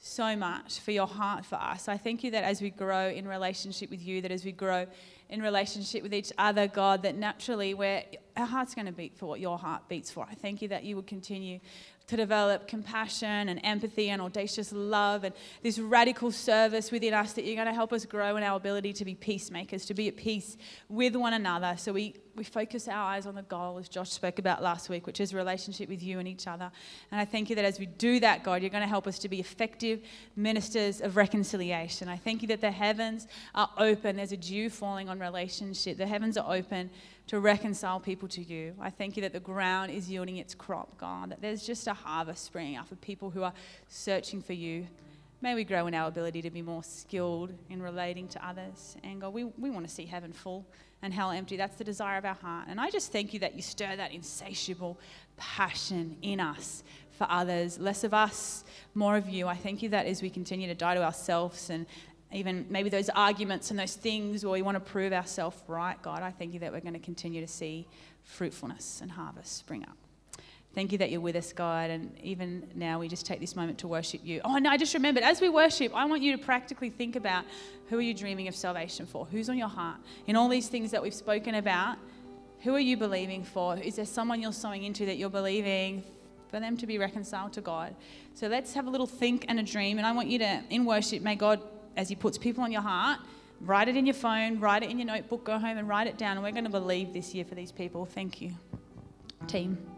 so 0.00 0.34
much 0.34 0.80
for 0.80 0.92
your 0.92 1.06
heart 1.06 1.44
for 1.44 1.56
us. 1.56 1.86
I 1.86 1.98
thank 1.98 2.24
you 2.24 2.30
that 2.30 2.42
as 2.42 2.62
we 2.62 2.70
grow 2.70 3.08
in 3.08 3.28
relationship 3.28 3.90
with 3.90 4.02
you, 4.02 4.22
that 4.22 4.30
as 4.30 4.46
we 4.46 4.52
grow 4.52 4.86
in 5.30 5.40
relationship 5.40 6.02
with 6.02 6.12
each 6.12 6.32
other, 6.36 6.66
God, 6.66 7.02
that 7.04 7.14
naturally 7.14 7.72
we're, 7.72 8.02
our 8.36 8.46
heart's 8.46 8.74
going 8.74 8.86
to 8.86 8.92
beat 8.92 9.16
for 9.16 9.26
what 9.26 9.40
your 9.40 9.58
heart 9.58 9.88
beats 9.88 10.10
for. 10.10 10.26
I 10.28 10.34
thank 10.34 10.60
you 10.60 10.68
that 10.68 10.84
you 10.84 10.96
will 10.96 11.04
continue 11.04 11.60
to 12.10 12.16
develop 12.16 12.66
compassion 12.66 13.48
and 13.48 13.60
empathy 13.62 14.08
and 14.08 14.20
audacious 14.20 14.72
love 14.72 15.22
and 15.22 15.32
this 15.62 15.78
radical 15.78 16.32
service 16.32 16.90
within 16.90 17.14
us 17.14 17.34
that 17.34 17.44
you're 17.44 17.54
going 17.54 17.68
to 17.68 17.72
help 17.72 17.92
us 17.92 18.04
grow 18.04 18.34
in 18.36 18.42
our 18.42 18.56
ability 18.56 18.92
to 18.92 19.04
be 19.04 19.14
peacemakers, 19.14 19.86
to 19.86 19.94
be 19.94 20.08
at 20.08 20.16
peace 20.16 20.56
with 20.88 21.14
one 21.14 21.34
another. 21.34 21.76
So 21.78 21.92
we, 21.92 22.16
we 22.34 22.42
focus 22.42 22.88
our 22.88 22.96
eyes 22.96 23.26
on 23.26 23.36
the 23.36 23.42
goal, 23.42 23.78
as 23.78 23.88
Josh 23.88 24.10
spoke 24.10 24.40
about 24.40 24.60
last 24.60 24.88
week, 24.88 25.06
which 25.06 25.20
is 25.20 25.32
relationship 25.32 25.88
with 25.88 26.02
you 26.02 26.18
and 26.18 26.26
each 26.26 26.48
other. 26.48 26.72
And 27.12 27.20
I 27.20 27.24
thank 27.24 27.48
you 27.48 27.54
that 27.54 27.64
as 27.64 27.78
we 27.78 27.86
do 27.86 28.18
that, 28.18 28.42
God, 28.42 28.60
you're 28.60 28.70
going 28.70 28.82
to 28.82 28.88
help 28.88 29.06
us 29.06 29.20
to 29.20 29.28
be 29.28 29.38
effective 29.38 30.00
ministers 30.34 31.00
of 31.00 31.16
reconciliation. 31.16 32.08
I 32.08 32.16
thank 32.16 32.42
you 32.42 32.48
that 32.48 32.60
the 32.60 32.72
heavens 32.72 33.28
are 33.54 33.70
open. 33.78 34.16
There's 34.16 34.32
a 34.32 34.36
dew 34.36 34.68
falling 34.68 35.08
on 35.08 35.19
relationship. 35.20 35.96
The 35.96 36.06
heavens 36.06 36.36
are 36.36 36.54
open 36.54 36.90
to 37.28 37.38
reconcile 37.38 38.00
people 38.00 38.28
to 38.28 38.42
you. 38.42 38.74
I 38.80 38.90
thank 38.90 39.16
you 39.16 39.22
that 39.22 39.32
the 39.32 39.40
ground 39.40 39.92
is 39.92 40.10
yielding 40.10 40.38
its 40.38 40.54
crop, 40.54 40.98
God, 40.98 41.30
that 41.30 41.40
there's 41.40 41.64
just 41.64 41.86
a 41.86 41.94
harvest 41.94 42.44
springing 42.44 42.76
up 42.76 42.90
of 42.90 43.00
people 43.00 43.30
who 43.30 43.42
are 43.42 43.52
searching 43.88 44.42
for 44.42 44.52
you. 44.52 44.86
May 45.42 45.54
we 45.54 45.64
grow 45.64 45.86
in 45.86 45.94
our 45.94 46.08
ability 46.08 46.42
to 46.42 46.50
be 46.50 46.60
more 46.60 46.82
skilled 46.82 47.52
in 47.70 47.80
relating 47.80 48.28
to 48.28 48.46
others. 48.46 48.96
And 49.02 49.20
God, 49.20 49.32
we, 49.32 49.44
we 49.44 49.70
want 49.70 49.86
to 49.86 49.92
see 49.92 50.04
heaven 50.04 50.32
full 50.32 50.66
and 51.02 51.14
hell 51.14 51.30
empty. 51.30 51.56
That's 51.56 51.76
the 51.76 51.84
desire 51.84 52.18
of 52.18 52.24
our 52.24 52.34
heart. 52.34 52.66
And 52.68 52.80
I 52.80 52.90
just 52.90 53.10
thank 53.10 53.32
you 53.32 53.40
that 53.40 53.54
you 53.54 53.62
stir 53.62 53.96
that 53.96 54.12
insatiable 54.12 54.98
passion 55.36 56.16
in 56.20 56.40
us 56.40 56.82
for 57.20 57.26
others. 57.30 57.78
Less 57.78 58.04
of 58.04 58.12
us, 58.12 58.64
more 58.94 59.16
of 59.16 59.28
you. 59.28 59.46
I 59.46 59.54
thank 59.54 59.82
you 59.82 59.88
that 59.90 60.06
as 60.06 60.20
we 60.20 60.30
continue 60.30 60.66
to 60.68 60.74
die 60.74 60.94
to 60.94 61.02
ourselves 61.02 61.70
and 61.70 61.86
even 62.32 62.66
maybe 62.70 62.88
those 62.88 63.08
arguments 63.08 63.70
and 63.70 63.78
those 63.78 63.94
things 63.94 64.44
where 64.44 64.52
we 64.52 64.62
want 64.62 64.76
to 64.76 64.80
prove 64.80 65.12
ourselves 65.12 65.56
right, 65.66 66.00
God, 66.02 66.22
I 66.22 66.30
thank 66.30 66.54
you 66.54 66.60
that 66.60 66.72
we're 66.72 66.80
going 66.80 66.94
to 66.94 67.00
continue 67.00 67.40
to 67.40 67.48
see 67.48 67.86
fruitfulness 68.22 69.00
and 69.00 69.10
harvest 69.10 69.56
spring 69.56 69.82
up. 69.82 69.96
Thank 70.72 70.92
you 70.92 70.98
that 70.98 71.10
you're 71.10 71.20
with 71.20 71.34
us, 71.34 71.52
God. 71.52 71.90
And 71.90 72.16
even 72.22 72.68
now, 72.76 73.00
we 73.00 73.08
just 73.08 73.26
take 73.26 73.40
this 73.40 73.56
moment 73.56 73.78
to 73.78 73.88
worship 73.88 74.20
you. 74.22 74.40
Oh, 74.44 74.56
no, 74.58 74.70
I 74.70 74.76
just 74.76 74.94
remembered 74.94 75.24
as 75.24 75.40
we 75.40 75.48
worship, 75.48 75.92
I 75.96 76.04
want 76.04 76.22
you 76.22 76.36
to 76.36 76.42
practically 76.42 76.90
think 76.90 77.16
about 77.16 77.44
who 77.88 77.98
are 77.98 78.02
you 78.02 78.14
dreaming 78.14 78.46
of 78.46 78.54
salvation 78.54 79.04
for? 79.04 79.26
Who's 79.26 79.48
on 79.48 79.58
your 79.58 79.68
heart? 79.68 79.96
In 80.28 80.36
all 80.36 80.48
these 80.48 80.68
things 80.68 80.92
that 80.92 81.02
we've 81.02 81.12
spoken 81.12 81.56
about, 81.56 81.98
who 82.60 82.72
are 82.74 82.80
you 82.80 82.96
believing 82.96 83.42
for? 83.42 83.76
Is 83.78 83.96
there 83.96 84.04
someone 84.04 84.40
you're 84.40 84.52
sowing 84.52 84.84
into 84.84 85.06
that 85.06 85.16
you're 85.16 85.28
believing 85.28 86.04
for 86.48 86.60
them 86.60 86.76
to 86.76 86.86
be 86.86 86.98
reconciled 86.98 87.52
to 87.54 87.60
God? 87.60 87.96
So 88.34 88.46
let's 88.46 88.72
have 88.74 88.86
a 88.86 88.90
little 88.90 89.08
think 89.08 89.46
and 89.48 89.58
a 89.58 89.64
dream. 89.64 89.98
And 89.98 90.06
I 90.06 90.12
want 90.12 90.28
you 90.28 90.38
to, 90.38 90.62
in 90.70 90.84
worship, 90.84 91.22
may 91.22 91.34
God 91.34 91.60
as 92.00 92.08
He 92.08 92.16
puts 92.16 92.38
people 92.38 92.64
on 92.64 92.72
your 92.72 92.80
heart, 92.80 93.20
write 93.60 93.86
it 93.86 93.94
in 93.96 94.06
your 94.06 94.14
phone, 94.14 94.58
write 94.58 94.82
it 94.82 94.90
in 94.90 94.98
your 94.98 95.06
notebook, 95.06 95.44
go 95.44 95.58
home 95.58 95.76
and 95.76 95.86
write 95.86 96.06
it 96.06 96.16
down. 96.16 96.38
And 96.38 96.42
we're 96.42 96.50
going 96.50 96.64
to 96.64 96.70
believe 96.70 97.12
this 97.12 97.34
year 97.34 97.44
for 97.44 97.54
these 97.54 97.70
people. 97.70 98.06
Thank 98.06 98.40
you, 98.40 98.52
team. 99.46 99.89